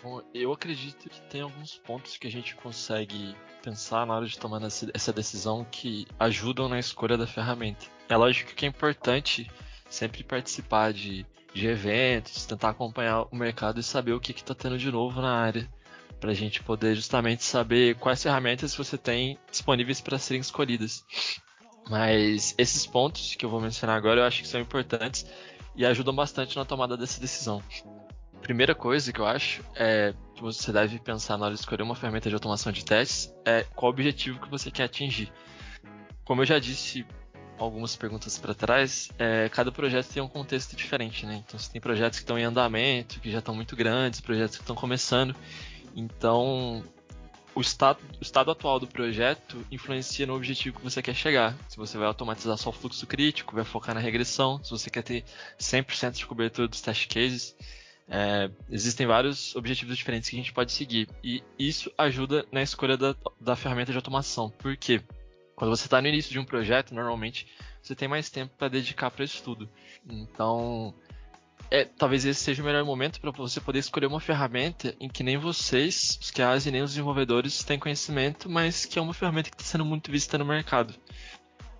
Bom, 0.04 0.22
eu 0.34 0.52
acredito 0.52 1.10
que 1.10 1.22
tem 1.22 1.41
alguns 1.41 1.78
pontos 1.80 2.17
que 2.17 2.28
a 2.28 2.32
gente 2.32 2.56
consegue 2.58 3.34
pensar 3.63 4.06
na 4.06 4.15
hora 4.15 4.26
de 4.26 4.38
tomar 4.38 4.62
essa 4.93 5.13
decisão 5.13 5.65
que 5.72 6.06
ajudam 6.20 6.70
na 6.70 6.78
escolha 6.78 7.17
da 7.17 7.26
ferramenta. 7.26 7.86
É 8.10 8.15
lógico 8.15 8.54
que 8.54 8.65
é 8.65 8.70
importante 8.70 9.50
sempre 9.89 10.24
participar 10.24 10.91
de, 10.93 11.26
de 11.54 11.67
eventos, 11.67 12.46
tentar 12.46 12.70
acompanhar 12.70 13.24
o 13.32 13.36
mercado 13.36 13.80
e 13.80 13.84
saber 13.84 14.13
o 14.13 14.20
que 14.20 14.34
está 14.34 14.54
tendo 14.54 14.78
de 14.78 14.91
novo 14.91 15.22
na 15.22 15.34
área 15.34 15.67
para 16.19 16.32
a 16.32 16.34
gente 16.34 16.63
poder 16.63 16.95
justamente 16.95 17.43
saber 17.43 17.95
quais 17.95 18.21
ferramentas 18.21 18.75
você 18.75 18.97
tem 18.97 19.38
disponíveis 19.49 20.01
para 20.01 20.17
serem 20.17 20.41
escolhidas. 20.41 21.06
Mas 21.89 22.53
esses 22.58 22.86
pontos 22.86 23.36
que 23.36 23.45
eu 23.45 23.49
vou 23.49 23.62
mencionar 23.62 23.95
agora 23.95 24.21
eu 24.21 24.25
acho 24.25 24.41
que 24.41 24.47
são 24.47 24.60
importantes 24.60 25.25
e 25.75 25.86
ajudam 25.86 26.13
bastante 26.13 26.56
na 26.56 26.65
tomada 26.65 26.97
dessa 26.97 27.21
decisão. 27.21 27.62
Primeira 28.41 28.75
coisa 28.75 29.12
que 29.12 29.19
eu 29.19 29.25
acho 29.25 29.63
é 29.75 30.13
que 30.36 30.41
você 30.41 30.71
deve 30.71 30.99
pensar 30.99 31.38
na 31.38 31.45
hora 31.45 31.53
de 31.53 31.60
escolher 31.60 31.84
uma 31.84 31.95
ferramenta 31.95 32.30
de 32.30 32.36
automação 32.36 32.71
de 32.71 32.84
testes 32.84 33.34
é 33.45 33.63
qual 33.75 33.91
o 33.91 33.93
objetivo 33.93 34.39
que 34.39 34.49
você 34.49 34.69
quer 34.71 34.84
atingir. 34.84 35.32
Como 36.23 36.41
eu 36.41 36.45
já 36.45 36.60
disse 36.60 37.06
algumas 37.58 37.95
perguntas 37.95 38.38
para 38.38 38.53
trás, 38.53 39.10
é, 39.17 39.49
cada 39.49 39.71
projeto 39.71 40.13
tem 40.13 40.21
um 40.21 40.27
contexto 40.27 40.75
diferente, 40.75 41.25
né? 41.25 41.43
Então 41.45 41.60
você 41.60 41.71
tem 41.71 41.82
projetos 41.82 42.19
que 42.19 42.23
estão 42.23 42.38
em 42.38 42.43
andamento, 42.43 43.19
que 43.19 43.32
já 43.32 43.39
estão 43.39 43.56
muito 43.56 43.75
grandes, 43.75 44.21
projetos 44.21 44.58
que 44.58 44.63
estão 44.63 44.75
começando, 44.75 45.36
então, 45.97 46.83
o 47.55 47.60
estado, 47.60 47.99
o 48.19 48.21
estado 48.21 48.51
atual 48.51 48.79
do 48.79 48.86
projeto 48.86 49.65
influencia 49.71 50.27
no 50.27 50.36
objetivo 50.36 50.77
que 50.77 50.83
você 50.83 51.01
quer 51.01 51.15
chegar. 51.15 51.57
Se 51.67 51.75
você 51.75 51.97
vai 51.97 52.05
automatizar 52.05 52.55
só 52.55 52.69
o 52.69 52.71
fluxo 52.71 53.07
crítico, 53.07 53.55
vai 53.55 53.65
focar 53.65 53.95
na 53.95 53.99
regressão, 53.99 54.63
se 54.63 54.69
você 54.69 54.91
quer 54.91 55.01
ter 55.01 55.25
100% 55.60 56.12
de 56.12 56.25
cobertura 56.27 56.67
dos 56.67 56.81
test 56.81 57.12
cases, 57.12 57.55
é, 58.07 58.51
existem 58.69 59.07
vários 59.07 59.55
objetivos 59.55 59.97
diferentes 59.97 60.29
que 60.29 60.36
a 60.36 60.39
gente 60.39 60.53
pode 60.53 60.71
seguir. 60.71 61.10
E 61.23 61.43
isso 61.57 61.91
ajuda 61.97 62.45
na 62.51 62.62
escolha 62.62 62.95
da, 62.95 63.15
da 63.41 63.55
ferramenta 63.55 63.91
de 63.91 63.97
automação. 63.97 64.51
Por 64.51 64.77
quê? 64.77 65.01
Quando 65.55 65.75
você 65.75 65.88
está 65.88 65.99
no 65.99 66.07
início 66.07 66.31
de 66.31 66.38
um 66.38 66.45
projeto, 66.45 66.93
normalmente 66.93 67.47
você 67.81 67.95
tem 67.95 68.07
mais 68.07 68.29
tempo 68.29 68.53
para 68.55 68.67
dedicar 68.67 69.10
para 69.10 69.25
isso 69.25 69.41
tudo. 69.41 69.67
Então, 70.07 70.93
é, 71.69 71.84
talvez 71.84 72.23
esse 72.25 72.39
seja 72.39 72.62
o 72.62 72.65
melhor 72.65 72.84
momento 72.86 73.19
para 73.19 73.32
você 73.32 73.60
poder 73.60 73.80
escolher 73.80 74.06
uma 74.08 74.19
ferramenta 74.19 74.95
em 74.99 75.10
que 75.10 75.23
nem 75.23 75.38
vocês, 75.38 76.17
os 76.21 76.32
QAs 76.32 76.65
e 76.65 76.71
nem 76.71 76.82
os 76.82 76.91
desenvolvedores 76.91 77.63
têm 77.63 77.77
conhecimento, 77.77 78.49
mas 78.49 78.86
que 78.86 78.97
é 78.97 79.01
uma 79.01 79.13
ferramenta 79.13 79.49
que 79.49 79.56
está 79.56 79.65
sendo 79.65 79.86
muito 79.86 80.10
vista 80.10 80.38
no 80.38 80.45
mercado. 80.45 80.93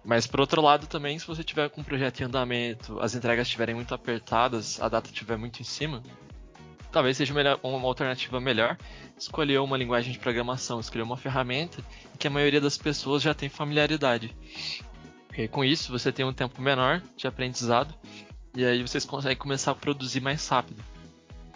Mas 0.04 0.28
por 0.28 0.40
outro 0.40 0.62
lado 0.62 0.88
também, 0.88 1.18
se 1.18 1.28
você 1.28 1.44
tiver 1.44 1.70
com 1.70 1.82
um 1.82 1.84
projeto 1.84 2.22
em 2.22 2.26
andamento, 2.26 3.00
as 3.00 3.16
entregas 3.16 3.48
estiverem 3.48 3.76
muito 3.76 3.94
apertadas, 3.94 4.82
a 4.82 4.90
data 4.90 5.10
estiver 5.10 5.38
muito 5.38 5.62
em 5.62 5.66
cima, 5.66 6.04
talvez 6.92 7.18
seja 7.18 7.34
melhor, 7.34 7.60
uma 7.64 7.88
alternativa 7.88 8.40
melhor 8.40 8.78
escolher 9.18 9.60
uma 9.60 9.78
linguagem 9.78 10.12
de 10.12 10.20
programação, 10.20 10.80
escolher 10.80 11.02
uma 11.02 11.18
ferramenta 11.18 11.84
que 12.20 12.28
a 12.28 12.30
maioria 12.30 12.62
das 12.62 12.78
pessoas 12.78 13.22
já 13.22 13.34
tem 13.34 13.50
familiaridade. 13.50 14.36
Porque 15.28 15.48
com 15.48 15.64
isso 15.64 15.92
você 15.92 16.12
tem 16.12 16.26
um 16.26 16.34
tempo 16.34 16.62
menor 16.62 17.02
de 17.16 17.28
aprendizado 17.28 17.94
e 18.58 18.66
aí 18.66 18.82
vocês 18.82 19.06
conseguem 19.06 19.38
começar 19.38 19.70
a 19.70 19.76
produzir 19.76 20.20
mais 20.20 20.48
rápido. 20.48 20.84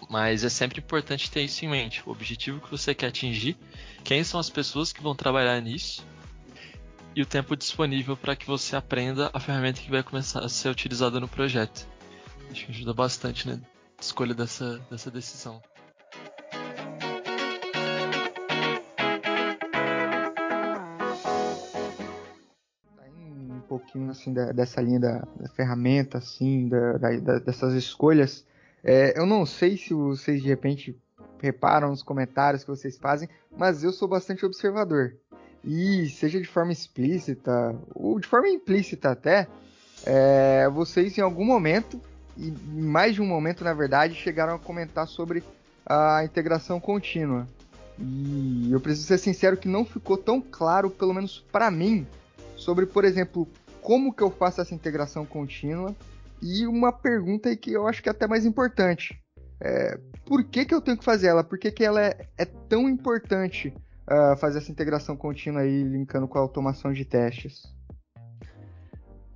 Mas 0.07 0.43
é 0.43 0.49
sempre 0.49 0.79
importante 0.79 1.31
ter 1.31 1.41
isso 1.41 1.65
em 1.65 1.67
mente, 1.67 2.03
o 2.05 2.11
objetivo 2.11 2.61
que 2.61 2.69
você 2.69 2.93
quer 2.93 3.07
atingir, 3.07 3.57
quem 4.03 4.23
são 4.23 4.39
as 4.39 4.51
pessoas 4.51 4.93
que 4.93 5.01
vão 5.01 5.15
trabalhar 5.15 5.59
nisso 5.61 6.05
e 7.15 7.23
o 7.23 7.25
tempo 7.25 7.57
disponível 7.57 8.15
para 8.15 8.35
que 8.35 8.45
você 8.45 8.75
aprenda 8.75 9.31
a 9.33 9.39
ferramenta 9.39 9.81
que 9.81 9.89
vai 9.89 10.03
começar 10.03 10.45
a 10.45 10.49
ser 10.49 10.69
utilizada 10.69 11.19
no 11.19 11.27
projeto. 11.27 11.87
Acho 12.51 12.67
que 12.67 12.71
ajuda 12.71 12.93
bastante 12.93 13.49
na 13.49 13.59
escolha 13.99 14.35
dessa, 14.35 14.77
dessa 14.91 15.09
decisão. 15.09 15.59
Pouquinho 23.81 24.11
assim 24.11 24.31
da, 24.31 24.51
dessa 24.51 24.81
linha 24.81 24.99
da, 24.99 25.27
da 25.35 25.49
ferramenta, 25.49 26.17
assim, 26.17 26.69
da, 26.69 26.97
da, 26.97 27.39
dessas 27.39 27.73
escolhas. 27.73 28.45
É, 28.83 29.17
eu 29.19 29.25
não 29.25 29.45
sei 29.45 29.77
se 29.77 29.93
vocês 29.93 30.41
de 30.41 30.47
repente 30.47 30.97
reparam 31.41 31.89
nos 31.89 32.03
comentários 32.03 32.63
que 32.63 32.69
vocês 32.69 32.97
fazem, 32.97 33.27
mas 33.57 33.83
eu 33.83 33.91
sou 33.91 34.07
bastante 34.07 34.45
observador. 34.45 35.15
E 35.63 36.09
seja 36.09 36.39
de 36.39 36.47
forma 36.47 36.71
explícita 36.71 37.75
ou 37.93 38.19
de 38.19 38.27
forma 38.27 38.47
implícita 38.47 39.11
até, 39.11 39.47
é, 40.05 40.67
vocês 40.69 41.17
em 41.17 41.21
algum 41.21 41.45
momento, 41.45 41.99
e 42.37 42.51
mais 42.51 43.15
de 43.15 43.21
um 43.21 43.27
momento 43.27 43.63
na 43.63 43.73
verdade, 43.73 44.15
chegaram 44.15 44.55
a 44.55 44.59
comentar 44.59 45.07
sobre 45.07 45.43
a 45.85 46.23
integração 46.23 46.79
contínua. 46.79 47.47
E 47.99 48.69
eu 48.71 48.79
preciso 48.79 49.07
ser 49.07 49.19
sincero 49.19 49.57
que 49.57 49.67
não 49.67 49.85
ficou 49.85 50.17
tão 50.17 50.41
claro, 50.41 50.89
pelo 50.89 51.13
menos 51.13 51.45
para 51.51 51.69
mim, 51.69 52.07
sobre, 52.55 52.85
por 52.85 53.05
exemplo, 53.05 53.47
como 53.81 54.13
que 54.13 54.23
eu 54.23 54.31
faço 54.31 54.61
essa 54.61 54.73
integração 54.73 55.25
contínua 55.25 55.95
e 56.41 56.65
uma 56.65 56.91
pergunta 56.91 57.49
aí 57.49 57.57
que 57.57 57.71
eu 57.71 57.87
acho 57.87 58.01
que 58.01 58.09
é 58.09 58.11
até 58.11 58.27
mais 58.27 58.45
importante. 58.45 59.19
É, 59.59 59.99
por 60.25 60.43
que, 60.43 60.65
que 60.65 60.73
eu 60.73 60.81
tenho 60.81 60.97
que 60.97 61.03
fazer 61.03 61.27
ela? 61.27 61.43
Por 61.43 61.59
que, 61.59 61.71
que 61.71 61.83
ela 61.83 62.01
é, 62.01 62.27
é 62.37 62.45
tão 62.45 62.89
importante 62.89 63.73
uh, 64.09 64.35
fazer 64.37 64.57
essa 64.57 64.71
integração 64.71 65.15
contínua 65.15 65.61
aí, 65.61 65.83
linkando 65.83 66.27
com 66.27 66.37
a 66.37 66.41
automação 66.41 66.91
de 66.91 67.05
testes? 67.05 67.63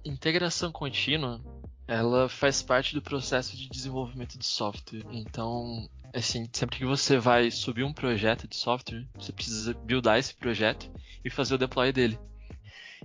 Integração 0.04 0.72
contínua, 0.72 1.42
ela 1.88 2.28
faz 2.28 2.64
parte 2.64 2.96
do 2.96 3.02
processo 3.02 3.56
de 3.56 3.70
desenvolvimento 3.70 4.38
de 4.38 4.46
software. 4.46 5.04
Então, 5.12 5.88
assim, 6.14 6.50
sempre 6.52 6.78
que 6.78 6.86
você 6.86 7.20
vai 7.20 7.52
subir 7.52 7.84
um 7.84 7.94
projeto 7.94 8.48
de 8.48 8.56
software, 8.56 9.06
você 9.16 9.32
precisa 9.32 9.74
buildar 9.74 10.18
esse 10.18 10.34
projeto 10.34 10.92
e 11.24 11.30
fazer 11.30 11.54
o 11.54 11.58
deploy 11.60 11.92
dele. 11.92 12.18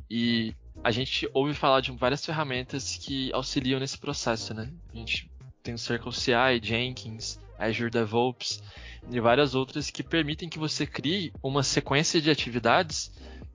E 0.09 0.55
a 0.83 0.90
gente 0.90 1.29
ouve 1.35 1.55
falar 1.55 1.81
de 1.81 1.93
várias 1.93 2.25
ferramentas 2.25 2.97
que 2.97 3.33
auxiliam 3.33 3.79
nesse 3.79 3.99
processo, 3.99 4.55
né? 4.55 4.73
A 4.93 4.97
gente 4.97 5.31
tem 5.62 5.75
o 5.75 5.79
CircleCI, 5.79 6.61
Jenkins, 6.62 7.38
Azure 7.59 7.90
DevOps 7.90 8.62
e 9.11 9.21
várias 9.21 9.55
outras 9.55 9.90
que 9.90 10.03
permitem 10.03 10.49
que 10.49 10.59
você 10.59 10.87
crie 10.87 11.33
uma 11.43 11.62
sequência 11.62 12.21
de 12.21 12.31
atividades 12.31 13.12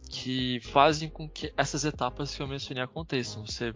que 0.10 0.60
fazem 0.62 1.10
com 1.10 1.28
que 1.28 1.52
essas 1.58 1.84
etapas 1.84 2.36
que 2.36 2.42
eu 2.42 2.48
mencionei 2.48 2.84
aconteçam. 2.84 3.46
Você 3.46 3.74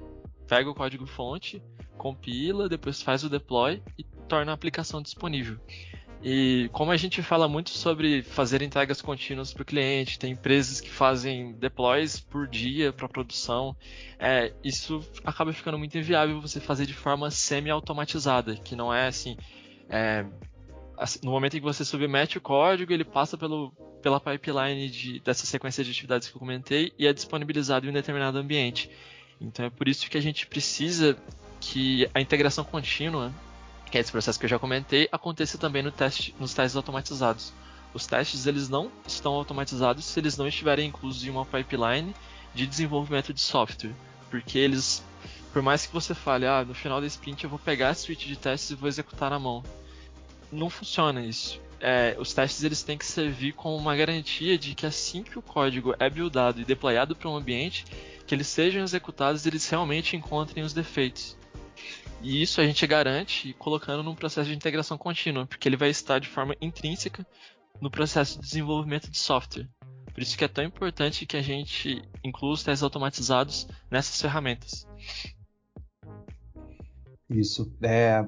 pega 0.48 0.70
o 0.70 0.76
código 0.76 1.08
fonte, 1.08 1.62
compila, 1.98 2.70
depois 2.70 3.02
faz 3.02 3.24
o 3.24 3.30
deploy 3.30 3.82
e 3.98 4.04
torna 4.28 4.52
a 4.52 4.56
aplicação 4.56 5.02
disponível. 5.02 5.60
E 6.22 6.70
como 6.74 6.92
a 6.92 6.98
gente 6.98 7.22
fala 7.22 7.48
muito 7.48 7.70
sobre 7.70 8.22
fazer 8.24 8.62
entregas 8.62 9.02
contínuas 9.02 9.54
para 9.54 9.62
o 9.62 9.66
cliente, 9.66 10.20
tem 10.20 10.34
empresas 10.34 10.82
que 10.82 10.90
fazem 10.90 11.54
deploys 11.54 12.20
por 12.20 12.46
dia 12.46 12.92
para 12.92 13.08
produção, 13.08 13.76
é, 14.20 14.52
isso 14.62 15.02
acaba 15.24 15.54
ficando 15.54 15.78
muito 15.78 15.98
inviável 15.98 16.42
você 16.42 16.60
fazer 16.60 16.86
de 16.86 16.94
forma 16.94 17.32
semi-automatizada, 17.32 18.56
que 18.56 18.76
não 18.76 18.94
é 18.94 19.08
assim, 19.08 19.38
é, 19.90 20.26
assim, 20.98 21.20
no 21.24 21.32
momento 21.32 21.56
em 21.56 21.60
que 21.62 21.66
você 21.66 21.86
submete 21.86 22.38
o 22.38 22.42
código, 22.42 22.92
ele 22.92 23.06
passa 23.06 23.38
pelo, 23.38 23.72
pela 24.02 24.20
pipeline 24.20 24.90
de, 24.90 25.22
dessa 25.22 25.46
sequência 25.46 25.86
de 25.86 25.92
atividades 25.92 26.28
que 26.28 26.36
eu 26.36 26.40
comentei 26.40 26.92
e 27.00 27.08
é 27.08 27.14
disponibilizado 27.14 27.86
em 27.86 27.92
um 27.92 27.94
determinado 27.94 28.38
ambiente. 28.38 28.90
Então 29.40 29.66
é 29.66 29.70
por 29.70 29.88
isso 29.88 30.10
que 30.10 30.18
a 30.18 30.22
gente 30.22 30.46
precisa 30.46 31.18
que 31.62 32.10
a 32.14 32.20
integração 32.20 32.66
contínua 32.66 33.34
que 33.89 33.97
é 33.97 34.02
esse 34.02 34.12
processo 34.12 34.39
que 34.39 34.45
eu 34.45 34.49
já 34.49 34.60
comentei, 34.60 35.10
aconteça 35.12 35.58
também 35.58 35.82
no 35.82 35.91
teste, 35.91 36.36
nos 36.39 36.54
testes 36.54 36.75
automatizados. 36.75 37.54
Os 37.93 38.06
testes 38.06 38.45
eles 38.45 38.69
não 38.69 38.91
estão 39.08 39.34
automatizados 39.34 40.06
se 40.06 40.19
eles 40.19 40.38
não 40.38 40.47
estiverem 40.47 40.88
inclusos 40.88 41.23
em 41.23 41.30
uma 41.30 41.45
pipeline 41.45 42.13
de 42.54 42.67
desenvolvimento 42.67 43.34
de 43.34 43.41
software, 43.41 43.95
porque 44.30 44.60
eles, 44.60 45.04
por 45.52 45.62
mais 45.62 45.86
que 45.86 45.93
você 45.93 46.13
fale, 46.13 46.45
ah, 46.45 46.63
no 46.63 46.73
final 46.73 47.02
da 47.02 47.08
sprint 47.08 47.43
eu 47.43 47.49
vou 47.49 47.60
pegar 47.60 47.89
a 47.89 47.95
suite 47.95 48.28
de 48.28 48.36
testes 48.36 48.71
e 48.71 48.75
vou 48.75 48.88
executar 48.88 49.32
na 49.32 49.39
mão, 49.39 49.63
não 50.52 50.69
funciona 50.69 51.25
isso. 51.25 51.60
É, 51.82 52.15
os 52.19 52.34
testes 52.34 52.63
eles 52.63 52.84
têm 52.84 52.97
que 52.97 53.06
servir 53.06 53.54
como 53.54 53.75
uma 53.75 53.95
garantia 53.95 54.58
de 54.58 54.75
que 54.75 54.86
assim 54.86 55.23
que 55.23 55.39
o 55.39 55.41
código 55.41 55.95
é 55.97 56.10
buildado 56.10 56.60
e 56.60 56.65
deployado 56.65 57.15
para 57.15 57.30
um 57.30 57.38
ambiente, 57.38 57.86
que 58.28 58.36
eles 58.36 58.47
sejam 58.47 58.84
executados 58.84 59.45
e 59.45 59.49
eles 59.49 59.67
realmente 59.67 60.15
encontrem 60.15 60.63
os 60.63 60.73
defeitos. 60.73 61.38
E 62.22 62.42
isso 62.42 62.60
a 62.60 62.66
gente 62.66 62.86
garante 62.86 63.54
colocando 63.54 64.04
num 64.04 64.16
processo 64.16 64.50
de 64.50 64.56
integração 64.56 64.98
contínua, 64.98 65.46
porque 65.46 65.68
ele 65.68 65.78
vai 65.78 65.90
estar 65.90 66.20
de 66.20 66.28
forma 66.28 66.56
intrínseca 66.62 67.26
no 67.80 67.90
processo 67.90 68.40
de 68.40 68.46
desenvolvimento 68.46 69.10
de 69.10 69.18
software. 69.18 69.68
Por 70.14 70.22
isso 70.22 70.38
que 70.38 70.44
é 70.44 70.48
tão 70.48 70.64
importante 70.64 71.26
que 71.26 71.38
a 71.38 71.42
gente 71.42 72.02
inclua 72.24 72.54
os 72.54 72.64
testes 72.64 72.84
automatizados 72.84 73.68
nessas 73.90 74.22
ferramentas. 74.22 74.86
Isso. 77.30 77.72
É, 77.82 78.28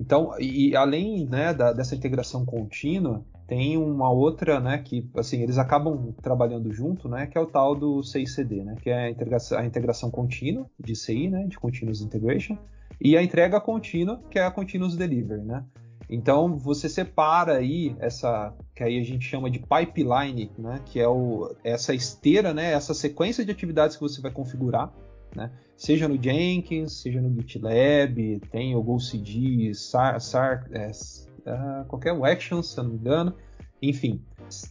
então, 0.00 0.32
e 0.40 0.74
além 0.74 1.26
né, 1.26 1.54
da, 1.54 1.72
dessa 1.72 1.94
integração 1.94 2.44
contínua, 2.44 3.24
tem 3.46 3.76
uma 3.76 4.10
outra, 4.10 4.58
né, 4.58 4.78
que 4.78 5.08
assim 5.16 5.42
eles 5.42 5.58
acabam 5.58 6.12
trabalhando 6.22 6.72
junto, 6.72 7.08
né, 7.08 7.26
que 7.26 7.36
é 7.36 7.40
o 7.40 7.46
tal 7.46 7.74
do 7.74 8.02
CICD, 8.02 8.64
né, 8.64 8.76
que 8.80 8.88
é 8.88 9.06
a 9.06 9.10
integração, 9.10 9.58
a 9.58 9.66
integração 9.66 10.10
contínua 10.10 10.70
de 10.78 10.96
CI, 10.96 11.28
né, 11.28 11.46
de 11.46 11.58
Continuous 11.58 12.00
Integration, 12.00 12.56
e 13.00 13.16
a 13.16 13.22
entrega 13.22 13.60
contínua, 13.60 14.22
que 14.30 14.38
é 14.38 14.44
a 14.44 14.50
Continuous 14.50 14.96
Delivery, 14.96 15.42
né? 15.42 15.64
Então 16.08 16.58
você 16.58 16.88
separa 16.88 17.58
aí 17.58 17.94
essa 18.00 18.52
que 18.74 18.82
aí 18.82 18.98
a 18.98 19.04
gente 19.04 19.24
chama 19.24 19.48
de 19.48 19.60
pipeline, 19.60 20.50
né? 20.58 20.80
Que 20.84 20.98
é 20.98 21.08
o, 21.08 21.54
essa 21.62 21.94
esteira, 21.94 22.52
né? 22.52 22.72
Essa 22.72 22.92
sequência 22.92 23.44
de 23.44 23.50
atividades 23.52 23.96
que 23.96 24.02
você 24.02 24.20
vai 24.20 24.32
configurar, 24.32 24.92
né? 25.34 25.52
Seja 25.76 26.08
no 26.08 26.20
Jenkins, 26.20 27.00
seja 27.00 27.20
no 27.20 27.32
GitLab, 27.32 28.40
tem 28.50 28.74
o 28.74 28.82
GoCD, 28.82 29.72
SAR, 29.72 30.20
SAR 30.20 30.68
é, 30.72 30.90
uh, 30.90 31.84
qualquer 31.86 32.12
Action, 32.24 32.60
se 32.60 32.76
eu 32.76 32.84
não 32.84 32.90
me 32.90 32.98
engano, 32.98 33.34
enfim. 33.80 34.20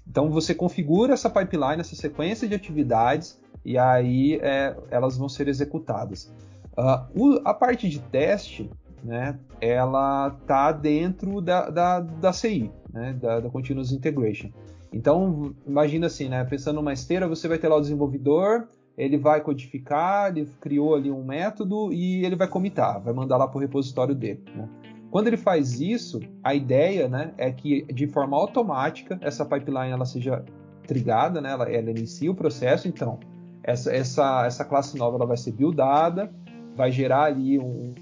Então 0.08 0.30
você 0.30 0.54
configura 0.54 1.14
essa 1.14 1.30
pipeline, 1.30 1.80
essa 1.80 1.96
sequência 1.96 2.48
de 2.48 2.54
atividades 2.54 3.40
e 3.64 3.78
aí 3.78 4.40
é, 4.42 4.76
elas 4.92 5.18
vão 5.18 5.30
ser 5.30 5.48
executadas. 5.48 6.32
Uh, 6.80 7.42
a 7.44 7.54
parte 7.54 7.90
de 7.90 8.00
teste, 8.00 8.70
né, 9.04 9.38
ela 9.60 10.32
tá 10.48 10.72
dentro 10.72 11.42
da, 11.42 11.70
da, 11.70 12.00
da 12.00 12.32
CI, 12.32 12.72
né, 12.94 13.14
da, 13.14 13.42
da 13.42 13.50
Continuous 13.50 13.92
Integration. 13.92 14.50
Então, 14.94 15.54
imagina 15.68 16.08
assim, 16.08 16.30
né, 16.30 16.44
pensando 16.46 16.78
numa 16.78 16.94
esteira, 16.94 17.28
você 17.28 17.48
vai 17.48 17.58
ter 17.58 17.68
lá 17.68 17.76
o 17.76 17.82
desenvolvedor, 17.82 18.68
ele 18.98 19.18
vai 19.18 19.42
codificar, 19.42 20.30
ele 20.30 20.50
criou 20.60 20.96
ali 20.96 21.12
um 21.12 21.24
método 21.24 21.92
e 21.94 22.26
ele 22.26 22.36
vai 22.36 22.48
comitar, 22.48 23.02
vai 23.02 23.14
mandar 23.14 23.38
lá 23.38 23.48
para 23.48 23.58
o 23.58 23.62
repositório 23.62 24.16
dele. 24.16 24.44
Né? 24.56 24.68
Quando 25.12 25.28
ele 25.28 25.38
faz 25.38 25.80
isso, 25.80 26.20
a 26.44 26.54
ideia 26.54 27.08
né, 27.08 27.34
é 27.38 27.52
que 27.52 27.86
de 27.94 28.08
forma 28.08 28.38
automática 28.38 29.18
essa 29.22 29.46
pipeline 29.46 29.92
ela 29.92 30.06
seja 30.06 30.44
trigada, 30.86 31.40
né, 31.40 31.52
ela, 31.52 31.70
ela 31.70 31.90
inicia 31.92 32.32
o 32.32 32.36
processo. 32.36 32.88
Então, 32.88 33.20
essa, 33.64 33.94
essa, 33.94 34.46
essa 34.46 34.66
classe 34.66 34.98
nova 34.98 35.18
ela 35.18 35.26
vai 35.26 35.38
ser 35.38 35.52
buildada, 35.52 36.32
vai 36.76 36.92
gerar 36.92 37.24
ali 37.24 37.60
um, 37.60 37.94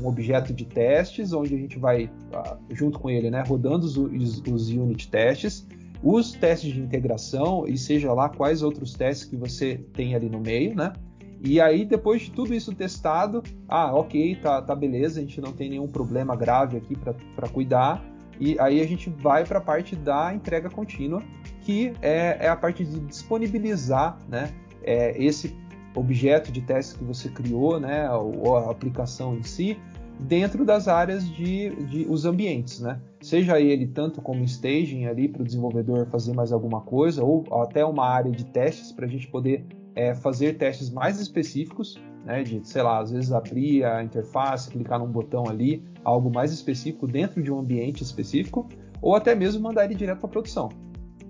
um 0.00 0.06
objeto 0.06 0.52
de 0.52 0.64
testes, 0.64 1.32
onde 1.32 1.54
a 1.54 1.58
gente 1.58 1.78
vai, 1.78 2.10
ah, 2.32 2.56
junto 2.70 2.98
com 2.98 3.10
ele, 3.10 3.30
né, 3.30 3.42
rodando 3.46 3.86
os, 3.86 3.96
os, 3.96 4.68
unit 4.70 5.10
testes, 5.10 5.66
os 6.02 6.32
testes 6.32 6.72
de 6.72 6.80
integração 6.80 7.66
e 7.66 7.76
seja 7.76 8.12
lá 8.12 8.28
quais 8.28 8.62
outros 8.62 8.94
testes 8.94 9.28
que 9.28 9.36
você 9.36 9.80
tem 9.92 10.14
ali 10.14 10.28
no 10.28 10.40
meio, 10.40 10.74
né? 10.74 10.92
E 11.40 11.60
aí, 11.60 11.84
depois 11.84 12.22
de 12.22 12.32
tudo 12.32 12.52
isso 12.52 12.74
testado, 12.74 13.42
ah, 13.68 13.94
ok, 13.94 14.36
tá, 14.36 14.60
tá 14.60 14.74
beleza, 14.74 15.20
a 15.20 15.22
gente 15.22 15.40
não 15.40 15.52
tem 15.52 15.70
nenhum 15.70 15.86
problema 15.86 16.34
grave 16.34 16.76
aqui 16.76 16.96
para 16.96 17.48
cuidar. 17.48 18.04
E 18.40 18.58
aí 18.58 18.80
a 18.80 18.86
gente 18.86 19.08
vai 19.10 19.44
para 19.44 19.58
a 19.58 19.60
parte 19.60 19.94
da 19.94 20.34
entrega 20.34 20.68
contínua, 20.68 21.22
que 21.62 21.92
é, 22.02 22.38
é, 22.40 22.48
a 22.48 22.56
parte 22.56 22.84
de 22.84 23.00
disponibilizar 23.00 24.18
né, 24.28 24.50
é, 24.82 25.20
esse 25.22 25.56
objeto 25.98 26.50
de 26.52 26.60
teste 26.60 26.98
que 26.98 27.04
você 27.04 27.28
criou, 27.28 27.78
né, 27.78 28.10
ou 28.10 28.56
a 28.56 28.70
aplicação 28.70 29.36
em 29.36 29.42
si, 29.42 29.78
dentro 30.20 30.64
das 30.64 30.88
áreas 30.88 31.28
de, 31.28 31.70
de 31.86 32.06
os 32.08 32.24
ambientes, 32.24 32.80
né? 32.80 33.00
Seja 33.20 33.60
ele 33.60 33.86
tanto 33.86 34.20
como 34.20 34.42
staging 34.44 35.06
ali 35.06 35.28
para 35.28 35.42
o 35.42 35.44
desenvolvedor 35.44 36.06
fazer 36.06 36.32
mais 36.32 36.52
alguma 36.52 36.80
coisa, 36.80 37.22
ou 37.22 37.44
até 37.62 37.84
uma 37.84 38.06
área 38.06 38.30
de 38.30 38.44
testes 38.44 38.90
para 38.90 39.06
a 39.06 39.08
gente 39.08 39.28
poder 39.28 39.64
é, 39.94 40.14
fazer 40.14 40.56
testes 40.56 40.90
mais 40.90 41.20
específicos 41.20 42.00
né? 42.28 42.42
De, 42.42 42.60
sei 42.62 42.82
lá, 42.82 42.98
às 42.98 43.10
vezes 43.10 43.32
abrir 43.32 43.84
a 43.84 44.04
interface, 44.04 44.70
clicar 44.70 44.98
num 44.98 45.06
botão 45.06 45.48
ali, 45.48 45.82
algo 46.04 46.30
mais 46.30 46.52
específico 46.52 47.06
dentro 47.06 47.42
de 47.42 47.50
um 47.50 47.58
ambiente 47.58 48.02
específico, 48.02 48.68
ou 49.00 49.14
até 49.14 49.34
mesmo 49.34 49.62
mandar 49.62 49.86
ele 49.86 49.94
direto 49.94 50.20
para 50.20 50.28
produção, 50.28 50.68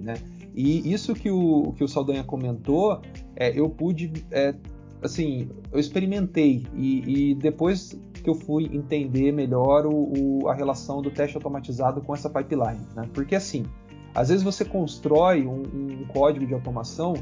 né? 0.01 0.15
E 0.55 0.93
isso 0.93 1.15
que 1.15 1.31
o, 1.31 1.73
que 1.77 1.85
o 1.85 1.89
Saldanha 1.89 2.25
comentou, 2.25 3.01
é, 3.37 3.59
eu 3.59 3.69
pude, 3.69 4.13
é, 4.31 4.55
assim, 5.03 5.49
eu 5.71 5.79
experimentei 5.79 6.67
e, 6.75 7.31
e, 7.31 7.35
depois 7.35 7.99
que 8.13 8.29
eu 8.29 8.35
fui 8.35 8.65
entender 8.65 9.33
melhor 9.33 9.87
o, 9.87 10.13
o, 10.43 10.49
a 10.49 10.55
relação 10.55 11.01
do 11.01 11.11
teste 11.11 11.37
automatizado 11.37 12.01
com 12.01 12.15
essa 12.15 12.29
pipeline, 12.29 12.81
né? 12.97 13.09
Porque 13.15 13.35
assim, 13.35 13.65
às 14.15 14.29
vezes 14.29 14.43
você 14.43 14.65
constrói 14.65 15.47
um, 15.47 15.63
um 15.63 16.05
código 16.09 16.47
de 16.47 16.55
automação 16.55 17.15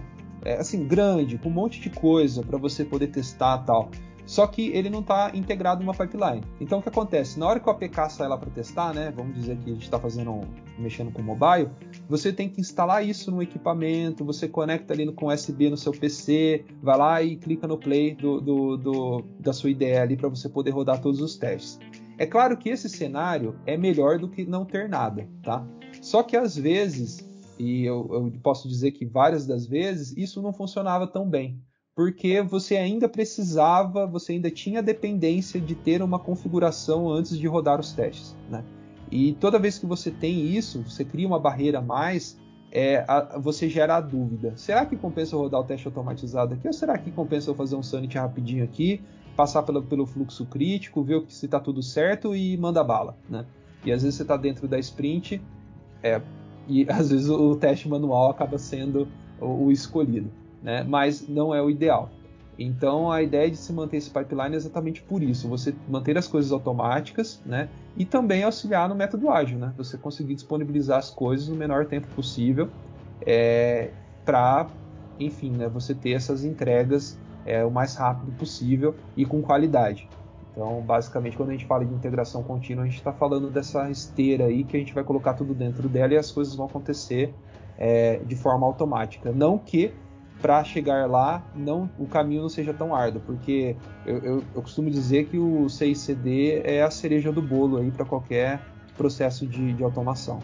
é, 0.45 0.55
assim 0.55 0.87
grande, 0.87 1.39
com 1.39 1.49
um 1.49 1.53
monte 1.53 1.81
de 1.81 1.91
coisa 1.91 2.43
para 2.43 2.57
você 2.57 2.85
poder 2.85 3.09
testar 3.09 3.59
tal. 3.59 3.91
Só 4.27 4.47
que 4.47 4.69
ele 4.71 4.91
não 4.91 5.01
está 5.01 5.31
integrado 5.35 5.83
numa 5.83 5.95
pipeline. 5.95 6.43
Então 6.61 6.81
o 6.81 6.83
que 6.83 6.89
acontece? 6.89 7.39
Na 7.39 7.47
hora 7.47 7.61
que 7.61 7.69
o 7.69 7.71
APK 7.71 8.11
sai 8.11 8.29
lá 8.29 8.37
para 8.37 8.51
testar, 8.51 8.93
né? 8.93 9.13
Vamos 9.15 9.35
dizer 9.37 9.57
que 9.59 9.71
a 9.71 9.73
gente 9.73 9.85
está 9.85 10.01
fazendo, 10.01 10.41
mexendo 10.77 11.13
com 11.13 11.23
mobile, 11.23 11.71
você 12.09 12.33
tem 12.33 12.49
que 12.49 12.61
instalar 12.61 13.07
isso 13.07 13.31
no 13.31 13.41
equipamento, 13.41 14.25
você 14.25 14.49
conecta 14.49 14.93
ali 14.93 15.11
com 15.13 15.29
USB 15.29 15.71
no 15.71 15.77
seu 15.77 15.93
PC, 15.93 16.65
vai 16.83 16.99
lá 16.99 17.23
e 17.23 17.37
clica 17.37 17.69
no 17.69 17.79
play 17.79 18.15
do, 18.17 18.41
do, 18.41 18.77
do 18.77 19.25
da 19.39 19.53
sua 19.53 19.71
IDE 19.71 19.97
ali 19.97 20.17
para 20.17 20.29
você 20.29 20.49
poder 20.49 20.71
rodar 20.71 21.01
todos 21.01 21.21
os 21.21 21.37
testes. 21.37 21.79
É 22.19 22.27
claro 22.27 22.57
que 22.57 22.69
esse 22.69 22.89
cenário 22.89 23.57
é 23.65 23.77
melhor 23.77 24.19
do 24.19 24.29
que 24.29 24.45
não 24.45 24.65
ter 24.65 24.89
nada, 24.89 25.29
tá? 25.43 25.65
Só 26.01 26.23
que 26.23 26.37
às 26.37 26.57
vezes, 26.57 27.19
e 27.59 27.85
eu, 27.85 28.09
eu 28.11 28.33
posso 28.43 28.67
dizer 28.69 28.91
que 28.93 29.05
várias 29.05 29.47
das 29.47 29.67
vezes, 29.67 30.17
isso 30.17 30.43
não 30.43 30.53
funcionava 30.53 31.07
tão 31.07 31.29
bem 31.29 31.61
porque 31.97 32.43
você 32.43 32.77
ainda 32.77 33.09
precisava, 33.09 34.07
você 34.07 34.33
ainda 34.33 34.51
tinha 34.51 34.83
dependência 34.83 35.59
de 35.59 35.75
ter 35.75 36.03
uma 36.03 36.19
configuração 36.19 37.09
antes 37.11 37.39
de 37.39 37.47
rodar 37.47 37.81
os 37.81 37.93
testes, 37.93 38.37
né? 38.51 38.63
E 39.11 39.33
toda 39.33 39.59
vez 39.59 39.79
que 39.79 39.87
você 39.87 40.11
tem 40.11 40.47
isso, 40.55 40.83
você 40.83 41.07
cria 41.07 41.27
uma 41.27 41.41
barreira 41.41 41.79
a 41.79 41.83
mais, 41.83 42.39
é, 42.71 43.03
a, 43.09 43.39
você 43.39 43.67
gera 43.71 43.97
a 43.97 44.01
dúvida: 44.03 44.53
será 44.57 44.85
que 44.85 44.95
compensa 44.95 45.37
rodar 45.37 45.61
o 45.61 45.65
teste 45.65 45.87
automatizado 45.87 46.53
aqui? 46.53 46.67
Ou 46.67 46.73
será 46.75 46.99
que 46.99 47.11
compensa 47.11 47.49
eu 47.49 47.55
fazer 47.55 47.77
um 47.77 47.83
sanity 47.83 48.19
rapidinho 48.19 48.63
aqui, 48.63 49.01
passar 49.35 49.63
pelo, 49.63 49.83
pelo 49.83 50.07
fluxo 50.07 50.45
crítico, 50.45 51.03
ver 51.03 51.25
se 51.29 51.47
está 51.47 51.59
tudo 51.59 51.83
certo 51.83 52.37
e 52.37 52.59
manda 52.59 52.85
bala, 52.85 53.17
né? 53.27 53.47
E 53.87 53.91
às 53.91 54.03
vezes 54.03 54.17
você 54.17 54.23
está 54.23 54.37
dentro 54.37 54.69
da 54.69 54.79
sprint, 54.79 55.41
é, 56.03 56.21
e 56.69 56.85
às 56.91 57.09
vezes 57.11 57.31
o 57.31 57.57
teste 57.57 57.89
manual 57.89 58.31
acaba 58.33 58.59
sendo 58.59 59.09
o, 59.41 59.65
o 59.65 59.73
escolhido 59.73 60.31
né? 60.67 60.85
mas 60.87 61.27
não 61.29 61.55
é 61.55 61.63
o 61.63 61.71
ideal. 61.71 62.11
Então 62.59 63.13
a 63.13 63.23
ideia 63.23 63.49
de 63.49 63.57
se 63.57 63.73
manter 63.73 63.99
esse 63.99 64.11
pipeline 64.11 64.55
é 64.55 64.57
exatamente 64.57 65.01
por 65.01 65.23
isso, 65.23 65.49
você 65.49 65.73
manter 65.89 66.19
as 66.19 66.27
coisas 66.27 66.51
automáticas, 66.51 67.41
né? 67.47 67.69
E 67.97 68.05
também 68.05 68.43
auxiliar 68.43 68.89
no 68.89 68.95
método 68.95 69.31
ágil, 69.31 69.59
né? 69.59 69.73
Você 69.77 69.97
conseguir 69.97 70.35
disponibilizar 70.35 70.99
as 70.99 71.11
coisas 71.11 71.49
no 71.49 71.55
menor 71.55 71.87
tempo 71.87 72.09
possível, 72.09 72.69
é, 73.25 73.91
para, 74.25 74.67
enfim, 75.21 75.51
né? 75.51 75.69
Você 75.69 75.95
ter 75.95 76.13
essas 76.13 76.45
entregas 76.45 77.19
é, 77.45 77.65
o 77.65 77.71
mais 77.71 77.95
rápido 77.95 78.33
possível 78.33 78.95
e 79.17 79.25
com 79.25 79.41
qualidade. 79.43 80.09
Então, 80.53 80.81
basicamente, 80.81 81.37
quando 81.37 81.51
a 81.51 81.53
gente 81.53 81.67
fala 81.67 81.85
de 81.85 81.93
integração 81.93 82.43
contínua, 82.43 82.85
a 82.85 82.87
gente 82.87 82.97
está 82.97 83.13
falando 83.13 83.51
dessa 83.51 83.91
esteira 83.91 84.47
aí 84.47 84.65
que 84.65 84.75
a 84.75 84.81
gente 84.81 84.95
vai 84.95 85.05
colocar 85.05 85.35
tudo 85.35 85.53
dentro 85.53 85.87
dela 85.91 86.15
e 86.15 86.17
as 86.17 86.33
coisas 86.33 86.55
vão 86.55 86.65
acontecer 86.65 87.35
é, 87.79 88.17
de 88.25 88.35
forma 88.35 88.67
automática. 88.67 89.31
Não 89.31 89.59
que 89.59 89.93
para 90.41 90.63
chegar 90.65 91.09
lá 91.09 91.43
não 91.55 91.89
o 91.99 92.07
caminho 92.07 92.43
não 92.43 92.49
seja 92.49 92.73
tão 92.73 92.95
árduo, 92.95 93.23
porque 93.25 93.77
eu, 94.05 94.19
eu, 94.19 94.45
eu 94.55 94.63
costumo 94.63 94.91
dizer 94.91 95.27
que 95.27 95.39
o 95.39 95.69
CICD 95.69 96.63
é 96.65 96.83
a 96.83 96.91
cereja 96.91 97.33
do 97.33 97.41
bolo 97.41 97.79
aí 97.79 97.91
para 97.91 98.05
qualquer 98.05 98.61
processo 98.97 99.47
de, 99.47 99.73
de, 99.73 99.83
automação. 99.83 100.41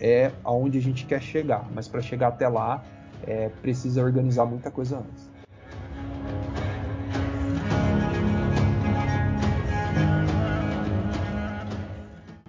É 0.00 0.30
aonde 0.44 0.78
a 0.78 0.80
gente 0.80 1.04
quer 1.06 1.20
chegar, 1.20 1.66
mas 1.74 1.88
para 1.88 2.00
chegar 2.00 2.28
até 2.28 2.48
lá 2.48 2.84
é, 3.26 3.48
precisa 3.48 4.02
organizar 4.02 4.46
muita 4.46 4.70
coisa 4.70 4.98
antes. 4.98 5.28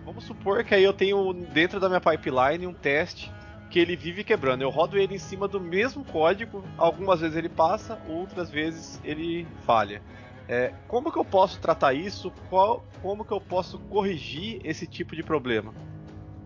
Vamos 0.05 0.23
supor 0.23 0.63
que 0.63 0.75
aí 0.75 0.83
eu 0.83 0.93
tenho 0.93 1.33
dentro 1.53 1.79
da 1.79 1.87
minha 1.87 2.01
pipeline 2.01 2.67
um 2.67 2.73
teste 2.73 3.31
que 3.69 3.79
ele 3.79 3.95
vive 3.95 4.23
quebrando. 4.23 4.61
Eu 4.61 4.69
rodo 4.69 4.97
ele 4.97 5.15
em 5.15 5.19
cima 5.19 5.47
do 5.47 5.59
mesmo 5.59 6.03
código, 6.03 6.63
algumas 6.77 7.21
vezes 7.21 7.37
ele 7.37 7.49
passa, 7.49 8.01
outras 8.07 8.49
vezes 8.49 8.99
ele 9.03 9.47
falha. 9.65 10.01
É, 10.47 10.73
como 10.87 11.11
que 11.11 11.19
eu 11.19 11.25
posso 11.25 11.59
tratar 11.59 11.93
isso? 11.93 12.31
Qual, 12.49 12.83
como 13.03 13.23
que 13.23 13.31
eu 13.31 13.39
posso 13.39 13.77
corrigir 13.77 14.59
esse 14.63 14.87
tipo 14.87 15.15
de 15.15 15.21
problema? 15.21 15.73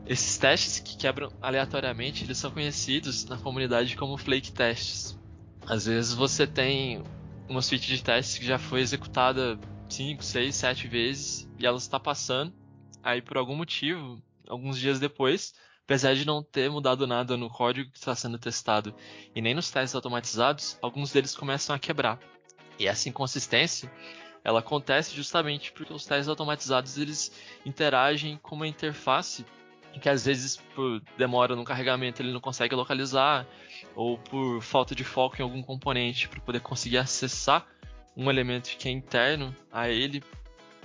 Esses 0.06 0.38
testes 0.38 0.80
que 0.80 0.98
quebram 0.98 1.32
aleatoriamente, 1.42 2.26
eles 2.26 2.38
são 2.38 2.52
conhecidos 2.52 3.24
na 3.24 3.38
comunidade 3.38 3.96
como 3.96 4.18
flake 4.18 4.52
tests. 4.52 5.18
Às 5.66 5.86
vezes 5.86 6.14
você 6.14 6.46
tem 6.46 7.02
uma 7.48 7.62
suíte 7.62 7.88
de 7.88 8.04
testes 8.04 8.38
que 8.38 8.46
já 8.46 8.58
foi 8.58 8.82
executada 8.82 9.58
5, 9.88 10.22
6, 10.22 10.54
7 10.54 10.88
vezes 10.90 11.50
e 11.58 11.66
ela 11.66 11.78
está 11.78 11.98
passando. 11.98 12.54
Aí 13.02 13.22
por 13.22 13.38
algum 13.38 13.56
motivo, 13.56 14.22
alguns 14.50 14.78
dias 14.78 15.00
depois, 15.00 15.54
Apesar 15.86 16.16
de 16.16 16.26
não 16.26 16.42
ter 16.42 16.70
mudado 16.70 17.06
nada 17.06 17.36
no 17.36 17.50
código 17.50 17.92
que 17.92 17.98
está 17.98 18.16
sendo 18.16 18.40
testado 18.40 18.96
e 19.36 19.42
nem 19.42 19.54
nos 19.54 19.70
testes 19.70 19.96
automatizados, 19.96 20.78
alguns 20.82 21.12
deles 21.12 21.36
começam 21.36 21.76
a 21.76 21.80
quebrar. 21.80 22.20
E 22.80 22.88
essa 22.88 23.10
inconsistência 23.10 23.92
ela 24.44 24.60
acontece 24.60 25.16
justamente 25.16 25.72
porque 25.72 25.94
os 25.94 26.06
testes 26.06 26.28
automatizados 26.28 26.98
eles 26.98 27.32
interagem 27.66 28.38
com 28.42 28.56
uma 28.56 28.68
interface 28.68 29.46
que 30.00 30.10
às 30.10 30.26
vezes 30.26 30.58
por 30.76 31.02
demora 31.18 31.56
no 31.56 31.64
carregamento 31.64 32.22
ele 32.22 32.34
não 32.34 32.40
consegue 32.40 32.76
localizar 32.76 33.46
ou 33.96 34.18
por 34.18 34.62
falta 34.62 34.96
de 34.96 35.04
foco 35.04 35.36
em 35.40 35.44
algum 35.44 35.62
componente 35.62 36.28
para 36.28 36.42
poder 36.42 36.60
conseguir 36.62 36.98
acessar 36.98 37.68
um 38.16 38.30
elemento 38.30 38.76
que 38.78 38.88
é 38.88 38.92
interno 38.92 39.56
a 39.72 39.90
ele, 39.90 40.24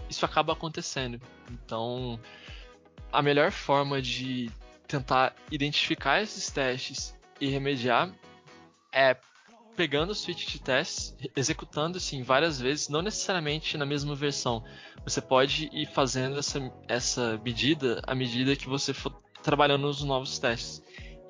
isso 0.09 0.25
acaba 0.25 0.53
acontecendo. 0.53 1.21
Então, 1.51 2.19
a 3.13 3.21
melhor 3.21 3.51
forma 3.51 4.01
de 4.01 4.51
tentar 4.89 5.37
identificar 5.51 6.23
esses 6.23 6.51
testes 6.51 7.15
e 7.41 7.47
remediar 7.49 8.11
é 8.91 9.17
pegando 9.77 10.11
o 10.11 10.15
switch 10.15 10.49
de 10.49 10.59
testes, 10.59 11.15
executando 11.37 11.99
assim 11.99 12.23
várias 12.25 12.61
vezes, 12.61 12.89
não 12.89 13.01
necessariamente 13.01 13.77
na 13.77 13.87
mesma 13.87 14.13
versão. 14.17 14.65
Você 15.05 15.21
pode 15.21 15.71
ir 15.73 15.87
fazendo 15.87 16.37
essa, 16.37 16.73
essa 16.89 17.41
medida 17.45 18.03
à 18.05 18.13
medida 18.13 18.57
que 18.57 18.69
você 18.69 18.93
for 18.93 19.13
trabalhando 19.41 19.83
nos 19.83 20.03
novos 20.03 20.37
testes. 20.41 20.83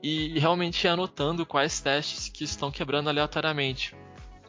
E 0.03 0.39
realmente 0.39 0.89
anotando 0.89 1.45
quais 1.45 1.81
testes 1.81 2.31
que 2.31 2.45
estão 2.45 2.71
quebrando 2.71 3.11
aleatoriamente. 3.11 3.95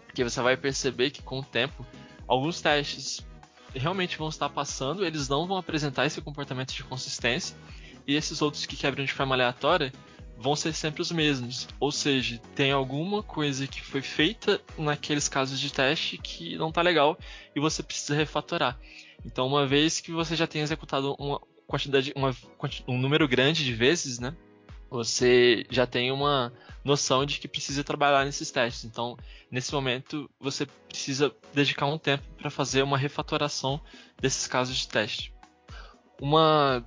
Porque 0.05 0.23
você 0.23 0.41
vai 0.41 0.55
perceber 0.55 1.09
que 1.09 1.21
com 1.21 1.39
o 1.39 1.43
tempo, 1.43 1.85
alguns 2.25 2.61
testes 2.61 3.27
realmente 3.73 4.17
vão 4.17 4.29
estar 4.29 4.49
passando, 4.49 5.05
eles 5.05 5.27
não 5.27 5.45
vão 5.45 5.57
apresentar 5.57 6.05
esse 6.05 6.21
comportamento 6.21 6.73
de 6.73 6.83
consistência, 6.83 7.57
e 8.09 8.15
esses 8.15 8.41
outros 8.41 8.65
que 8.65 8.75
quebram 8.75 9.05
de 9.05 9.13
forma 9.13 9.35
aleatória 9.35 9.93
vão 10.35 10.55
ser 10.55 10.73
sempre 10.73 10.99
os 10.99 11.11
mesmos. 11.11 11.67
Ou 11.79 11.91
seja, 11.91 12.41
tem 12.55 12.71
alguma 12.71 13.21
coisa 13.21 13.67
que 13.67 13.83
foi 13.83 14.01
feita 14.01 14.59
naqueles 14.75 15.29
casos 15.29 15.59
de 15.59 15.71
teste 15.71 16.17
que 16.17 16.57
não 16.57 16.69
está 16.69 16.81
legal 16.81 17.19
e 17.55 17.59
você 17.59 17.83
precisa 17.83 18.15
refatorar. 18.15 18.79
Então, 19.23 19.45
uma 19.45 19.67
vez 19.67 19.99
que 19.99 20.11
você 20.11 20.35
já 20.35 20.47
tem 20.47 20.63
executado 20.63 21.15
uma 21.19 21.39
quantidade, 21.67 22.11
uma, 22.15 22.35
um 22.87 22.97
número 22.97 23.27
grande 23.27 23.63
de 23.63 23.73
vezes, 23.75 24.17
né? 24.17 24.35
Você 24.89 25.67
já 25.69 25.85
tem 25.85 26.11
uma 26.11 26.51
noção 26.83 27.27
de 27.27 27.37
que 27.37 27.47
precisa 27.47 27.83
trabalhar 27.83 28.25
nesses 28.25 28.49
testes. 28.49 28.85
Então, 28.85 29.15
nesse 29.51 29.71
momento, 29.71 30.27
você 30.39 30.65
precisa 30.87 31.31
dedicar 31.53 31.85
um 31.85 31.99
tempo 31.99 32.23
para 32.39 32.49
fazer 32.49 32.81
uma 32.81 32.97
refatoração 32.97 33.79
desses 34.19 34.47
casos 34.47 34.77
de 34.77 34.87
teste. 34.87 35.31
Uma 36.19 36.83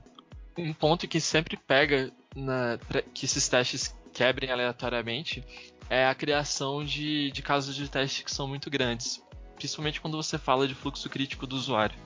um 0.57 0.73
ponto 0.73 1.09
que 1.09 1.21
sempre 1.21 1.57
pega 1.57 2.11
na, 2.35 2.79
que 3.15 3.25
esses 3.25 3.49
testes 3.49 3.95
quebrem 4.13 4.51
aleatoriamente 4.51 5.45
é 5.89 6.07
a 6.07 6.15
criação 6.15 6.85
de, 6.85 7.31
de 7.33 7.43
casos 7.43 7.75
de 7.75 7.89
teste 7.89 8.25
que 8.25 8.31
são 8.31 8.47
muito 8.47 8.71
grandes, 8.71 9.23
principalmente 9.57 10.01
quando 10.01 10.17
você 10.17 10.39
fala 10.39 10.69
de 10.69 10.75
fluxo 10.75 11.09
crítico 11.09 11.47
do 11.47 11.57
usuário. 11.57 11.97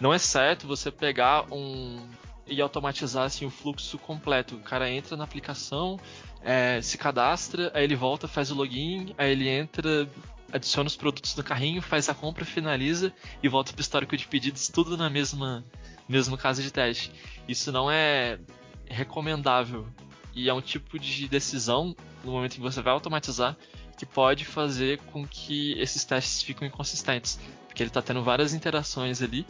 Não 0.00 0.12
é 0.12 0.18
certo 0.18 0.66
você 0.66 0.90
pegar 0.90 1.52
um 1.52 2.06
e 2.46 2.60
automatizar 2.60 3.24
assim, 3.24 3.46
o 3.46 3.50
fluxo 3.50 3.98
completo. 3.98 4.56
O 4.56 4.60
cara 4.60 4.90
entra 4.90 5.16
na 5.16 5.24
aplicação, 5.24 5.98
é, 6.42 6.80
se 6.82 6.98
cadastra, 6.98 7.70
aí 7.74 7.84
ele 7.84 7.96
volta, 7.96 8.28
faz 8.28 8.50
o 8.50 8.54
login, 8.54 9.14
aí 9.16 9.32
ele 9.32 9.48
entra, 9.48 10.08
adiciona 10.52 10.86
os 10.86 10.96
produtos 10.96 11.34
no 11.36 11.42
carrinho, 11.42 11.80
faz 11.80 12.08
a 12.08 12.14
compra, 12.14 12.44
finaliza 12.44 13.12
e 13.42 13.48
volta 13.48 13.72
para 13.72 13.80
o 13.80 13.82
histórico 13.82 14.16
de 14.16 14.26
pedidos, 14.26 14.68
tudo 14.68 14.96
na 14.96 15.08
mesma 15.08 15.64
mesmo 16.08 16.36
caso 16.36 16.62
de 16.62 16.70
teste. 16.70 17.10
Isso 17.48 17.72
não 17.72 17.90
é 17.90 18.38
recomendável 18.86 19.86
e 20.34 20.48
é 20.48 20.54
um 20.54 20.60
tipo 20.60 20.98
de 20.98 21.28
decisão 21.28 21.94
no 22.22 22.32
momento 22.32 22.54
que 22.54 22.60
você 22.60 22.82
vai 22.82 22.92
automatizar 22.92 23.56
que 23.96 24.04
pode 24.04 24.44
fazer 24.44 24.98
com 25.12 25.26
que 25.26 25.78
esses 25.78 26.04
testes 26.04 26.42
fiquem 26.42 26.68
inconsistentes, 26.68 27.38
porque 27.66 27.82
ele 27.82 27.90
está 27.90 28.02
tendo 28.02 28.22
várias 28.22 28.52
interações 28.52 29.22
ali 29.22 29.46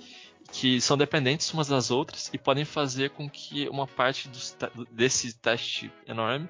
que 0.52 0.80
são 0.80 0.96
dependentes 0.96 1.52
umas 1.52 1.68
das 1.68 1.90
outras 1.90 2.30
e 2.32 2.38
podem 2.38 2.64
fazer 2.64 3.10
com 3.10 3.28
que 3.28 3.68
uma 3.68 3.86
parte 3.86 4.30
desse 4.90 5.34
teste 5.38 5.90
enorme 6.06 6.48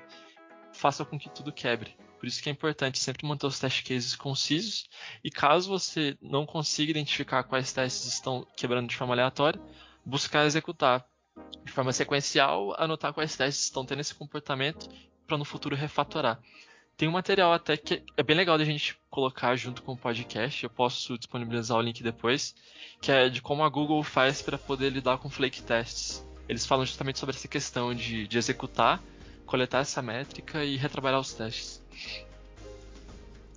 faça 0.73 1.05
com 1.05 1.19
que 1.19 1.31
tudo 1.31 1.53
quebre. 1.53 1.97
Por 2.19 2.27
isso 2.27 2.43
que 2.43 2.49
é 2.49 2.53
importante 2.53 2.99
sempre 2.99 3.27
manter 3.27 3.47
os 3.47 3.59
test 3.59 3.87
cases 3.87 4.17
concisos 4.17 4.89
e 5.23 5.31
caso 5.31 5.69
você 5.69 6.17
não 6.21 6.45
consiga 6.45 6.91
identificar 6.91 7.45
quais 7.45 7.73
testes 7.73 8.13
estão 8.13 8.47
quebrando 8.57 8.89
de 8.89 8.97
forma 8.97 9.15
aleatória, 9.15 9.61
buscar 10.05 10.47
executar 10.47 11.05
de 11.65 11.73
forma 11.73 11.93
sequencial, 11.93 12.75
anotar 12.79 13.13
quais 13.13 13.37
testes 13.37 13.65
estão 13.65 13.85
tendo 13.85 14.01
esse 14.01 14.15
comportamento 14.15 14.89
para 15.27 15.39
no 15.39 15.45
futuro 15.45 15.75
refatorar. 15.75 16.41
Tem 16.97 17.09
um 17.09 17.13
material 17.13 17.53
até 17.53 17.77
que 17.77 18.03
é 18.17 18.23
bem 18.23 18.37
legal 18.37 18.57
da 18.57 18.65
gente 18.65 18.97
colocar 19.11 19.57
junto 19.57 19.83
com 19.83 19.93
o 19.93 19.97
podcast, 19.97 20.63
eu 20.63 20.71
posso 20.71 21.19
disponibilizar 21.19 21.77
o 21.77 21.81
link 21.81 22.03
depois, 22.03 22.55
que 23.01 23.11
é 23.11 23.29
de 23.29 23.43
como 23.43 23.65
a 23.65 23.69
Google 23.69 24.03
faz 24.05 24.41
para 24.41 24.57
poder 24.57 24.91
lidar 24.91 25.19
com 25.19 25.29
flake 25.29 25.63
tests. 25.63 26.25
Eles 26.49 26.65
falam 26.65 26.85
justamente 26.85 27.19
sobre 27.19 27.35
essa 27.35 27.49
questão 27.49 27.93
de, 27.95 28.29
de 28.29 28.39
executar, 28.39 29.03
coletar 29.45 29.81
essa 29.81 30.01
métrica 30.01 30.65
e 30.65 30.77
retrabalhar 30.77 31.19
os 31.19 31.33
testes. 31.33 31.83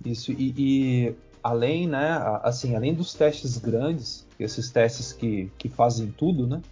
Isso, 0.04 0.32
e, 0.32 0.54
e, 0.56 1.14
além, 1.42 1.86
né, 1.86 2.20
assim, 2.42 2.74
além 2.74 2.94
dos 2.94 3.14
testes 3.14 3.58
grandes, 3.58 4.26
esses 4.38 4.70
testes 4.70 5.12
que, 5.12 5.50
que 5.58 5.68
fazem 5.68 6.12
tudo, 6.16 6.46
né, 6.46 6.62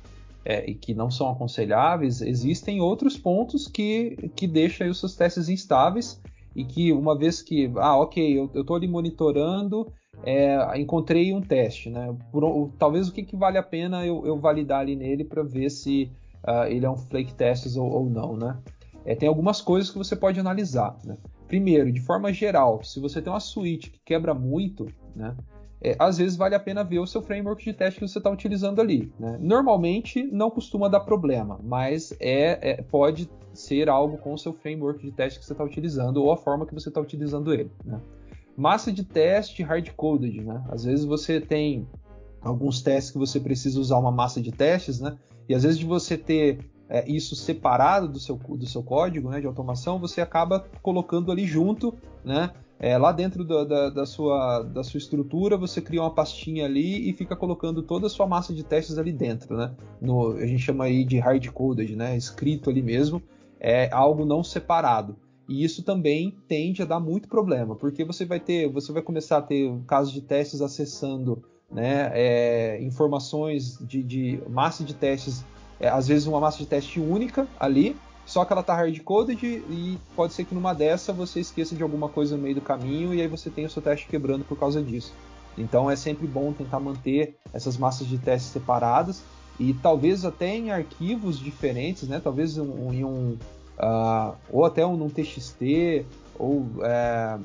é, 0.44 0.68
e 0.70 0.74
que 0.74 0.94
não 0.94 1.10
são 1.10 1.30
aconselháveis, 1.30 2.20
existem 2.22 2.80
outros 2.80 3.16
pontos 3.16 3.66
que, 3.66 4.30
que 4.34 4.46
deixam 4.46 4.88
os 4.88 5.00
seus 5.00 5.16
testes 5.16 5.48
instáveis 5.48 6.20
e 6.54 6.64
que 6.64 6.92
uma 6.92 7.18
vez 7.18 7.42
que, 7.42 7.70
ah, 7.76 7.98
ok, 7.98 8.38
eu 8.38 8.60
estou 8.60 8.76
ali 8.76 8.88
monitorando, 8.88 9.92
é, 10.24 10.80
encontrei 10.80 11.34
um 11.34 11.40
teste, 11.40 11.90
né? 11.90 12.14
Por, 12.32 12.70
talvez 12.78 13.08
o 13.08 13.12
que, 13.12 13.22
que 13.22 13.36
vale 13.36 13.58
a 13.58 13.62
pena 13.62 14.06
eu, 14.06 14.26
eu 14.26 14.38
validar 14.38 14.80
ali 14.80 14.96
nele 14.96 15.24
para 15.24 15.42
ver 15.42 15.68
se 15.70 16.10
uh, 16.42 16.64
ele 16.66 16.86
é 16.86 16.90
um 16.90 16.96
flake 16.96 17.34
test 17.34 17.76
ou, 17.76 17.90
ou 17.90 18.08
não, 18.08 18.36
né? 18.36 18.56
É, 19.04 19.14
tem 19.14 19.28
algumas 19.28 19.60
coisas 19.60 19.90
que 19.90 19.98
você 19.98 20.16
pode 20.16 20.40
analisar, 20.40 20.96
né? 21.04 21.16
Primeiro, 21.48 21.92
de 21.92 22.00
forma 22.00 22.32
geral, 22.32 22.82
se 22.82 23.00
você 23.00 23.22
tem 23.22 23.32
uma 23.32 23.40
suíte 23.40 23.90
que 23.90 24.00
quebra 24.04 24.34
muito, 24.34 24.86
né? 25.14 25.36
É, 25.80 25.94
às 25.98 26.18
vezes 26.18 26.36
vale 26.36 26.54
a 26.54 26.60
pena 26.60 26.82
ver 26.82 26.98
o 26.98 27.06
seu 27.06 27.22
framework 27.22 27.62
de 27.62 27.72
teste 27.72 28.00
que 28.00 28.08
você 28.08 28.18
está 28.18 28.30
utilizando 28.30 28.80
ali. 28.80 29.12
Né? 29.18 29.38
Normalmente 29.40 30.22
não 30.24 30.50
costuma 30.50 30.88
dar 30.88 31.00
problema, 31.00 31.60
mas 31.62 32.12
é, 32.18 32.70
é, 32.70 32.82
pode 32.82 33.30
ser 33.52 33.88
algo 33.88 34.16
com 34.18 34.32
o 34.32 34.38
seu 34.38 34.52
framework 34.52 35.04
de 35.04 35.12
teste 35.12 35.38
que 35.38 35.44
você 35.44 35.52
está 35.52 35.62
utilizando 35.62 36.16
ou 36.16 36.32
a 36.32 36.36
forma 36.36 36.66
que 36.66 36.74
você 36.74 36.88
está 36.88 37.00
utilizando 37.00 37.52
ele. 37.52 37.70
Né? 37.84 38.00
Massa 38.56 38.90
de 38.90 39.04
teste 39.04 39.62
hard-coded. 39.62 40.40
Né? 40.40 40.64
Às 40.70 40.84
vezes 40.84 41.04
você 41.04 41.40
tem 41.40 41.86
alguns 42.40 42.80
testes 42.80 43.12
que 43.12 43.18
você 43.18 43.38
precisa 43.38 43.78
usar 43.78 43.98
uma 43.98 44.10
massa 44.10 44.40
de 44.40 44.52
testes, 44.52 44.98
né? 44.98 45.16
e 45.48 45.54
às 45.54 45.62
vezes 45.62 45.78
de 45.78 45.84
você 45.84 46.16
ter 46.16 46.58
é, 46.88 47.08
isso 47.10 47.34
separado 47.34 48.08
do 48.08 48.18
seu, 48.18 48.36
do 48.36 48.66
seu 48.66 48.82
código 48.82 49.30
né, 49.30 49.40
de 49.40 49.46
automação, 49.46 49.98
você 49.98 50.20
acaba 50.20 50.66
colocando 50.82 51.32
ali 51.32 51.46
junto, 51.46 51.94
né? 52.24 52.50
É, 52.78 52.98
lá 52.98 53.10
dentro 53.10 53.42
da, 53.42 53.64
da, 53.64 53.88
da, 53.88 54.06
sua, 54.06 54.62
da 54.62 54.84
sua 54.84 54.98
estrutura, 54.98 55.56
você 55.56 55.80
cria 55.80 56.02
uma 56.02 56.14
pastinha 56.14 56.66
ali 56.66 57.08
e 57.08 57.12
fica 57.14 57.34
colocando 57.34 57.82
toda 57.82 58.06
a 58.06 58.10
sua 58.10 58.26
massa 58.26 58.52
de 58.52 58.62
testes 58.62 58.98
ali 58.98 59.12
dentro, 59.12 59.56
né? 59.56 59.74
No, 59.98 60.32
a 60.32 60.46
gente 60.46 60.58
chama 60.58 60.84
aí 60.84 61.02
de 61.02 61.18
hard-coded, 61.18 61.96
né? 61.96 62.14
Escrito 62.16 62.68
ali 62.68 62.82
mesmo, 62.82 63.22
é 63.58 63.90
algo 63.90 64.26
não 64.26 64.44
separado. 64.44 65.16
E 65.48 65.64
isso 65.64 65.82
também 65.82 66.36
tende 66.46 66.82
a 66.82 66.84
dar 66.84 67.00
muito 67.00 67.28
problema, 67.28 67.76
porque 67.76 68.04
você 68.04 68.24
vai 68.24 68.40
ter, 68.40 68.68
você 68.68 68.92
vai 68.92 69.00
começar 69.00 69.38
a 69.38 69.42
ter 69.42 69.72
casos 69.86 70.12
de 70.12 70.20
testes 70.20 70.60
acessando 70.60 71.42
né, 71.70 72.10
é, 72.14 72.82
informações 72.82 73.78
de, 73.80 74.02
de, 74.02 74.40
massa 74.48 74.84
de 74.84 74.94
testes, 74.94 75.44
é, 75.80 75.88
às 75.88 76.08
vezes 76.08 76.26
uma 76.26 76.40
massa 76.40 76.58
de 76.58 76.66
teste 76.66 77.00
única 77.00 77.46
ali, 77.58 77.96
só 78.24 78.44
que 78.44 78.52
ela 78.52 78.62
tá 78.62 78.74
hard-coded 78.74 79.38
e 79.44 79.98
pode 80.16 80.32
ser 80.32 80.44
que 80.44 80.54
numa 80.54 80.74
dessa 80.74 81.12
você 81.12 81.40
esqueça 81.40 81.76
de 81.76 81.82
alguma 81.82 82.08
coisa 82.08 82.36
no 82.36 82.42
meio 82.42 82.56
do 82.56 82.60
caminho 82.60 83.14
e 83.14 83.20
aí 83.20 83.28
você 83.28 83.48
tem 83.48 83.64
o 83.64 83.70
seu 83.70 83.80
teste 83.80 84.08
quebrando 84.08 84.44
por 84.44 84.58
causa 84.58 84.82
disso. 84.82 85.12
Então 85.56 85.90
é 85.90 85.96
sempre 85.96 86.26
bom 86.26 86.52
tentar 86.52 86.80
manter 86.80 87.36
essas 87.52 87.76
massas 87.76 88.06
de 88.06 88.18
testes 88.18 88.50
separadas 88.50 89.22
e 89.58 89.72
talvez 89.74 90.24
até 90.24 90.54
em 90.54 90.70
arquivos 90.70 91.38
diferentes, 91.38 92.08
né? 92.08 92.20
Talvez 92.22 92.58
um, 92.58 92.92
em 92.92 93.04
um 93.04 93.38
uh, 93.78 94.34
ou 94.50 94.64
até 94.64 94.84
um 94.84 94.96
num 94.96 95.08
TXT 95.08 96.04
ou 96.38 96.66
é, 96.82 97.38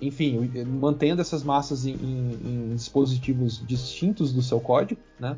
enfim, 0.00 0.50
mantendo 0.66 1.20
essas 1.20 1.44
massas 1.44 1.86
em, 1.86 1.92
em, 1.92 2.70
em, 2.72 2.74
dispositivos 2.74 3.64
distintos 3.64 4.32
do 4.32 4.42
seu 4.42 4.58
código, 4.60 5.00
né? 5.20 5.36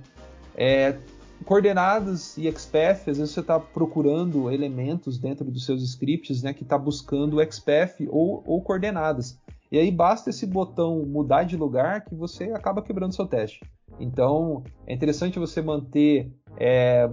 É, 0.56 0.96
coordenadas 1.44 2.36
e 2.36 2.50
XPath, 2.50 3.08
às 3.08 3.18
vezes 3.18 3.30
você 3.30 3.40
está 3.40 3.60
procurando 3.60 4.50
elementos 4.50 5.18
dentro 5.18 5.44
dos 5.50 5.64
seus 5.64 5.82
scripts, 5.82 6.42
né, 6.42 6.52
que 6.52 6.62
está 6.62 6.78
buscando 6.78 7.42
XPath 7.44 8.00
ou, 8.08 8.42
ou 8.46 8.62
coordenadas. 8.62 9.38
E 9.70 9.78
aí 9.78 9.90
basta 9.90 10.30
esse 10.30 10.46
botão 10.46 11.04
mudar 11.04 11.44
de 11.44 11.56
lugar 11.56 12.04
que 12.04 12.14
você 12.14 12.44
acaba 12.44 12.82
quebrando 12.82 13.14
seu 13.14 13.26
teste. 13.26 13.60
Então 14.00 14.62
é 14.86 14.94
interessante 14.94 15.38
você 15.38 15.60
manter 15.60 16.32
é, 16.56 17.08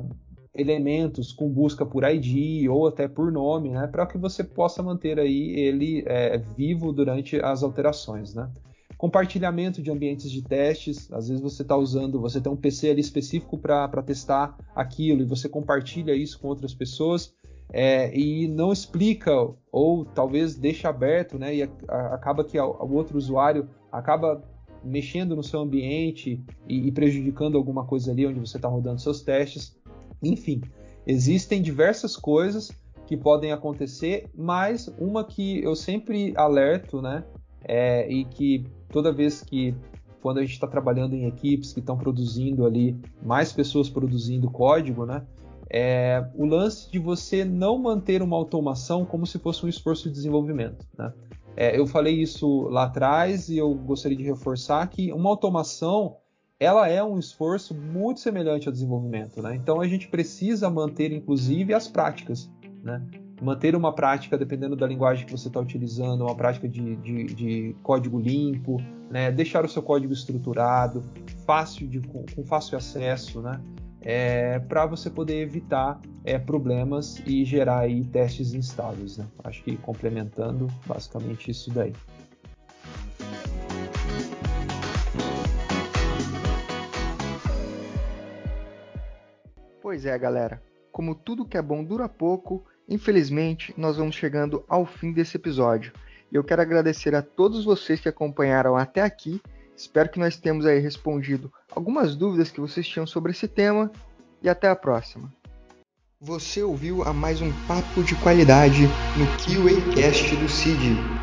elementos 0.56 1.32
com 1.32 1.50
busca 1.50 1.86
por 1.86 2.04
ID 2.04 2.70
ou 2.70 2.88
até 2.88 3.08
por 3.08 3.32
nome, 3.32 3.70
né, 3.70 3.88
para 3.88 4.06
que 4.06 4.18
você 4.18 4.44
possa 4.44 4.82
manter 4.82 5.20
aí 5.20 5.60
ele 5.60 6.04
é, 6.08 6.38
vivo 6.38 6.92
durante 6.92 7.40
as 7.44 7.64
alterações, 7.64 8.34
né 8.34 8.50
compartilhamento 9.02 9.82
de 9.82 9.89
ambientes 9.89 10.30
de 10.30 10.43
testes. 10.43 11.12
Às 11.12 11.28
vezes 11.28 11.41
você 11.41 11.64
está 11.64 11.76
usando, 11.76 12.22
você 12.22 12.39
tem 12.39 12.52
um 12.52 12.56
PC 12.56 12.91
ali 12.91 13.02
específico 13.02 13.58
para 13.58 14.04
testar 14.04 14.56
aquilo 14.76 15.24
e 15.24 15.26
você 15.26 15.49
compartilha 15.49 16.14
isso 16.14 16.39
com 16.39 16.47
outras 16.47 16.72
pessoas 16.72 17.34
é, 17.74 18.16
e 18.16 18.47
não 18.47 18.72
explica 18.72 19.32
ou 19.72 20.06
talvez 20.06 20.56
deixa 20.56 20.88
aberto, 20.88 21.39
né? 21.39 21.56
E 21.56 21.64
a, 21.64 21.70
a, 21.88 22.14
acaba 22.14 22.43
que 22.43 22.60
o 22.60 22.93
outro 22.93 23.18
usuário 23.18 23.68
acaba 23.91 24.43
mexendo 24.84 25.36
no 25.36 25.41
seu 25.41 25.62
ambiente 25.62 26.39
e, 26.70 26.88
e 26.88 26.91
prejudicando 26.91 27.58
alguma 27.58 27.84
coisa 27.84 28.12
ali 28.12 28.28
onde 28.28 28.39
você 28.39 28.58
está 28.58 28.68
rodando 28.68 29.02
seus 29.02 29.24
testes. 29.24 29.76
Enfim, 30.22 30.62
existem 31.08 31.60
diversas 31.60 32.16
coisas 32.16 32.72
que 33.08 33.18
podem 33.18 33.52
acontecer, 33.52 34.30
mas 34.36 34.93
uma 34.99 35.26
que 35.26 35.60
eu 35.64 35.76
sempre 35.76 36.34
alerto, 36.38 37.02
né? 37.02 37.24
É, 37.64 38.12
e 38.12 38.26
que 38.26 38.66
toda 38.89 39.12
vez 39.12 39.41
que 39.41 39.76
quando 40.22 40.38
a 40.38 40.41
gente 40.41 40.53
está 40.53 40.68
trabalhando 40.68 41.16
em 41.16 41.26
equipes 41.26 41.74
que 41.74 41.80
estão 41.80 41.97
produzindo 41.97 42.66
ali, 42.66 42.95
mais 43.24 43.51
pessoas 43.51 43.89
produzindo 43.89 44.49
código, 44.49 45.05
né? 45.05 45.26
É 45.74 46.28
o 46.36 46.45
lance 46.45 46.91
de 46.91 46.99
você 46.99 47.45
não 47.45 47.78
manter 47.78 48.22
uma 48.22 48.36
automação 48.36 49.05
como 49.05 49.26
se 49.26 49.39
fosse 49.39 49.66
um 49.66 49.70
esforço 49.70 50.09
de 50.09 50.16
desenvolvimento. 50.16 50.86
Né? 50.97 51.14
É, 51.55 51.80
eu 51.80 51.88
falei 51.88 52.22
isso 52.22 52.64
lá 52.64 52.84
atrás 52.84 53.47
e 53.47 53.57
eu 53.57 53.74
gostaria 53.74 54.18
de 54.18 54.24
reforçar 54.24 54.86
que 54.88 55.14
uma 55.14 55.30
automação 55.30 56.18
ela 56.59 56.89
é 56.89 57.01
um 57.01 57.18
esforço 57.18 57.74
muito 57.74 58.20
semelhante 58.20 58.68
ao 58.68 58.74
desenvolvimento. 58.74 59.41
Né? 59.41 59.55
Então 59.55 59.80
a 59.80 59.88
gente 59.88 60.09
precisa 60.09 60.70
manter, 60.70 61.14
inclusive, 61.14 61.74
as 61.74 61.88
práticas. 61.88 62.51
Né? 62.84 63.01
Manter 63.42 63.76
uma 63.76 63.92
prática, 63.94 64.38
dependendo 64.38 64.76
da 64.76 64.86
linguagem 64.86 65.26
que 65.26 65.32
você 65.32 65.48
está 65.48 65.60
utilizando, 65.60 66.22
uma 66.22 66.36
prática 66.36 66.70
de, 66.70 66.96
de, 66.98 67.24
de 67.26 67.76
código 67.82 68.20
limpo, 68.20 68.78
né? 69.10 69.32
deixar 69.32 69.66
o 69.66 69.68
seu 69.68 69.82
código 69.82 70.14
estruturado, 70.14 71.04
fácil 71.46 71.88
de, 71.88 72.00
com, 72.02 72.24
fácil 72.46 72.78
acesso, 72.78 73.42
né? 73.42 73.60
É, 74.04 74.58
para 74.58 74.88
você 74.88 75.12
poder 75.12 75.42
evitar 75.42 76.02
é, 76.24 76.39
problemas 76.39 77.22
e 77.28 77.46
gerar 77.46 77.82
aí 77.82 78.04
testes 78.06 78.54
instáveis. 78.56 79.18
Né? 79.18 79.28
Acho 79.44 79.64
que 79.64 79.78
complementando 79.78 80.68
basicamente 80.88 81.52
isso 81.52 81.72
daí. 81.72 81.94
Pois 89.84 90.04
é, 90.04 90.18
galera. 90.18 90.60
Como 90.92 91.14
tudo 91.14 91.46
que 91.46 91.58
é 91.58 91.62
bom 91.62 91.84
dura 91.84 92.10
pouco, 92.10 92.66
Infelizmente, 92.92 93.74
nós 93.78 93.96
vamos 93.96 94.18
chegando 94.18 94.66
ao 94.68 94.86
fim 94.86 95.14
desse 95.14 95.38
episódio. 95.38 95.94
E 96.30 96.36
eu 96.36 96.44
quero 96.44 96.62
agradecer 96.62 97.16
a 97.16 97.22
todos 97.22 97.64
vocês 97.64 98.02
que 98.02 98.10
acompanharam 98.10 98.76
até 98.76 99.02
aqui. 99.02 99.42
Espero 99.74 100.10
que 100.10 100.20
nós 100.20 100.36
tenhamos 100.36 100.66
aí 100.66 100.78
respondido 100.78 101.50
algumas 101.72 102.18
dúvidas 102.18 102.52
que 102.52 102.60
vocês 102.60 102.86
tinham 102.86 103.08
sobre 103.08 103.32
esse 103.32 103.48
tema 103.48 103.89
e 104.44 104.50
até 104.50 104.68
a 104.68 104.76
próxima. 104.76 105.32
Você 106.20 106.62
ouviu 106.62 107.02
a 107.04 107.14
mais 107.14 107.42
um 107.42 107.52
papo 107.66 108.04
de 108.04 108.14
qualidade 108.16 108.82
no 109.16 109.26
QAcast 109.38 110.36
do 110.36 110.50
CID. 110.50 111.21